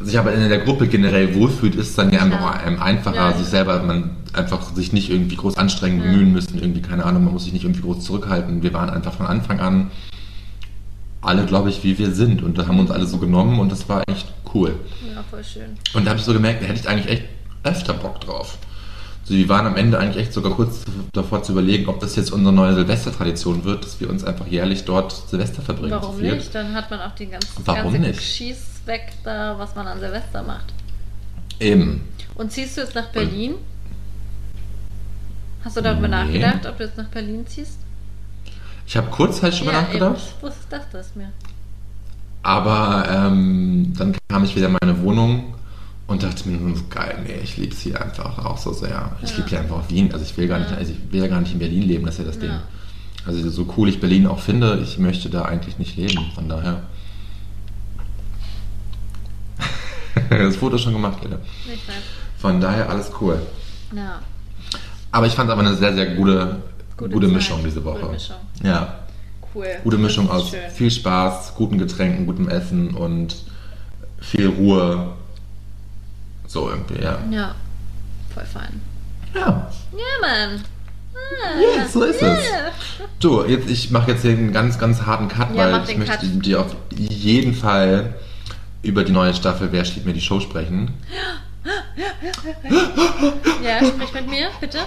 sich 0.00 0.18
aber 0.18 0.32
in 0.32 0.48
der 0.48 0.58
Gruppe 0.58 0.88
generell 0.88 1.34
wohlfühlt, 1.36 1.76
ist 1.76 1.90
es 1.90 1.94
dann 1.94 2.10
ja 2.12 2.20
einfach 2.22 2.66
ähm, 2.66 2.82
einfacher, 2.82 3.16
Ja, 3.16 3.32
sich 3.32 3.46
selber, 3.46 3.80
man 3.84 4.16
einfach 4.32 4.74
sich 4.74 4.92
nicht 4.92 5.10
irgendwie 5.10 5.36
groß 5.36 5.56
anstrengen, 5.56 6.00
bemühen 6.00 6.32
müssen, 6.32 6.58
irgendwie, 6.60 6.82
keine 6.82 7.04
Ahnung, 7.04 7.24
man 7.24 7.32
muss 7.32 7.44
sich 7.44 7.52
nicht 7.52 7.62
irgendwie 7.64 7.82
groß 7.82 8.00
zurückhalten. 8.04 8.62
Wir 8.62 8.72
waren 8.72 8.90
einfach 8.90 9.12
von 9.14 9.26
Anfang 9.26 9.60
an 9.60 9.90
alle, 11.20 11.46
glaube 11.46 11.70
ich, 11.70 11.84
wie 11.84 11.96
wir 11.98 12.10
sind 12.10 12.42
und 12.42 12.58
da 12.58 12.66
haben 12.66 12.80
uns 12.80 12.90
alle 12.90 13.06
so 13.06 13.18
genommen 13.18 13.60
und 13.60 13.70
das 13.70 13.88
war 13.88 14.02
echt 14.08 14.26
cool. 14.54 14.74
Ja, 15.14 15.22
voll 15.30 15.44
schön. 15.44 15.76
Und 15.94 16.04
da 16.04 16.10
habe 16.10 16.18
ich 16.18 16.24
so 16.26 16.32
gemerkt, 16.32 16.62
da 16.62 16.66
hätte 16.66 16.80
ich 16.80 16.88
eigentlich 16.88 17.08
echt 17.08 17.24
öfter 17.62 17.94
Bock 17.94 18.20
drauf. 18.20 18.58
So, 19.24 19.34
wir 19.34 19.48
waren 19.48 19.66
am 19.66 19.76
Ende 19.76 19.98
eigentlich 19.98 20.24
echt 20.24 20.32
sogar 20.32 20.52
kurz 20.52 20.82
davor 21.12 21.42
zu 21.44 21.52
überlegen, 21.52 21.88
ob 21.88 22.00
das 22.00 22.16
jetzt 22.16 22.32
unsere 22.32 22.52
neue 22.52 22.74
Silvestertradition 22.74 23.64
wird, 23.64 23.84
dass 23.84 24.00
wir 24.00 24.10
uns 24.10 24.24
einfach 24.24 24.46
jährlich 24.48 24.84
dort 24.84 25.12
Silvester 25.12 25.62
verbringen. 25.62 25.92
Warum 25.92 26.18
nicht? 26.20 26.52
Dann 26.54 26.74
hat 26.74 26.90
man 26.90 27.00
auch 27.00 27.14
die 27.14 27.26
ganze, 27.26 27.46
Warum 27.64 27.92
ganze 27.92 28.08
nicht? 28.08 28.20
Schieß 28.22 28.58
weg 28.86 29.12
da, 29.22 29.56
was 29.58 29.74
man 29.76 29.86
an 29.86 30.00
Silvester 30.00 30.42
macht. 30.42 30.72
Eben. 31.60 32.00
Und 32.34 32.50
ziehst 32.50 32.76
du 32.76 32.80
jetzt 32.80 32.94
nach 32.96 33.08
Berlin? 33.10 33.54
Hast 35.64 35.76
du 35.76 35.80
darüber 35.80 36.08
Nee. 36.08 36.14
nachgedacht, 36.40 36.66
ob 36.66 36.78
du 36.78 36.84
jetzt 36.84 36.96
nach 36.98 37.06
Berlin 37.08 37.46
ziehst? 37.46 37.78
Ich 38.86 38.96
habe 38.96 39.08
kurzzeitig 39.10 39.58
schon 39.58 39.68
mal 39.68 39.74
nachgedacht, 39.82 40.16
Eben. 40.16 40.26
Ich 40.36 40.42
wusste, 40.42 40.66
dachte 40.68 40.98
es 40.98 41.14
mir. 41.14 41.30
aber 42.42 43.06
ähm, 43.08 43.92
dann 43.96 44.16
kam 44.28 44.42
ich 44.42 44.56
wieder 44.56 44.66
in 44.66 44.76
meine 44.82 45.00
Wohnung 45.02 45.51
und 46.12 46.22
dachte 46.22 46.48
mir, 46.48 46.58
hm, 46.58 46.88
geil, 46.90 47.18
nee, 47.26 47.40
ich 47.42 47.56
liebe 47.56 47.72
es 47.74 47.80
hier 47.80 48.00
einfach 48.00 48.44
auch 48.44 48.58
so 48.58 48.72
sehr. 48.72 49.12
Ich 49.22 49.30
Ja. 49.30 49.36
liebe 49.38 49.48
hier 49.48 49.60
einfach 49.60 49.76
auch 49.76 49.88
Wien. 49.90 50.12
Also 50.12 50.24
ich 50.24 50.36
will 50.36 50.46
gar 50.46 50.58
nicht, 50.58 50.70
Ja. 50.70 50.76
also 50.76 50.92
ich 50.92 51.12
will 51.12 51.28
gar 51.28 51.40
nicht 51.40 51.52
in 51.52 51.58
Berlin 51.58 51.82
leben, 51.82 52.06
das 52.06 52.14
ist 52.14 52.18
ja 52.20 52.24
das 52.26 52.38
Ding. 52.38 52.50
Also 53.26 53.48
so 53.50 53.72
cool 53.76 53.88
ich 53.88 54.00
Berlin 54.00 54.26
auch 54.26 54.40
finde, 54.40 54.78
ich 54.82 54.98
möchte 54.98 55.30
da 55.30 55.42
eigentlich 55.42 55.78
nicht 55.78 55.96
leben. 55.96 56.20
Von 56.34 56.48
daher. 56.48 56.82
das 60.30 60.56
Foto 60.56 60.78
schon 60.78 60.92
gemacht, 60.92 61.18
weiß. 61.24 61.38
Von 62.38 62.60
daher 62.60 62.88
alles 62.90 63.10
cool. 63.20 63.40
Ja. 63.94 64.20
Aber 65.12 65.26
ich 65.26 65.32
fand 65.34 65.48
es 65.48 65.52
aber 65.52 65.62
eine 65.66 65.76
sehr, 65.76 65.94
sehr 65.94 66.14
gute, 66.14 66.56
Gute 66.96 67.10
gute. 67.10 67.28
Mischung 67.28 67.60
diese 67.64 67.84
Woche. 67.84 68.00
Gute 68.00 68.12
Mischung. 68.12 68.36
Ja. 68.62 68.98
Cool. 69.54 69.66
Gute 69.84 69.98
Mischung 69.98 70.30
aus 70.30 70.50
schön. 70.50 70.60
viel 70.74 70.90
Spaß, 70.90 71.54
guten 71.54 71.78
Getränken, 71.78 72.26
gutem 72.26 72.48
Essen 72.48 72.94
und 72.94 73.36
viel 74.20 74.48
Ruhe. 74.48 75.12
So 76.52 76.68
irgendwie, 76.68 77.02
ja. 77.02 77.16
Ja. 77.30 77.54
Voll 78.34 78.44
fein. 78.44 78.80
Ja, 79.34 79.70
Ja, 79.92 79.98
Mann. 80.20 80.62
Ja, 81.76 81.86
so 81.88 82.02
ist 82.02 82.20
es. 82.20 82.38
du, 83.20 83.42
jetzt, 83.44 83.70
ich 83.70 83.90
mache 83.90 84.10
jetzt 84.10 84.20
hier 84.22 84.32
einen 84.32 84.52
ganz, 84.52 84.78
ganz 84.78 85.00
harten 85.06 85.28
Cut, 85.28 85.54
Ja, 85.54 85.72
weil 85.72 85.88
ich 85.88 85.96
möchte 85.96 86.26
Cut. 86.26 86.44
dir 86.44 86.60
auf 86.60 86.76
jeden 86.90 87.54
Fall 87.54 88.14
über 88.82 89.02
die 89.04 89.12
neue 89.12 89.32
Staffel 89.32 89.68
Wer 89.72 89.84
steht 89.86 90.04
mir 90.04 90.12
die 90.12 90.20
Show 90.20 90.40
sprechen. 90.40 90.92
Ja, 93.62 93.78
sprich 93.86 94.12
mit 94.12 94.28
mir, 94.28 94.48
bitte. 94.60 94.78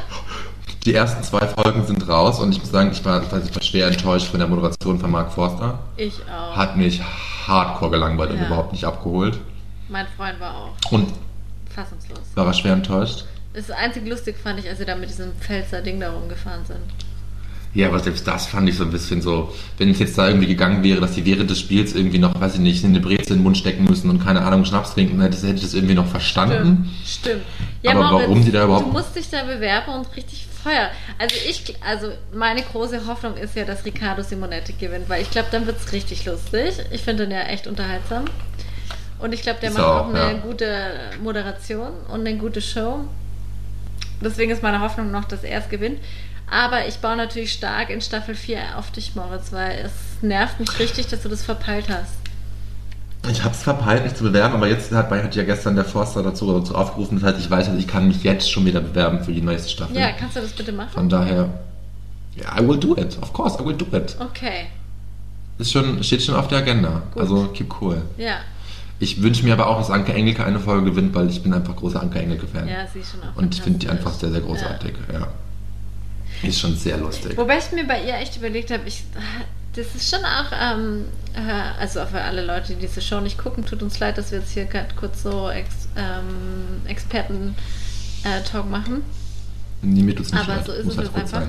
Die 0.86 0.94
ersten 0.94 1.24
zwei 1.24 1.48
Folgen 1.48 1.84
sind 1.88 2.08
raus 2.08 2.40
und 2.40 2.52
ich 2.52 2.60
muss 2.60 2.70
sagen, 2.70 2.92
ich 2.92 3.04
war, 3.04 3.22
ich 3.24 3.56
war 3.56 3.62
schwer 3.64 3.88
enttäuscht 3.88 4.28
von 4.28 4.40
der 4.40 4.48
Moderation 4.48 5.00
von 5.00 5.10
Mark 5.10 5.32
Forster. 5.34 5.80
Ich 5.98 6.14
auch. 6.32 6.56
Hat 6.56 6.78
mich 6.78 7.02
hardcore 7.48 7.90
gelangweilt 7.92 8.30
und 8.32 8.38
Ja. 8.40 8.46
überhaupt 8.46 8.72
nicht 8.72 8.86
abgeholt. 8.86 9.40
Mein 9.90 10.06
Freund 10.16 10.40
war 10.40 10.54
auch 10.56 10.92
Und 10.92 11.12
fassungslos. 11.76 12.20
war 12.36 12.48
er 12.48 12.54
schwer 12.54 12.74
enttäuscht. 12.74 13.26
Das 13.54 13.70
einzig 13.72 14.08
lustig 14.08 14.36
fand 14.42 14.60
ich, 14.60 14.68
als 14.70 14.80
sie 14.80 14.86
da 14.86 14.96
mit 14.96 15.10
diesem 15.10 15.32
Pfälzer 15.40 15.82
Ding 15.82 16.00
da 16.00 16.12
rumgefahren 16.12 16.66
sind. 16.66 16.80
Ja, 17.74 17.90
aber 17.90 18.00
selbst 18.00 18.26
das 18.26 18.46
fand 18.48 18.70
ich 18.70 18.78
so 18.78 18.86
ein 18.86 18.92
bisschen 18.92 19.22
so, 19.22 19.54
wenn 19.78 19.90
es 19.90 20.00
jetzt 20.00 20.18
da 20.18 20.28
irgendwie 20.30 20.48
gegangen 20.48 20.82
wäre, 20.82 21.02
dass 21.02 21.12
die 21.12 21.26
während 21.26 21.50
des 21.50 21.60
Spiels 21.60 21.94
irgendwie 21.94 22.20
noch, 22.20 22.40
weiß 22.40 22.54
ich 22.56 22.62
nicht, 22.62 22.86
eine 22.86 23.02
Brezel 23.02 23.34
in 23.34 23.40
den 23.40 23.44
Mund 23.44 23.58
stecken 23.58 23.84
müssen 23.84 24.10
und 24.10 24.24
keine 24.24 24.42
Ahnung, 24.44 24.64
Schnaps 24.64 24.94
trinken, 24.94 25.20
hätte, 25.22 25.36
hätte 25.38 25.56
ich 25.56 25.62
das 25.62 25.74
irgendwie 25.74 25.94
noch 25.94 26.08
verstanden. 26.08 26.90
Stimmt. 27.06 27.42
Aber 27.86 28.00
warum 28.14 28.46
die 28.46 28.52
da 28.52 28.64
überhaupt- 28.64 28.88
Du 28.88 28.92
musst 28.94 29.14
dich 29.16 29.30
da 29.30 29.44
bewerben 29.44 29.92
und 29.94 30.16
richtig 30.16 30.48
Feuer. 30.64 30.90
Also 31.20 31.36
ich, 31.50 31.76
also 31.86 32.08
meine 32.34 32.62
große 32.64 33.06
Hoffnung 33.08 33.36
ist 33.38 33.56
ja, 33.56 33.66
dass 33.66 33.86
Riccardo 33.86 34.24
Simonetti 34.24 34.74
gewinnt, 34.74 35.10
weil 35.10 35.22
ich 35.22 35.30
glaube, 35.30 35.50
dann 35.52 35.68
wird 35.68 35.78
es 35.86 35.92
richtig 35.92 36.26
lustig. 36.26 36.76
Ich 36.92 37.02
finde 37.04 37.24
den 37.28 37.32
ja 37.36 37.42
echt 37.44 37.68
unterhaltsam. 37.68 38.24
Und 39.26 39.34
ich 39.34 39.42
glaube, 39.42 39.60
der 39.60 39.72
Ist 39.72 39.78
macht 39.78 39.88
auch 39.88 40.06
auch, 40.06 40.10
eine 40.10 40.20
ja. 40.20 40.34
gute 40.34 40.92
Moderation 41.20 41.94
und 42.14 42.20
eine 42.20 42.38
gute 42.38 42.62
Show. 42.62 43.00
Deswegen 44.22 44.52
ist 44.52 44.62
meine 44.62 44.82
Hoffnung 44.82 45.10
noch, 45.10 45.26
dass 45.26 45.44
er 45.44 45.62
es 45.62 45.68
gewinnt. 45.68 46.00
Aber 46.48 46.88
ich 46.88 46.98
baue 47.00 47.16
natürlich 47.16 47.52
stark 47.52 47.90
in 47.90 48.02
Staffel 48.02 48.36
4 48.36 48.60
auf 48.78 48.92
dich, 48.92 49.16
Moritz, 49.16 49.52
weil 49.52 49.80
es 49.84 50.22
nervt 50.22 50.60
mich 50.60 50.78
richtig, 50.78 51.08
dass 51.08 51.24
du 51.24 51.30
das 51.30 51.42
verpeilt 51.42 51.88
hast. 51.90 52.14
Ich 53.32 53.44
habe 53.44 53.56
es 53.56 53.64
verpeilt, 53.64 54.04
mich 54.04 54.14
zu 54.14 54.26
bewerben, 54.26 54.54
aber 54.54 54.68
jetzt 54.68 54.92
hat, 54.92 55.10
hat 55.10 55.36
ja 55.36 55.44
gestern 55.44 55.74
der 55.76 55.86
Forster 55.86 56.22
dazu, 56.22 56.60
dazu 56.60 56.76
aufgerufen, 56.76 57.20
das 57.20 57.34
heißt, 57.34 57.44
ich 57.44 57.50
weiß, 57.50 57.70
ich 57.80 57.88
kann 57.88 58.08
mich 58.08 58.24
jetzt 58.24 58.52
schon 58.52 58.64
wieder 58.68 58.80
bewerben 58.82 59.24
für 59.24 59.34
die 59.34 59.42
nächste 59.42 59.70
Staffel. 59.72 59.98
Ja, 59.98 60.12
kannst 60.12 60.36
du 60.36 60.42
das 60.42 60.52
bitte 60.52 60.72
machen? 60.72 60.92
Von 60.94 61.10
daher, 61.10 61.50
ja, 62.36 62.62
I 62.62 62.68
will 62.68 62.78
do 62.78 62.96
it. 62.96 63.18
Of 63.24 63.34
course, 63.34 63.60
I 63.60 63.66
will 63.66 63.76
do 63.76 63.88
it. 63.98 64.16
Okay, 64.20 64.68
Ist 65.58 65.72
schon, 65.72 66.04
steht 66.04 66.22
schon 66.22 66.36
auf 66.36 66.48
der 66.48 66.60
Agenda. 66.60 67.02
Gut. 67.12 67.24
Also, 67.24 67.48
keep 67.48 67.74
cool. 67.82 68.04
ja. 68.20 68.36
Ich 69.00 69.22
wünsche 69.22 69.44
mir 69.44 69.54
aber 69.54 69.68
auch, 69.68 69.78
dass 69.78 69.92
Anke 69.92 70.14
Engelke 70.14 70.46
eine 70.46 70.60
Folge 70.60 70.92
gewinnt, 70.92 71.14
weil 71.14 71.30
ich 71.30 71.44
bin 71.44 71.54
einfach 71.54 71.76
großer 71.76 72.02
Anke 72.02 72.20
Engelke-Fan. 72.20 72.68
Ja, 72.68 72.88
sie 72.92 73.00
ist 73.00 73.12
schon 73.12 73.22
auch 73.22 73.36
Und 73.36 73.54
ich 73.54 73.62
finde 73.62 73.80
die 73.80 73.90
einfach 73.90 74.14
sehr, 74.14 74.32
sehr 74.32 74.42
großartig. 74.42 74.94
Ja. 75.12 75.28
Ist 76.44 76.60
schon 76.60 76.76
sehr 76.76 76.98
lustig. 76.98 77.38
Wobei 77.38 77.58
ich 77.58 77.72
mir 77.72 77.86
bei 77.86 78.02
ihr 78.04 78.16
echt 78.16 78.38
überlegt 78.38 78.72
habe, 78.72 78.84
ich, 78.88 79.04
das 79.74 79.96
ist 79.96 80.10
schon 80.10 80.24
auch, 80.24 80.52
ähm, 80.58 81.06
äh, 81.34 81.80
also 81.82 82.06
für 82.06 82.22
alle 82.22 82.46
Leute, 82.46 82.74
die 82.74 82.80
diese 82.80 83.02
Show 83.02 83.20
nicht 83.20 83.38
gucken, 83.38 83.66
tut 83.66 83.82
uns 83.82 84.00
leid, 84.00 84.18
dass 84.18 84.32
wir 84.32 84.40
jetzt 84.40 84.52
hier 84.52 84.66
gerade 84.66 84.94
kurz 84.96 85.24
so 85.24 85.50
Ex, 85.50 85.90
ähm, 85.98 86.82
Experten-Talk 86.88 88.70
machen. 88.70 89.04
Nee, 89.82 90.04
mir 90.04 90.16
tut's 90.16 90.32
nicht 90.32 90.42
Aber 90.42 90.56
leid. 90.56 90.66
so 90.66 90.72
ist 90.72 90.86
Muss 90.86 90.98
es 90.98 91.00
halt 91.00 91.16
einfach. 91.16 91.44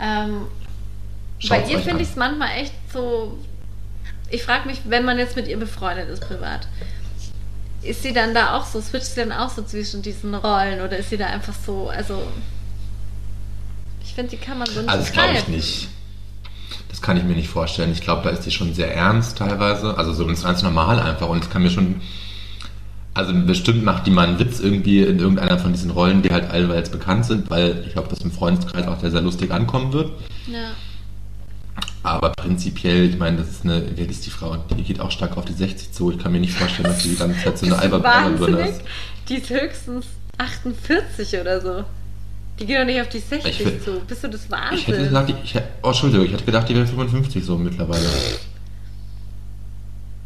Ähm, 0.00 0.42
bei 1.48 1.62
ihr 1.70 1.78
finde 1.80 2.02
ich 2.02 2.08
es 2.08 2.16
manchmal 2.16 2.48
echt 2.58 2.72
so. 2.92 3.38
Ich 4.30 4.42
frage 4.42 4.66
mich, 4.66 4.82
wenn 4.84 5.04
man 5.04 5.18
jetzt 5.18 5.36
mit 5.36 5.48
ihr 5.48 5.58
befreundet 5.58 6.08
ist 6.08 6.20
privat, 6.20 6.68
ist 7.82 8.02
sie 8.02 8.12
dann 8.12 8.34
da 8.34 8.56
auch 8.56 8.66
so, 8.66 8.80
switcht 8.80 9.06
sie 9.06 9.20
dann 9.20 9.32
auch 9.32 9.50
so 9.50 9.62
zwischen 9.62 10.02
diesen 10.02 10.34
Rollen 10.34 10.80
oder 10.80 10.98
ist 10.98 11.10
sie 11.10 11.16
da 11.16 11.26
einfach 11.26 11.54
so, 11.66 11.88
also. 11.88 12.22
Ich 14.02 14.14
finde, 14.14 14.30
die 14.30 14.36
kann 14.36 14.58
man 14.58 14.66
so 14.66 14.80
nicht 14.80 14.88
Also 14.88 15.04
das 15.04 15.12
glaube 15.12 15.34
ich 15.34 15.48
nicht. 15.48 15.88
Das 16.88 17.02
kann 17.02 17.16
ich 17.16 17.22
mir 17.22 17.36
nicht 17.36 17.48
vorstellen. 17.48 17.92
Ich 17.92 18.00
glaube, 18.00 18.22
da 18.24 18.30
ist 18.30 18.44
die 18.44 18.50
schon 18.50 18.74
sehr 18.74 18.92
ernst 18.94 19.38
teilweise. 19.38 19.96
Also 19.96 20.12
so 20.12 20.26
ganz 20.26 20.62
normal 20.62 20.98
einfach. 20.98 21.28
Und 21.28 21.44
ich 21.44 21.50
kann 21.50 21.62
mir 21.62 21.70
schon. 21.70 22.00
Also 23.14 23.32
bestimmt 23.34 23.84
macht 23.84 24.06
die 24.06 24.10
mal 24.10 24.26
einen 24.26 24.38
Witz 24.38 24.60
irgendwie 24.60 25.02
in 25.02 25.18
irgendeiner 25.18 25.58
von 25.58 25.72
diesen 25.72 25.90
Rollen, 25.90 26.22
die 26.22 26.30
halt 26.30 26.50
allseits 26.50 26.90
bekannt 26.90 27.24
sind, 27.26 27.50
weil 27.50 27.84
ich 27.86 27.92
glaube, 27.92 28.08
dass 28.08 28.20
im 28.20 28.30
Freundeskreis 28.30 28.86
auch 28.86 29.00
sehr, 29.00 29.10
sehr 29.10 29.20
lustig 29.20 29.50
ankommen 29.50 29.92
wird. 29.92 30.12
Ja. 30.46 30.70
Aber 32.10 32.30
prinzipiell, 32.30 33.08
ich 33.10 33.18
meine, 33.18 33.38
das 33.38 33.48
ist 33.50 33.64
eine, 33.64 33.74
alt 33.96 34.10
ist 34.10 34.24
die 34.26 34.30
Frau? 34.30 34.56
Die 34.56 34.82
geht 34.82 35.00
auch 35.00 35.10
stark 35.10 35.36
auf 35.36 35.44
die 35.44 35.52
60 35.52 35.92
zu. 35.92 36.10
Ich 36.10 36.18
kann 36.18 36.32
mir 36.32 36.40
nicht 36.40 36.52
vorstellen, 36.54 36.88
dass 36.88 37.02
die 37.02 37.10
die 37.10 37.16
ganze 37.16 37.42
Zeit 37.42 37.58
so 37.58 37.66
eine 37.74 38.02
wahnsinnig? 38.02 38.66
ist. 38.70 38.80
Die 39.28 39.34
ist 39.36 39.50
höchstens 39.50 40.06
48 40.38 41.40
oder 41.40 41.60
so. 41.60 41.84
Die 42.58 42.66
geht 42.66 42.78
doch 42.78 42.84
nicht 42.84 43.00
auf 43.00 43.08
die 43.08 43.18
60 43.20 43.60
Ich 43.60 43.64
will- 43.64 43.80
zu. 43.84 44.00
Bist 44.06 44.24
du 44.24 44.28
das 44.28 44.42
Ich 44.44 44.50
hätte 44.50 44.92
Wahnsinn? 44.92 45.04
gesagt, 45.04 45.28
die, 45.28 45.34
ich, 45.44 45.54
hätte- 45.54 45.68
oh, 45.82 45.88
Entschuldigung, 45.88 46.26
ich 46.26 46.32
hätte 46.32 46.44
gedacht, 46.44 46.68
die 46.68 46.74
wäre 46.74 46.86
55 46.86 47.44
so 47.44 47.56
mittlerweile. 47.58 48.06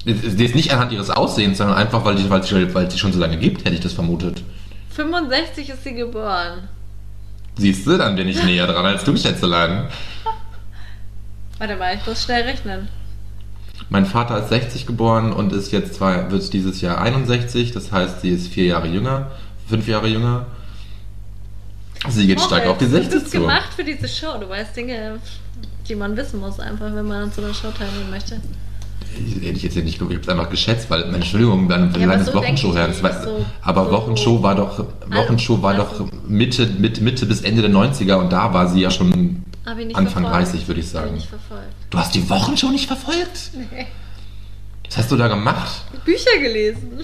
Sie 0.05 0.45
ist 0.45 0.55
nicht 0.57 0.73
anhand 0.73 0.91
ihres 0.93 1.11
Aussehens, 1.11 1.59
sondern 1.59 1.77
einfach, 1.77 2.05
weil 2.05 2.17
die, 2.17 2.29
weil 2.29 2.43
sie, 2.43 2.75
weil 2.75 2.91
sie 2.91 2.99
schon 2.99 3.13
so 3.13 3.21
lange 3.21 3.37
gibt, 3.39 3.65
hätte 3.65 3.75
ich 3.77 3.81
das 3.81 3.93
vermutet. 3.93 4.43
65 4.91 5.69
ist 5.69 5.85
sie 5.85 5.95
geboren. 5.95 6.69
Siehst 7.57 7.87
du, 7.87 7.97
dann 7.97 8.17
bin 8.17 8.29
ich 8.29 8.43
näher 8.43 8.67
dran 8.67 8.85
als 8.85 9.05
du, 9.05 9.17
Schätzelein. 9.17 9.89
Warte 11.59 11.77
mal, 11.77 11.95
ich 11.97 12.07
muss 12.07 12.23
schnell 12.25 12.43
rechnen. 12.43 12.89
Mein 13.89 14.07
Vater 14.07 14.39
ist 14.43 14.49
60 14.49 14.87
geboren 14.87 15.33
und 15.33 15.53
ist 15.53 15.71
jetzt 15.73 15.95
zwar, 15.95 16.31
wird 16.31 16.53
dieses 16.53 16.81
Jahr 16.81 17.01
61, 17.01 17.73
das 17.73 17.93
heißt, 17.93 18.21
sie 18.23 18.31
ist 18.31 18.49
vier 18.49 18.67
Jahre 18.67 18.89
jünger, 18.89 19.31
fünf 19.69 19.87
Jahre 19.87 20.09
jünger. 20.09 20.47
Sie 22.09 22.27
geht 22.27 22.41
stark 22.41 22.67
auf 22.67 22.79
die 22.79 22.87
Moritz, 22.87 23.05
60 23.05 23.13
Du 23.13 23.21
bist 23.21 23.33
zu. 23.33 23.41
gemacht 23.41 23.69
für 23.77 23.85
diese 23.85 24.09
Show. 24.09 24.39
Du 24.41 24.49
weißt 24.49 24.77
Dinge, 24.77 25.19
die 25.89 25.95
man 25.95 26.17
wissen 26.17 26.41
muss, 26.41 26.59
einfach, 26.59 26.93
wenn 26.95 27.07
man 27.07 27.25
an 27.25 27.33
so 27.33 27.43
einer 27.45 27.55
Show 27.55 27.69
teilnehmen 27.71 28.11
möchte. 28.11 28.41
Ich, 29.15 29.43
ich 29.43 29.63
jetzt 29.63 29.77
nicht, 29.77 29.97
ich 29.97 30.01
habe 30.01 30.15
es 30.17 30.29
einfach 30.29 30.49
geschätzt, 30.49 30.89
weil, 30.91 31.03
meine 31.05 31.17
Entschuldigung, 31.17 31.69
dann 31.69 31.93
Ja, 32.01 32.07
lange 32.07 32.25
so 32.25 32.33
Wochenshow 32.35 32.75
war, 32.75 32.91
so- 33.23 33.45
aber 33.61 33.85
so- 33.85 33.93
Wochenshow 33.93 34.43
war 34.43 34.55
doch, 34.55 34.85
Wochenshow 35.11 35.61
war 35.63 35.75
doch 35.75 36.07
Mitte, 36.27 36.67
Mitte, 36.67 37.03
Mitte 37.03 37.27
bis 37.27 37.43
Ende 37.43 37.61
der 37.63 37.71
90er 37.71 38.15
und 38.17 38.33
da 38.33 38.53
war 38.55 38.69
sie 38.69 38.81
ja 38.81 38.91
schon 38.91 39.45
Anfang 39.65 40.25
verfolgt. 40.25 40.35
30, 40.35 40.69
würde 40.69 40.81
ich 40.81 40.89
sagen. 40.89 41.21
verfolgt. 41.21 41.73
Du 41.91 41.99
hast 41.99 42.15
die 42.15 42.29
Wochenshow 42.29 42.71
nicht 42.71 42.87
verfolgt? 42.87 43.51
Nee. 43.55 43.87
Was 44.87 44.99
hast 44.99 45.11
du 45.11 45.17
da 45.17 45.29
gemacht? 45.29 45.83
Bücher 46.05 46.39
gelesen. 46.41 47.01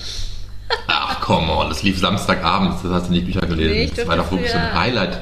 Ach, 0.86 1.20
come 1.20 1.50
on, 1.50 1.68
das 1.68 1.82
lief 1.82 1.98
Samstagabends, 1.98 2.82
das 2.82 2.92
hast 2.92 3.06
du 3.08 3.12
nicht 3.12 3.24
Bücher 3.24 3.40
gelesen. 3.40 3.72
Nee, 3.72 3.84
ich 3.84 3.94
das 3.94 4.06
war 4.06 4.16
doch 4.16 4.30
wirklich 4.30 4.50
so 4.50 4.58
ein 4.58 4.74
Highlight. 4.74 5.18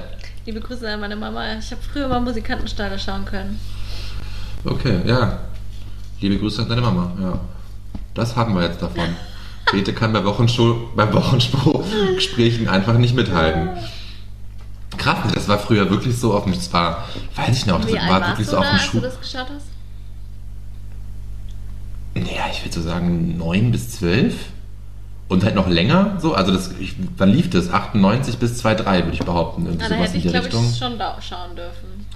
Liebe 0.46 0.60
Grüße 0.60 0.88
an 0.88 1.00
meine 1.00 1.16
Mama. 1.16 1.58
Ich 1.58 1.70
habe 1.70 1.82
früher 1.82 2.08
mal 2.08 2.20
Musikantenstadel 2.20 2.98
schauen 2.98 3.24
können. 3.24 3.60
Okay, 4.64 5.00
ja. 5.04 5.40
Liebe 6.20 6.38
Grüße 6.38 6.62
an 6.62 6.68
deine 6.68 6.80
Mama, 6.80 7.12
ja. 7.20 7.38
Das 8.14 8.34
haben 8.34 8.54
wir 8.54 8.62
jetzt 8.62 8.80
davon. 8.80 9.14
Bete 9.72 9.92
kann 9.92 10.12
bei 10.12 10.24
Wochenshow, 10.24 10.90
bei 10.94 11.12
Wochenshow-Gesprächen 11.12 12.68
einfach 12.68 12.96
nicht 12.98 13.14
mithalten. 13.14 13.70
Krass, 15.14 15.32
das 15.34 15.48
war 15.48 15.58
früher 15.58 15.88
wirklich 15.90 16.16
so 16.18 16.34
auf 16.34 16.44
dem, 16.44 16.54
das 16.54 16.72
war, 16.72 17.04
weiß 17.36 17.56
ich 17.58 17.66
noch, 17.66 17.80
das 17.80 17.88
Wie 17.90 17.94
war 17.94 18.20
wirklich 18.28 18.46
du 18.46 18.52
so 18.52 18.58
auf 18.58 18.64
dem 18.66 18.72
als 18.74 18.82
du 18.84 18.88
Schuh. 18.90 19.00
das 19.00 19.20
geschaut 19.20 19.46
hast? 19.54 19.66
Naja, 22.14 22.46
ich 22.50 22.64
würde 22.64 22.74
so 22.74 22.82
sagen 22.82 23.36
9 23.36 23.70
bis 23.72 23.90
12 23.90 24.34
und 25.28 25.44
halt 25.44 25.54
noch 25.54 25.68
länger 25.68 26.16
so. 26.18 26.34
Also 26.34 26.52
das, 26.52 26.70
ich, 26.80 26.94
wann 27.18 27.30
lief 27.30 27.50
das? 27.50 27.70
98 27.70 28.38
bis 28.38 28.64
2,3 28.64 28.84
würde 29.04 29.10
ich 29.12 29.18
behaupten. 29.20 29.66
Irgendwie 29.66 29.84
Ah, 29.84 29.88
da 29.88 29.94
sowas 29.96 30.08
hätte 30.08 30.12
in 30.12 30.18
ich, 30.18 30.22
die 30.24 30.28
glaube 30.30 30.46
Richtung. 30.46 30.66
ich, 30.70 30.78
schon 30.78 30.98
da 30.98 31.16
schauen 31.20 31.54
dürfen. 31.56 32.06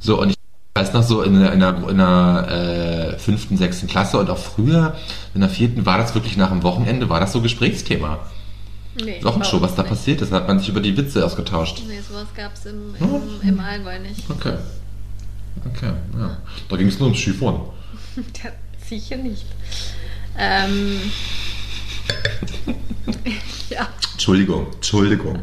So, 0.00 0.20
und 0.20 0.30
ich 0.30 0.36
weiß 0.74 0.92
noch 0.92 1.02
so 1.02 1.22
in, 1.22 1.36
einer- 1.36 1.52
in 1.52 1.62
einer, 1.62 1.88
in 1.88 2.00
einer 2.00 2.48
äh, 2.50 3.18
fünften, 3.18 3.56
sechsten 3.56 3.86
Klasse 3.86 4.18
und 4.18 4.28
auch 4.28 4.36
früher, 4.38 4.94
in 5.34 5.40
der 5.40 5.48
vierten, 5.48 5.86
war 5.86 5.96
das 5.96 6.14
wirklich 6.14 6.36
nach 6.36 6.50
dem 6.50 6.62
Wochenende, 6.62 7.08
war 7.08 7.18
das 7.20 7.32
so 7.32 7.40
Gesprächsthema. 7.40 8.18
Nee, 9.04 9.22
Wochenshow, 9.22 9.58
bei 9.58 9.64
was 9.66 9.74
da 9.74 9.82
nicht. 9.82 9.90
passiert 9.90 10.20
ist, 10.22 10.32
hat 10.32 10.46
man 10.48 10.58
sich 10.58 10.68
über 10.68 10.80
die 10.80 10.96
Witze 10.96 11.24
ausgetauscht. 11.24 11.82
Nee, 11.86 12.00
sowas 12.00 12.26
gab 12.34 12.54
es 12.54 12.66
im, 12.66 12.94
Hm? 12.98 13.14
im, 13.42 13.48
im 13.48 13.60
Allgäu 13.60 13.98
nicht. 13.98 14.28
Okay. 14.30 14.54
Okay, 15.66 15.92
ja. 16.18 16.36
Da 16.68 16.76
ging 16.76 16.86
es 16.88 16.98
nur 16.98 17.08
ums 17.08 17.20
Chiffon. 17.20 17.60
Ja, 18.42 18.50
sicher 18.88 19.16
nicht. 19.16 19.44
Ähm, 20.38 21.00
ja, 23.70 23.88
Entschuldigung, 24.12 24.66
Entschuldigung. 24.74 25.40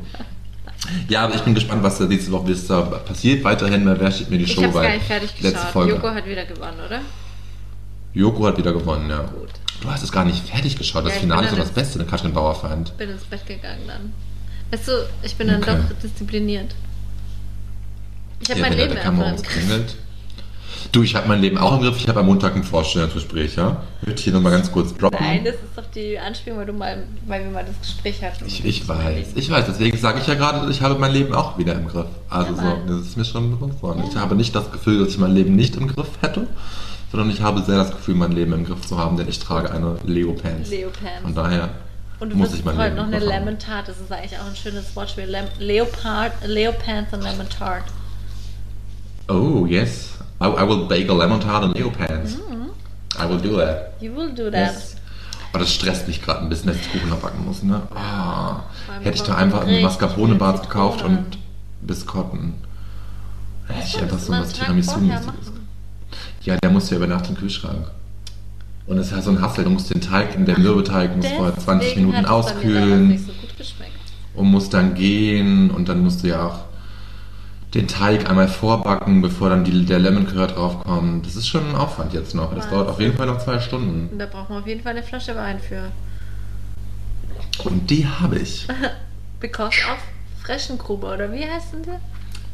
Ja, 1.08 1.26
aber 1.26 1.36
ich 1.36 1.42
bin 1.42 1.54
gespannt, 1.54 1.84
was 1.84 1.98
da 1.98 2.06
nächste 2.06 2.32
Woche 2.32 2.54
da 2.68 2.82
passiert. 2.82 3.44
Weiterhin, 3.44 3.86
wer 3.86 4.12
steht 4.12 4.30
mir 4.30 4.38
die 4.38 4.46
ich 4.46 4.54
Show 4.54 4.64
habe 4.64 4.70
es 4.70 4.74
bei. 4.74 4.88
gar 4.88 4.94
nicht 4.96 5.06
fertig 5.06 5.36
geschaut. 5.36 5.88
Joko 5.90 6.10
hat 6.10 6.26
wieder 6.26 6.46
gewonnen, 6.46 6.80
oder? 6.86 7.02
Joko 8.14 8.46
hat 8.48 8.58
wieder 8.58 8.74
gewonnen, 8.74 9.10
ja. 9.10 9.22
Gut. 9.22 9.50
Du 9.82 9.90
hast 9.92 10.04
es 10.04 10.12
gar 10.12 10.24
nicht 10.26 10.48
fertig 10.48 10.78
geschaut. 10.78 11.04
Das 11.06 11.12
Ja, 11.12 11.16
ich 11.18 11.22
Finale 11.22 11.46
ist 11.48 11.54
doch 11.54 11.60
das 11.60 11.72
Beste, 11.72 11.98
der 12.00 12.08
Katrin 12.08 12.34
Bauerfeind. 12.34 12.96
Bin 12.98 13.10
ins 13.10 13.24
Bett 13.24 13.46
gegangen 13.46 13.82
dann. 13.88 14.14
Weißt 14.72 14.88
du, 14.88 14.92
ich 15.24 15.36
bin 15.36 15.48
dann 15.48 15.62
Okay. 15.62 15.76
doch 15.90 16.00
diszipliniert. 16.02 16.74
Ich 18.42 18.50
habe 18.50 18.60
Ja, 18.62 18.70
mein 18.70 18.78
Leben 18.78 18.98
einfach 18.98 19.10
im 19.30 19.36
Griff. 19.36 19.44
klingelt. 19.44 19.96
Du, 20.92 21.02
ich 21.02 21.16
habe 21.16 21.28
mein 21.28 21.40
Leben 21.42 21.58
auch 21.58 21.76
im 21.78 21.82
Griff. 21.82 21.98
Ich 21.98 22.08
habe 22.08 22.20
am 22.20 22.26
Montag 22.28 22.56
ein 22.56 22.64
Vorstellungsgespräch, 22.64 23.56
ja? 23.56 23.84
Würde 24.02 24.16
ich 24.18 24.24
hier 24.24 24.34
nochmal 24.34 24.52
ganz 24.52 24.72
kurz 24.72 24.96
droppen. 24.96 25.18
Nein, 25.22 25.44
das 25.46 25.56
ist 25.56 25.62
doch 25.76 25.86
die 25.96 26.20
Anspielung, 26.20 26.60
weil, 26.60 26.66
du 26.66 26.74
mal, 26.74 27.04
weil 27.26 27.44
wir 27.44 27.52
mal 27.52 27.66
das 27.66 27.80
Gespräch 27.82 28.22
hatten. 28.24 28.46
Ich, 28.46 28.64
ich 28.66 28.88
weiß, 28.88 29.28
ich 29.36 29.50
weiß, 29.50 29.66
deswegen 29.68 29.98
sage 29.98 30.20
ich 30.20 30.28
ja 30.28 30.36
gerade, 30.36 30.70
ich 30.70 30.82
habe 30.82 30.96
mein 31.00 31.12
Leben 31.14 31.34
auch 31.34 31.58
wieder 31.58 31.74
im 31.74 31.88
Griff. 31.88 32.08
Also 32.30 32.54
Ja, 32.56 32.78
so, 32.88 32.94
das 32.98 33.08
ist 33.08 33.18
mir 33.18 33.26
schon 33.26 33.52
bewusst 33.52 33.82
worden. 33.82 34.04
Ich 34.10 34.16
habe 34.16 34.36
nicht 34.36 34.54
das 34.56 34.72
Gefühl, 34.72 35.00
dass 35.00 35.10
ich 35.10 35.18
mein 35.18 35.32
Leben 35.34 35.56
nicht 35.56 35.76
im 35.78 35.88
Griff 35.88 36.10
hätte, 36.22 36.48
sondern 37.14 37.30
ich 37.30 37.44
habe 37.44 37.62
sehr 37.62 37.78
das 37.78 37.92
Gefühl, 37.92 38.16
mein 38.16 38.32
Leben 38.32 38.54
im 38.54 38.66
Griff 38.66 38.88
zu 38.88 38.98
haben, 38.98 39.18
denn 39.18 39.28
ich 39.30 39.38
trage 39.38 39.70
eine 39.70 39.98
Leo 40.04 40.34
Pants. 40.34 40.72
Leo 40.72 40.90
Pants. 40.90 41.22
Von 41.22 41.36
daher 41.36 41.70
Und 42.20 42.32
du 42.32 42.36
muss 42.36 42.48
wirst 42.48 42.58
ich 42.58 42.66
mein 42.66 42.76
heute 42.76 42.96
Leben 42.96 43.12
noch 43.12 43.16
eine. 43.16 43.24
Lemon 43.24 43.60
Tart. 43.60 43.88
Das 43.88 44.00
ist 44.00 44.12
eigentlich 44.12 44.40
auch 44.40 44.48
ein 44.48 44.56
schönes 44.56 44.96
Wortspiel. 44.96 45.26
Lem 45.26 45.46
Leopard, 45.60 46.32
Leo 46.48 46.72
Pants 46.72 47.14
und 47.14 47.22
Lemon 47.22 47.48
Tart. 47.50 47.84
Oh, 49.30 49.68
yes. 49.68 50.14
I, 50.42 50.46
I 50.46 50.68
will 50.68 50.88
bake 50.88 51.08
a 51.08 51.14
lemon 51.14 51.40
tart 51.40 51.64
and 51.64 51.78
Leo 51.78 51.92
Pants. 51.92 52.40
I 53.20 53.30
will 53.30 53.38
do 53.38 53.58
that. 53.58 53.94
You 54.02 54.16
will 54.16 54.34
do 54.34 54.50
that. 54.50 54.74
Yes. 54.74 54.96
Aber 55.52 55.60
das 55.60 55.72
stresst 55.72 56.08
mich 56.08 56.20
gerade 56.20 56.40
ein 56.40 56.50
bisschen, 56.50 56.70
dass 56.70 56.78
ich 56.78 56.92
Kuchen 56.92 57.10
noch 57.10 57.20
backen 57.20 57.46
muss, 57.46 57.62
ne? 57.62 57.84
Ah, 57.94 58.62
allem 58.92 59.04
hätte 59.04 59.18
ich 59.22 59.28
man 59.28 59.38
einfach 59.38 59.60
einen 59.60 59.68
richtig 59.68 59.84
Mascarpone-Bart 59.84 60.64
gekauft 60.64 61.04
und 61.04 61.38
Biscotten. 61.84 62.56
Hätte 63.68 63.86
ich 63.86 63.94
Ja, 63.94 64.02
einfach 64.02 64.18
so 64.18 64.34
was 64.34 64.54
Tiramisu 64.54 65.00
machen. 65.00 65.53
Ja, 66.44 66.58
der 66.58 66.70
muss 66.70 66.90
ja 66.90 66.98
über 66.98 67.08
Nacht 67.08 67.30
im 67.30 67.36
Kühlschrank. 67.36 67.90
Und 68.86 68.98
es 68.98 69.08
ist 69.08 69.14
halt 69.14 69.24
so 69.24 69.32
ein 69.32 69.42
Hassel, 69.42 69.64
du 69.64 69.70
musst 69.70 69.94
den 69.94 70.02
Teig, 70.02 70.36
in 70.36 70.46
der 70.46 70.60
Mürbeteig 70.60 71.16
muss 71.16 71.28
vorher 71.28 71.58
20 71.58 71.90
Deswegen 71.90 72.08
Minuten 72.08 72.26
auskühlen 72.26 73.18
so 73.18 73.32
und 74.36 74.48
musst 74.48 74.74
dann 74.74 74.94
gehen 74.94 75.72
und 75.72 75.88
dann 75.88 76.04
musst 76.04 76.24
du 76.24 76.28
ja 76.28 76.48
auch 76.48 76.60
den 77.74 77.88
Teig 77.88 78.30
einmal 78.30 78.48
vorbacken, 78.48 79.22
bevor 79.22 79.50
dann 79.50 79.64
die, 79.64 79.86
der 79.86 80.00
Lemon 80.00 80.28
Curd 80.28 80.56
draufkommt. 80.56 81.26
Das 81.26 81.36
ist 81.36 81.48
schon 81.48 81.68
ein 81.70 81.76
Aufwand 81.76 82.14
jetzt 82.14 82.36
noch. 82.36 82.54
Das 82.54 82.70
dauert 82.70 82.90
auf 82.90 83.00
jeden 83.00 83.16
Fall 83.16 83.26
noch 83.26 83.40
zwei 83.40 83.60
Stunden. 83.60 84.10
Und 84.12 84.20
da 84.20 84.26
braucht 84.26 84.50
man 84.50 84.60
auf 84.60 84.68
jeden 84.68 84.82
Fall 84.82 84.92
eine 84.92 85.04
Flasche 85.04 85.36
Wein 85.36 85.60
für. 85.60 85.92
Und 87.64 87.90
die 87.90 88.06
habe 88.06 88.38
ich. 88.38 88.68
Because 89.40 89.78
of 89.92 89.98
Freschengruber, 90.44 91.14
oder 91.14 91.32
wie 91.32 91.44
heißen 91.46 91.84
sie? 91.84 91.92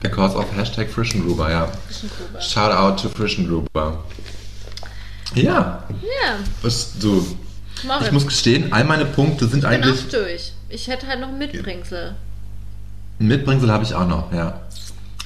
Because 0.02 0.36
of 0.36 0.46
Hashtag 0.56 0.90
Frischengruber, 0.90 1.50
ja. 1.52 1.68
Freschengruber. 1.88 2.42
Shout 2.42 2.72
out 2.72 3.02
to 3.02 3.10
Frischengruber. 3.10 4.04
Ja, 5.36 5.84
Ja, 6.02 6.36
was 6.62 6.98
du. 7.00 7.26
Moritz. 7.86 8.08
Ich 8.08 8.12
muss 8.12 8.26
gestehen, 8.26 8.74
all 8.74 8.84
meine 8.84 9.06
Punkte 9.06 9.48
sind 9.48 9.64
ich 9.64 9.70
bin 9.70 9.84
eigentlich. 9.84 10.06
auch 10.06 10.10
durch. 10.10 10.54
Ich 10.70 10.88
hätte 10.88 11.08
halt 11.08 11.20
noch 11.22 11.32
Mitbringsel. 11.32 12.16
Mitbringsel 13.20 13.72
habe 13.72 13.84
ich 13.84 13.94
auch 13.94 14.08
noch, 14.08 14.32
ja. 14.34 14.60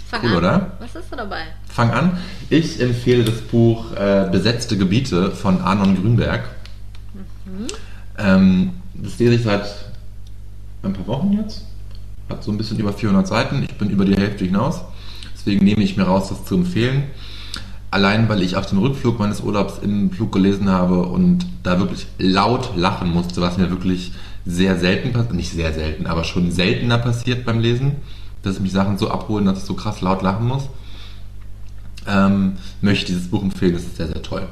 Fang 0.10 0.22
Cool, 0.24 0.32
an. 0.32 0.38
oder? 0.38 0.72
Was 0.80 0.96
ist 0.96 1.06
da 1.12 1.16
dabei? 1.18 1.44
Fang 1.70 1.92
an. 1.92 2.18
Ich 2.50 2.80
empfehle 2.80 3.24
das 3.24 3.42
Buch 3.42 3.92
äh, 3.96 4.28
Besetzte 4.32 4.78
Gebiete 4.78 5.32
von 5.32 5.62
Arnon 5.62 5.96
Grünberg. 6.00 6.44
Ähm, 8.18 8.74
das 8.94 9.18
lese 9.20 9.34
ich 9.36 9.44
seit 9.44 9.66
ein 10.84 10.94
paar 10.94 11.08
Wochen 11.08 11.34
jetzt. 11.34 11.64
Hat 12.34 12.44
so 12.44 12.52
ein 12.52 12.58
bisschen 12.58 12.80
über 12.80 12.94
400 12.94 13.28
Seiten. 13.28 13.64
Ich 13.64 13.76
bin 13.78 13.90
über 13.90 14.06
die 14.06 14.16
Hälfte 14.16 14.46
hinaus. 14.46 14.82
Deswegen 15.34 15.66
nehme 15.66 15.84
ich 15.84 15.98
mir 15.98 16.04
raus, 16.04 16.30
das 16.30 16.46
zu 16.46 16.56
empfehlen. 16.56 17.04
Allein, 17.92 18.28
weil 18.28 18.42
ich 18.42 18.56
auf 18.56 18.66
dem 18.66 18.80
Rückflug 18.80 19.20
meines 19.20 19.42
Urlaubs 19.42 19.80
im 19.84 20.12
Flug 20.12 20.32
gelesen 20.32 20.70
habe 20.70 21.04
und 21.04 21.46
da 21.62 21.80
wirklich 21.80 22.08
laut 22.18 22.76
lachen 22.76 23.12
musste, 23.12 23.42
was 23.42 23.58
mir 23.58 23.70
wirklich 23.70 24.14
sehr 24.46 24.78
selten 24.78 25.14
passiert. 25.14 25.34
Nicht 25.34 25.52
sehr 25.52 25.74
selten, 25.74 26.08
aber 26.08 26.24
schon 26.24 26.52
seltener 26.52 26.98
passiert 26.98 27.46
beim 27.46 27.60
Lesen, 27.60 27.98
dass 28.42 28.60
mich 28.60 28.72
Sachen 28.72 28.98
so 28.98 29.10
abholen, 29.10 29.46
dass 29.46 29.60
ich 29.60 29.64
so 29.66 29.76
krass 29.76 30.02
laut 30.02 30.22
lachen 30.22 30.48
muss 30.48 30.70
ähm, 32.08 32.54
möchte 32.82 33.04
ich 33.04 33.06
dieses 33.18 33.30
Buch 33.30 33.42
empfehlen. 33.42 33.76
Es 33.76 33.84
ist 33.84 33.98
sehr, 33.98 34.08
sehr 34.08 34.22
toll. 34.22 34.48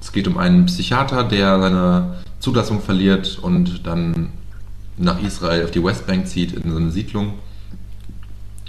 Es 0.00 0.12
geht 0.12 0.26
um 0.28 0.38
einen 0.38 0.66
Psychiater, 0.66 1.24
der 1.24 1.60
seine 1.60 2.16
Zulassung 2.38 2.80
verliert 2.80 3.38
und 3.40 3.86
dann 3.86 4.30
nach 5.00 5.20
Israel 5.22 5.64
auf 5.64 5.70
die 5.70 5.82
Westbank 5.82 6.26
zieht, 6.28 6.52
in 6.52 6.70
so 6.70 6.76
eine 6.76 6.90
Siedlung. 6.90 7.34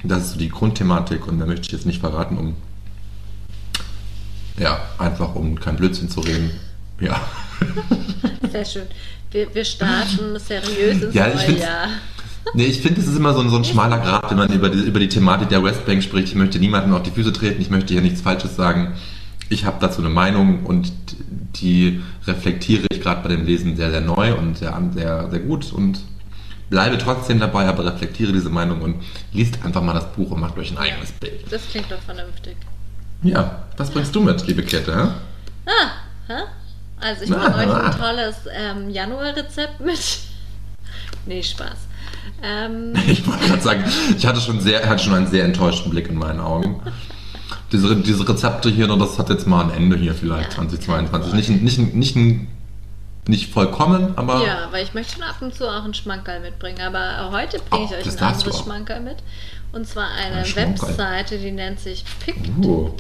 Das 0.04 0.24
ist 0.24 0.32
so 0.34 0.39
die 0.39 0.50
Grundthematik 0.50 1.28
und 1.28 1.39
da 1.39 1.46
möchte 1.46 1.67
ich 1.67 1.72
jetzt 1.72 1.86
nicht 1.86 2.00
verraten, 2.00 2.38
um 2.38 2.56
ja, 4.58 4.80
einfach 4.98 5.36
um 5.36 5.60
kein 5.60 5.76
Blödsinn 5.76 6.10
zu 6.10 6.22
reden. 6.22 6.52
Ja. 7.00 7.20
Sehr 8.51 8.66
schön. 8.66 8.88
Wir, 9.32 9.53
wir 9.53 9.64
starten 9.64 10.38
seriös 10.38 11.01
ins 11.01 11.16
Ja, 11.16 11.28
ich 11.28 11.47
neue 11.47 11.60
Jahr. 11.60 11.88
Nee, 12.53 12.66
ich 12.66 12.82
finde, 12.82 12.99
es 12.99 13.08
ist 13.08 13.16
immer 13.16 13.34
so 13.34 13.39
ein, 13.39 13.49
so 13.49 13.56
ein 13.56 13.64
schmaler 13.64 13.99
Grat, 13.99 14.30
wenn 14.30 14.38
man 14.38 14.51
über 14.51 14.70
die, 14.70 14.80
über 14.80 14.99
die 14.99 15.08
Thematik 15.08 15.49
der 15.49 15.64
Westbank 15.64 16.03
spricht. 16.03 16.30
Ich 16.30 16.36
möchte 16.36 16.60
niemandem 16.60 16.93
auf 16.93 17.03
die 17.03 17.12
Füße 17.12 17.32
treten, 17.32 17.62
ich 17.62 17.70
möchte 17.70 17.93
hier 17.93 18.01
nichts 18.01 18.22
Falsches 18.22 18.56
sagen. 18.56 18.93
Ich 19.47 19.66
habe 19.66 19.78
dazu 19.80 20.01
eine 20.01 20.10
Meinung 20.10 20.66
und 20.66 20.91
die 21.56 22.01
reflektiere 22.26 22.88
ich 22.91 23.01
gerade 23.01 23.22
bei 23.22 23.30
dem 23.30 23.45
Lesen 23.45 23.78
sehr, 23.78 23.91
sehr 23.91 24.01
neu 24.01 24.36
und 24.36 24.58
sehr, 24.58 24.82
sehr, 24.93 25.30
sehr 25.30 25.39
gut 25.39 25.72
und 25.72 25.99
bleibe 26.72 26.97
trotzdem 26.97 27.39
dabei, 27.39 27.67
aber 27.67 27.86
reflektiere 27.86 28.32
diese 28.32 28.49
Meinung 28.49 28.82
und 28.82 28.95
liest 29.34 29.63
einfach 29.63 29.84
mal 29.84 29.93
das 29.93 30.11
Buch 30.13 30.32
und 30.32 30.39
macht 30.39 30.57
euch 30.57 30.72
ein 30.72 30.78
eigenes 30.80 31.11
Bild. 31.11 31.43
Das 31.51 31.61
klingt 31.69 31.91
doch 31.91 31.99
vernünftig. 32.01 32.55
Ja, 33.22 33.63
was 33.78 33.91
bringst 33.91 34.15
du 34.15 34.22
mit, 34.22 34.47
liebe 34.47 34.63
Kette? 34.63 34.95
hä? 34.95 35.09
Ah, 35.67 35.91
hä? 36.28 36.41
Also 36.99 37.24
ich 37.24 37.30
bringe 37.30 37.53
Ah. 37.53 37.59
euch 37.59 37.86
ein 37.86 37.99
tolles 37.99 38.36
ähm, 38.51 38.89
Januar-Rezept 38.89 39.80
mit. 39.82 39.99
nee, 41.28 41.43
Spaß. 41.43 41.78
Ähm, 42.41 42.93
Ich 43.07 43.28
wollte 43.28 43.45
gerade 43.47 43.61
sagen, 43.61 43.84
ich 44.17 44.26
hatte 44.26 44.39
schon, 44.41 44.59
sehr, 44.61 44.88
hatte 44.89 45.03
schon 45.03 45.13
einen 45.13 45.28
sehr 45.28 45.43
enttäuschten 45.45 45.91
Blick 45.91 46.07
in 46.09 46.15
meinen 46.15 46.39
Augen. 46.39 46.82
Diese, 47.72 47.95
diese 47.97 48.28
Rezepte 48.28 48.69
hier, 48.69 48.88
das 48.88 49.19
hat 49.19 49.30
jetzt 49.30 49.45
mal 49.45 49.65
ein 49.65 49.72
Ende 49.72 49.97
hier 49.97 50.13
vielleicht, 50.15 50.51
Ja, 50.51 50.55
2022. 50.55 51.34
Nicht, 51.34 51.49
nicht, 51.61 51.93
nicht, 51.95 52.15
ein- 52.15 52.47
nicht 53.28 53.51
vollkommen, 53.53 54.17
aber 54.17 54.43
ja, 54.45 54.67
weil 54.72 54.84
ich 54.84 54.93
möchte 54.93 55.13
schon 55.13 55.24
ab 55.24 55.36
und 55.41 55.53
zu 55.53 55.67
auch 55.69 55.84
einen 55.84 55.93
Schmankerl 55.93 56.39
mitbringen. 56.39 56.82
Aber 56.82 57.30
heute 57.32 57.59
bringe 57.69 57.86
ich 57.86 57.91
Oh, 57.91 57.95
euch 57.95 58.17
ein 58.17 58.24
anderes. 58.24 58.59
Schmankerl 58.59 59.01
mit. 59.01 59.17
Und 59.72 59.88
zwar 59.88 60.09
eine 60.11 60.38
Ein. 60.43 60.55
Webseite, 60.55 61.38
die 61.38 61.51
nennt 61.51 61.80
sich 61.80 62.03
PICD. 62.19 62.65
uh, 62.65 62.91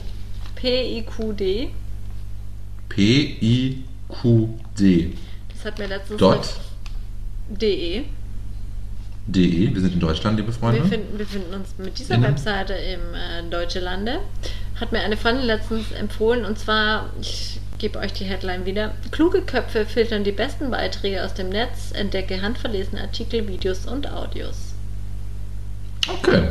P-I-Q-D. 0.55 1.71
P-I-Q-D. 2.89 3.83
Das 5.53 5.65
hat 5.65 5.79
mir 5.79 5.87
letztens 5.87 6.19
Dot 6.19 6.49
de. 7.49 8.03
De. 9.27 9.73
Wir 9.73 9.81
sind 9.81 9.93
in 9.93 9.99
Deutschland, 9.99 10.37
liebe 10.37 10.51
Freunde. 10.51 10.81
Wir 10.81 10.89
finden, 10.89 11.17
wir 11.19 11.25
finden 11.27 11.53
uns 11.53 11.75
mit 11.77 11.97
dieser 11.99 12.15
Innen. 12.15 12.31
Webseite 12.31 12.73
im 12.73 12.99
äh, 13.13 13.49
Deutsche 13.49 13.79
Lande. 13.79 14.19
Hat 14.79 14.91
mir 14.91 14.99
eine 14.99 15.15
Freundin 15.15 15.45
letztens 15.45 15.91
empfohlen 15.91 16.43
und 16.43 16.57
zwar, 16.57 17.09
ich 17.21 17.59
gebe 17.77 17.99
euch 17.99 18.13
die 18.13 18.25
Headline 18.25 18.65
wieder. 18.65 18.93
Kluge 19.11 19.41
Köpfe 19.41 19.85
filtern 19.85 20.23
die 20.23 20.31
besten 20.31 20.71
Beiträge 20.71 21.23
aus 21.23 21.33
dem 21.33 21.49
Netz, 21.49 21.91
entdecke 21.93 22.41
handverlesene 22.41 23.01
Artikel, 23.01 23.47
Videos 23.47 23.85
und 23.85 24.11
Audios. 24.11 24.73
Okay. 26.07 26.49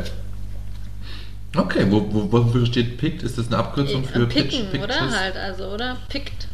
Okay, 1.55 1.85
wo, 1.89 2.07
wo, 2.13 2.31
wofür 2.31 2.65
steht 2.65 2.97
PICT? 2.97 3.23
Ist 3.23 3.37
das 3.37 3.47
eine 3.47 3.57
Abkürzung 3.57 4.05
für 4.05 4.23
Äh, 4.23 4.27
Picken, 4.27 4.69
Pitch, 4.71 4.83
oder? 4.83 4.93
Pictures? 4.93 5.19
Halt, 5.19 5.35
also, 5.35 5.65
oder? 5.67 5.97
Pickt. 6.07 6.47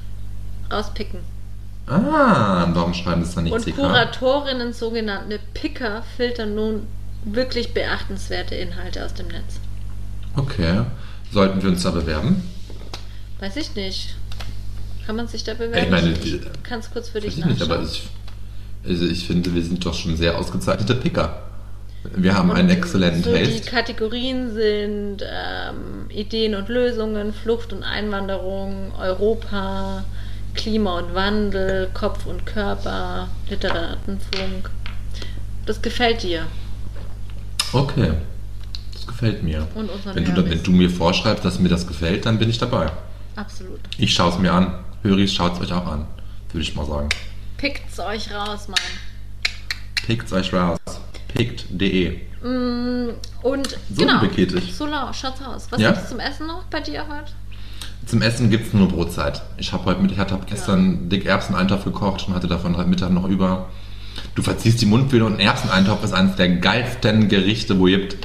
Rauspicken. 0.72 1.20
Ah, 1.88 2.68
warum 2.74 2.94
schreiben 2.94 3.22
das 3.22 3.34
dann 3.36 3.46
nicht 3.46 3.54
Und 3.54 3.64
CK? 3.66 3.76
Kuratorinnen, 3.76 4.74
sogenannte 4.74 5.40
Picker, 5.54 6.04
filtern 6.18 6.54
nun 6.56 6.86
wirklich 7.24 7.74
beachtenswerte 7.74 8.56
Inhalte 8.56 9.06
aus 9.06 9.14
dem 9.14 9.28
Netz. 9.28 9.60
Okay. 10.36 10.82
Sollten 11.32 11.62
wir 11.62 11.70
uns 11.70 11.84
da 11.84 11.92
bewerben? 11.92 12.42
Weiß 13.40 13.56
ich 13.58 13.76
nicht. 13.76 14.16
Kann 15.06 15.16
man 15.16 15.28
sich 15.28 15.44
da 15.44 15.54
bewerben? 15.54 15.78
Ich 15.86 15.90
meine, 15.90 16.12
ich 16.12 16.20
die- 16.20 16.42
kann 16.64 16.80
es 16.80 16.92
kurz 16.92 17.10
für 17.10 17.20
dich 17.22 17.32
Weiß 17.32 17.38
ich 17.40 17.46
nicht, 17.46 17.60
nachschauen. 17.60 17.78
aber 17.80 17.84
ich, 17.88 18.08
also 18.88 19.06
ich 19.06 19.26
finde, 19.26 19.54
wir 19.54 19.64
sind 19.64 19.86
doch 19.86 19.94
schon 19.94 20.18
sehr 20.18 20.38
ausgezeichnete 20.38 20.96
Picker. 20.96 21.44
Wir 22.16 22.36
haben 22.36 22.52
einen 22.52 22.70
Und 22.70 22.76
exzellenten 22.78 23.24
so 23.24 23.34
Die 23.34 23.44
Taste. 23.44 23.70
Kategorien 23.72 24.54
sind 24.54 25.18
ähm, 25.24 26.10
Ideen 26.10 26.56
und 26.56 26.70
Lösungen, 26.70 27.34
Flucht 27.34 27.74
und 27.74 27.84
Einwanderung, 27.84 28.92
Europa, 28.98 30.04
Klima 30.58 31.00
und 31.00 31.16
Wandel, 31.16 31.90
Kopf 31.94 32.26
und 32.26 32.46
Körper, 32.46 33.30
Literatenfunk. 33.50 34.70
Das 35.66 35.82
gefällt 35.82 36.24
dir. 36.24 36.48
Okay. 37.74 38.14
Das 38.94 39.08
gefällt 39.08 39.44
mir. 39.44 39.68
Und 39.76 39.90
Wenn 40.14 40.26
du, 40.26 40.32
da- 40.34 40.50
wenn 40.50 40.62
du 40.64 40.72
mir 40.72 40.90
vorschreibst, 40.90 41.46
dass 41.46 41.60
mir 41.60 41.70
das 41.70 41.88
gefällt, 41.88 42.26
dann 42.26 42.38
bin 42.40 42.50
ich 42.50 42.58
dabei. 42.58 42.92
Absolut. 43.36 43.80
Ich 43.98 44.14
schaue 44.14 44.32
es 44.32 44.40
mir 44.40 44.52
an. 44.52 44.74
Höris, 45.04 45.34
schaut 45.34 45.54
es 45.54 45.62
euch 45.62 45.72
auch 45.74 45.86
an. 45.86 46.06
Würde 46.52 46.64
ich 46.64 46.76
mal 46.76 46.86
sagen. 46.86 47.10
Pickt's 47.58 48.00
euch 48.00 48.34
raus, 48.34 48.68
Mann. 48.68 48.78
Pickt 50.06 50.32
euch 50.32 50.54
raus. 50.54 50.80
Pickt.de. 51.28 52.20
Mm, 52.42 53.10
Und 53.44 53.70
So 53.94 54.06
genau. 54.06 54.22
So 54.72 54.88
schaut's 55.14 55.42
aus. 55.42 55.68
Was 55.72 55.80
Ja? 55.82 55.92
gibt's 55.92 56.10
zum 56.10 56.20
Essen 56.20 56.48
noch 56.48 56.64
bei 56.66 56.80
dir 56.80 57.02
heute? 57.08 57.32
Zum 58.08 58.22
Essen 58.22 58.50
gibt 58.50 58.68
es 58.68 58.74
nur 58.74 58.88
Brotzeit. 58.88 59.42
Ich 59.58 59.74
habe 59.74 59.84
heute 59.86 60.02
mit, 60.02 60.12
ich 60.14 60.18
habe 60.18 60.38
gestern 60.50 61.10
dick 61.10 61.26
Erbseneintopf 61.26 61.84
gekocht 61.84 62.26
und 62.28 62.36
hatte 62.36 62.48
davon 62.48 62.78
heute 62.78 62.88
Mittag 62.90 63.12
noch 63.12 63.28
über. 63.28 63.68
Du 64.34 64.42
verziehst 64.42 64.82
die 64.82 64.86
Mundwille 64.86 65.26
und 65.26 65.34
ein 65.34 65.40
Erbseneintopf 65.42 66.04
ist 66.06 66.14
eines 66.14 66.36
der 66.38 66.50
geilsten 66.50 67.28
Gerichte, 67.28 67.78
wo 67.78 67.88
es 67.88 67.94
gibt. 67.98 68.18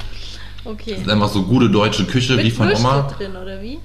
Okay. 0.65 0.93
Das 0.93 1.01
ist 1.03 1.09
einfach 1.11 1.29
so 1.29 1.43
gute 1.43 1.69
deutsche 1.69 2.05
Küche 2.05 2.39
wie 2.39 2.51
von 2.53 2.69
Würste 2.69 2.87
Oma. 2.87 3.03
drin, 3.19 3.33
oder 3.33 3.61
wie? 3.61 3.79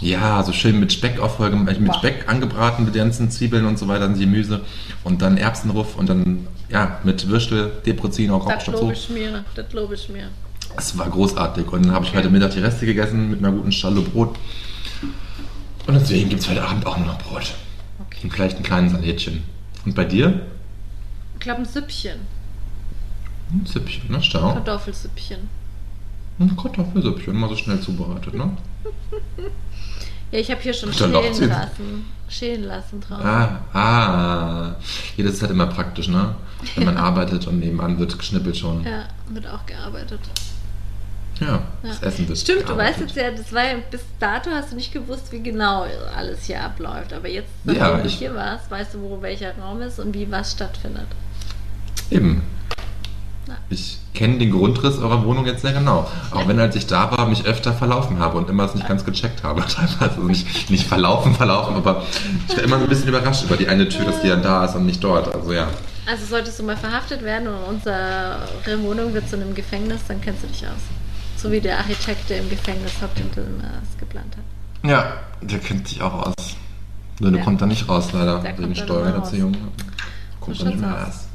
Ja, 0.00 0.42
so 0.44 0.52
schön 0.52 0.78
mit 0.78 0.92
Speck 0.92 1.18
auffolge, 1.18 1.56
mit 1.56 1.84
Boah. 1.84 1.94
Speck 1.94 2.28
angebraten, 2.28 2.84
mit 2.84 2.94
den 2.94 3.02
ganzen 3.04 3.30
Zwiebeln 3.30 3.64
und 3.66 3.78
so 3.78 3.88
weiter, 3.88 4.00
dann 4.06 4.18
Gemüse 4.18 4.60
und 5.02 5.20
dann 5.22 5.36
Erbsenruff 5.36 5.96
und 5.96 6.08
dann, 6.08 6.46
ja, 6.70 6.98
mit 7.02 7.28
Würstel, 7.28 7.72
Deprozin, 7.84 8.30
auch 8.30 8.46
Das 8.48 8.64
so. 8.66 8.90
ich 8.92 9.10
mir. 9.10 9.44
Das 9.56 9.68
glaube 9.68 9.94
ich 9.96 10.08
mir. 10.08 10.28
Es 10.76 10.96
war 10.96 11.08
großartig 11.08 11.66
und 11.72 11.86
dann 11.86 11.92
habe 11.92 12.04
ich 12.04 12.10
Okay. 12.10 12.18
heute 12.20 12.30
Mittag 12.30 12.52
die 12.52 12.60
Reste 12.60 12.86
gegessen 12.86 13.30
mit 13.30 13.40
einer 13.40 13.50
guten 13.52 13.72
Stalle 13.72 14.00
Brot. 14.00 14.36
Und 15.86 15.94
deswegen 15.94 16.28
gibt 16.30 16.42
es 16.42 16.48
heute 16.48 16.66
Abend 16.66 16.86
auch 16.86 16.96
noch 16.98 17.18
Brot. 17.18 17.54
Okay. 18.06 18.20
Und 18.24 18.30
vielleicht 18.32 18.56
ein 18.56 18.62
kleines 18.62 18.92
Salätchen. 18.92 19.42
Und 19.84 19.94
bei 19.94 20.04
dir? 20.04 20.46
Ich 21.34 21.40
glaube 21.40 21.60
ein 21.60 21.66
Süppchen. 21.66 22.20
Ein 23.50 23.66
Süppchen, 23.66 24.10
ne? 24.10 24.22
Stau. 24.22 24.52
Kartoffelsüppchen. 24.54 25.48
Ein 26.38 26.56
Kartoffelsüppchen, 26.56 27.36
mal 27.36 27.48
so 27.48 27.56
schnell 27.56 27.80
zubereitet, 27.80 28.34
ne? 28.34 28.56
Ja, 30.30 30.40
ich 30.40 30.50
habe 30.50 30.60
hier 30.62 30.74
schon 30.74 30.92
schälen 30.92 31.12
lassen. 31.48 32.04
Schälen 32.28 32.64
lassen 32.64 33.00
drauf. 33.00 33.24
Ah, 33.24 33.60
ah. 33.72 34.74
Ja, 35.16 35.24
das 35.24 35.34
ist 35.34 35.42
halt 35.42 35.52
immer 35.52 35.66
praktisch, 35.66 36.08
ne? 36.08 36.34
Wenn 36.74 36.86
man 36.86 36.96
arbeitet 36.96 37.46
und 37.46 37.60
nebenan 37.60 38.00
wird 38.00 38.18
geschnippelt 38.18 38.56
schon. 38.56 38.82
Ja, 38.82 39.04
wird 39.28 39.46
auch 39.46 39.64
gearbeitet. 39.64 40.18
Ja, 41.40 41.46
Ja. 41.46 41.62
das 41.82 42.02
Essen 42.02 42.28
wird 42.28 42.38
Stimmt, 42.38 42.68
du 42.68 42.76
weißt 42.76 43.00
jetzt 43.00 43.16
ja, 43.16 43.30
das 43.30 43.52
war 43.52 43.64
ja, 43.64 43.74
bis 43.90 44.00
dato 44.20 44.50
hast 44.50 44.70
du 44.72 44.76
nicht 44.76 44.92
gewusst, 44.92 45.32
wie 45.32 45.40
genau 45.42 45.84
alles 46.16 46.44
hier 46.44 46.62
abläuft. 46.62 47.12
Aber 47.12 47.28
jetzt, 47.28 47.48
Ja, 47.64 47.72
nachdem 47.74 48.00
du 48.02 48.06
ich- 48.08 48.14
hier 48.14 48.34
warst, 48.34 48.70
weißt 48.70 48.94
du, 48.94 49.00
wo 49.02 49.20
welcher 49.20 49.56
Raum 49.58 49.82
ist 49.82 49.98
und 49.98 50.14
wie 50.14 50.30
was 50.30 50.52
stattfindet. 50.52 51.06
Eben. 52.10 52.42
Ja. 53.48 53.54
Ich 53.68 53.98
kenne 54.14 54.38
den 54.38 54.52
Grundriss 54.52 54.96
eurer 54.98 55.24
Wohnung 55.24 55.44
jetzt 55.44 55.62
sehr 55.62 55.72
genau. 55.72 56.08
Auch 56.30 56.48
wenn, 56.48 56.58
als 56.60 56.76
ich 56.76 56.86
da 56.86 57.10
war, 57.10 57.26
mich 57.26 57.44
öfter 57.44 57.74
verlaufen 57.74 58.18
habe 58.18 58.38
und 58.38 58.48
immer 58.48 58.64
es 58.64 58.74
nicht 58.74 58.86
ganz 58.88 59.04
gecheckt 59.04 59.42
habe. 59.42 59.60
Teilweise 59.68 60.00
also 60.00 60.20
nicht, 60.22 60.70
nicht 60.70 60.86
verlaufen, 60.86 61.34
verlaufen, 61.34 61.76
aber 61.76 62.04
ich 62.48 62.56
war 62.56 62.64
immer 62.64 62.78
so 62.78 62.84
ein 62.84 62.88
bisschen 62.88 63.08
überrascht 63.08 63.44
über 63.44 63.56
die 63.56 63.68
eine 63.68 63.86
Tür, 63.88 64.06
dass 64.06 64.20
die 64.22 64.28
dann 64.28 64.42
da 64.42 64.64
ist 64.64 64.76
und 64.76 64.86
nicht 64.86 65.02
dort. 65.04 65.34
Also 65.34 65.52
ja. 65.52 65.66
Also 66.06 66.24
solltest 66.26 66.58
du 66.58 66.62
mal 66.62 66.76
verhaftet 66.76 67.22
werden 67.22 67.48
und 67.48 67.54
unsere 67.68 68.38
Wohnung 68.82 69.12
wird 69.12 69.28
zu 69.28 69.36
einem 69.36 69.54
Gefängnis, 69.54 70.00
dann 70.08 70.20
kennst 70.20 70.42
du 70.44 70.46
dich 70.46 70.62
aus. 70.66 70.72
So 71.44 71.52
wie 71.52 71.60
der 71.60 71.76
Architekt, 71.76 72.30
der 72.30 72.38
im 72.38 72.48
Gefängnis 72.48 72.92
hockt 73.02 73.20
und 73.20 73.36
das 73.36 73.98
geplant 74.00 74.34
hat. 74.34 74.88
Ja, 74.90 75.18
der 75.42 75.58
kennt 75.58 75.86
sich 75.86 76.00
auch 76.00 76.28
aus. 76.28 76.56
Nur 77.20 77.30
der 77.32 77.40
Ja. 77.40 77.44
kommt 77.44 77.60
da 77.60 77.66
nicht 77.66 77.86
raus, 77.86 78.08
leider. 78.14 78.38
Der 78.38 78.56
Wegen 78.56 78.74
Steuerhinterziehung. 78.74 79.54
Kommt 80.40 80.58
da 80.58 80.64
nicht 80.64 80.80
mehr 80.80 80.94
aus. 81.02 81.06
raus. 81.06 81.28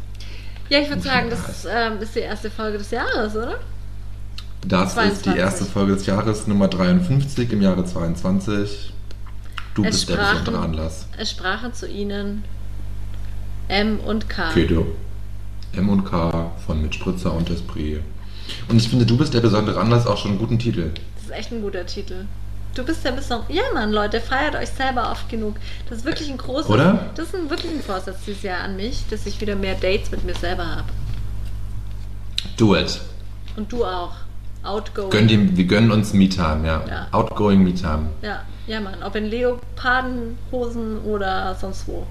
Ja, 0.70 0.80
ich 0.80 0.90
würde 0.90 1.04
sagen, 1.04 1.30
das 1.30 1.68
ähm, 1.70 2.02
ist 2.02 2.16
die 2.16 2.22
erste 2.22 2.50
Folge 2.50 2.80
des 2.80 2.90
Jahres, 2.90 3.36
oder? 3.36 3.60
Das 4.68 4.90
ist 4.90 4.94
22. 4.96 5.34
die 5.34 5.38
erste 5.40 5.66
Folge 5.66 5.94
des 5.94 6.06
Jahres, 6.08 6.48
Nummer 6.48 6.68
53 6.68 7.52
im 7.54 7.62
Jahre 7.62 7.86
22. 7.86 8.92
Du 9.76 9.84
Es 9.84 9.92
bist 9.92 10.10
der 10.10 10.16
sprachen- 10.16 10.40
besondere 10.40 10.64
Anlass. 10.64 11.08
Es 11.20 11.30
sprachen 11.30 11.72
zu 11.76 11.88
Ihnen 11.88 12.44
M 13.68 14.00
und 14.00 14.28
K. 14.28 14.50
Du. 14.56 14.88
M 15.74 15.88
und 15.90 16.04
K 16.04 16.52
von 16.66 16.82
Mit 16.82 16.96
Spritzer 16.96 17.32
und 17.32 17.48
Esprit. 17.52 18.02
Und 18.68 18.78
ich 18.78 18.90
finde, 18.90 19.06
du 19.06 19.18
bist 19.18 19.34
der 19.34 19.42
besondere 19.42 19.80
Anlass 19.80 20.08
auch 20.08 20.18
schon 20.18 20.32
einen 20.32 20.40
guten 20.40 20.60
Titel. 20.60 20.92
Das 21.16 21.26
ist 21.26 21.32
echt 21.32 21.52
ein 21.52 21.62
guter 21.62 21.86
Titel. 21.86 22.26
Du 22.76 22.84
bist 22.84 23.04
ja 23.04 23.12
besonders. 23.12 23.50
Ja, 23.50 23.64
Mann, 23.74 23.92
Leute, 23.92 24.22
feiert 24.22 24.56
euch 24.56 24.70
selber 24.70 25.12
oft 25.12 25.28
genug. 25.30 25.56
Das 25.90 26.00
ist 26.00 26.06
wirklich 26.06 26.30
ein 26.30 26.38
großes. 26.38 26.70
Oder? 26.70 27.10
Das 27.16 27.28
ist 27.28 27.36
ein, 27.36 27.50
wirklich 27.50 27.72
ein 27.72 27.82
Vorsatz 27.82 28.18
dieses 28.26 28.44
Jahr 28.44 28.62
an 28.62 28.76
mich, 28.76 29.04
dass 29.10 29.26
ich 29.26 29.42
wieder 29.42 29.56
mehr 29.56 29.76
Dates 29.76 30.12
mit 30.12 30.24
mir 30.24 30.36
selber 30.36 30.66
habe. 30.66 30.86
Do 32.58 32.76
it. 32.76 33.02
Und 33.56 33.72
du 33.72 33.84
auch. 33.84 34.14
Outgoing. 34.64 35.10
Gönn 35.10 35.28
dem, 35.28 35.58
wir 35.58 35.64
gönnen 35.64 35.92
uns 35.92 36.14
Me-Time, 36.14 36.68
ja. 36.68 36.84
Ja. 36.88 37.08
Outgoing 37.12 37.64
Me-Time. 37.64 38.08
Ja, 38.22 38.42
ja, 38.68 38.82
Mann. 38.82 39.02
Ob 39.04 39.16
in 39.16 39.26
Leopardenhosen 39.26 41.00
oder 41.06 41.56
sonst 41.60 41.88
wo. 41.88 42.06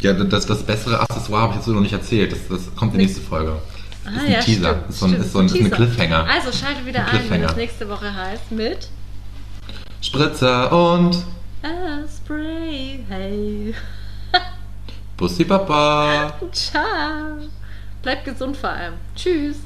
Ja, 0.00 0.12
das, 0.12 0.46
das 0.46 0.62
bessere 0.62 1.00
Accessoire 1.00 1.42
habe 1.42 1.52
ich 1.52 1.56
jetzt 1.56 1.66
so 1.66 1.72
noch 1.72 1.80
nicht 1.80 1.92
erzählt. 1.92 2.32
Das, 2.32 2.38
das 2.48 2.74
kommt 2.74 2.94
in 2.94 3.00
die 3.00 3.06
nächste 3.06 3.20
Folge. 3.20 3.60
Ah, 4.08 4.16
ist 4.16 4.24
ein 4.26 4.32
ja, 4.32 4.40
Teaser. 4.40 4.74
stimmt, 4.74 4.90
ist 4.90 4.98
so 4.98 5.06
ein, 5.06 5.10
stimmt, 5.10 5.24
ist 5.26 5.32
so 5.32 5.38
ein, 5.38 5.46
ist 5.46 5.54
ein. 5.54 5.70
Cliffhanger. 5.70 6.26
Also 6.28 6.52
schaltet 6.52 6.86
wieder 6.86 7.06
Ein 7.06 7.16
ein, 7.20 7.30
wenn 7.30 7.42
es 7.44 7.56
nächste 7.56 7.88
Woche 7.88 8.14
heißt 8.14 8.50
mit 8.52 8.88
Spritzer 10.00 10.72
und 10.72 11.24
Ah, 11.62 12.06
Spray. 12.06 13.04
Hey. 13.08 13.74
Bussi 15.16 15.44
Papa. 15.44 16.32
Ciao. 16.52 17.38
Bleibt 18.02 18.24
gesund 18.24 18.56
vor 18.56 18.70
allem. 18.70 18.94
Tschüss. 19.16 19.56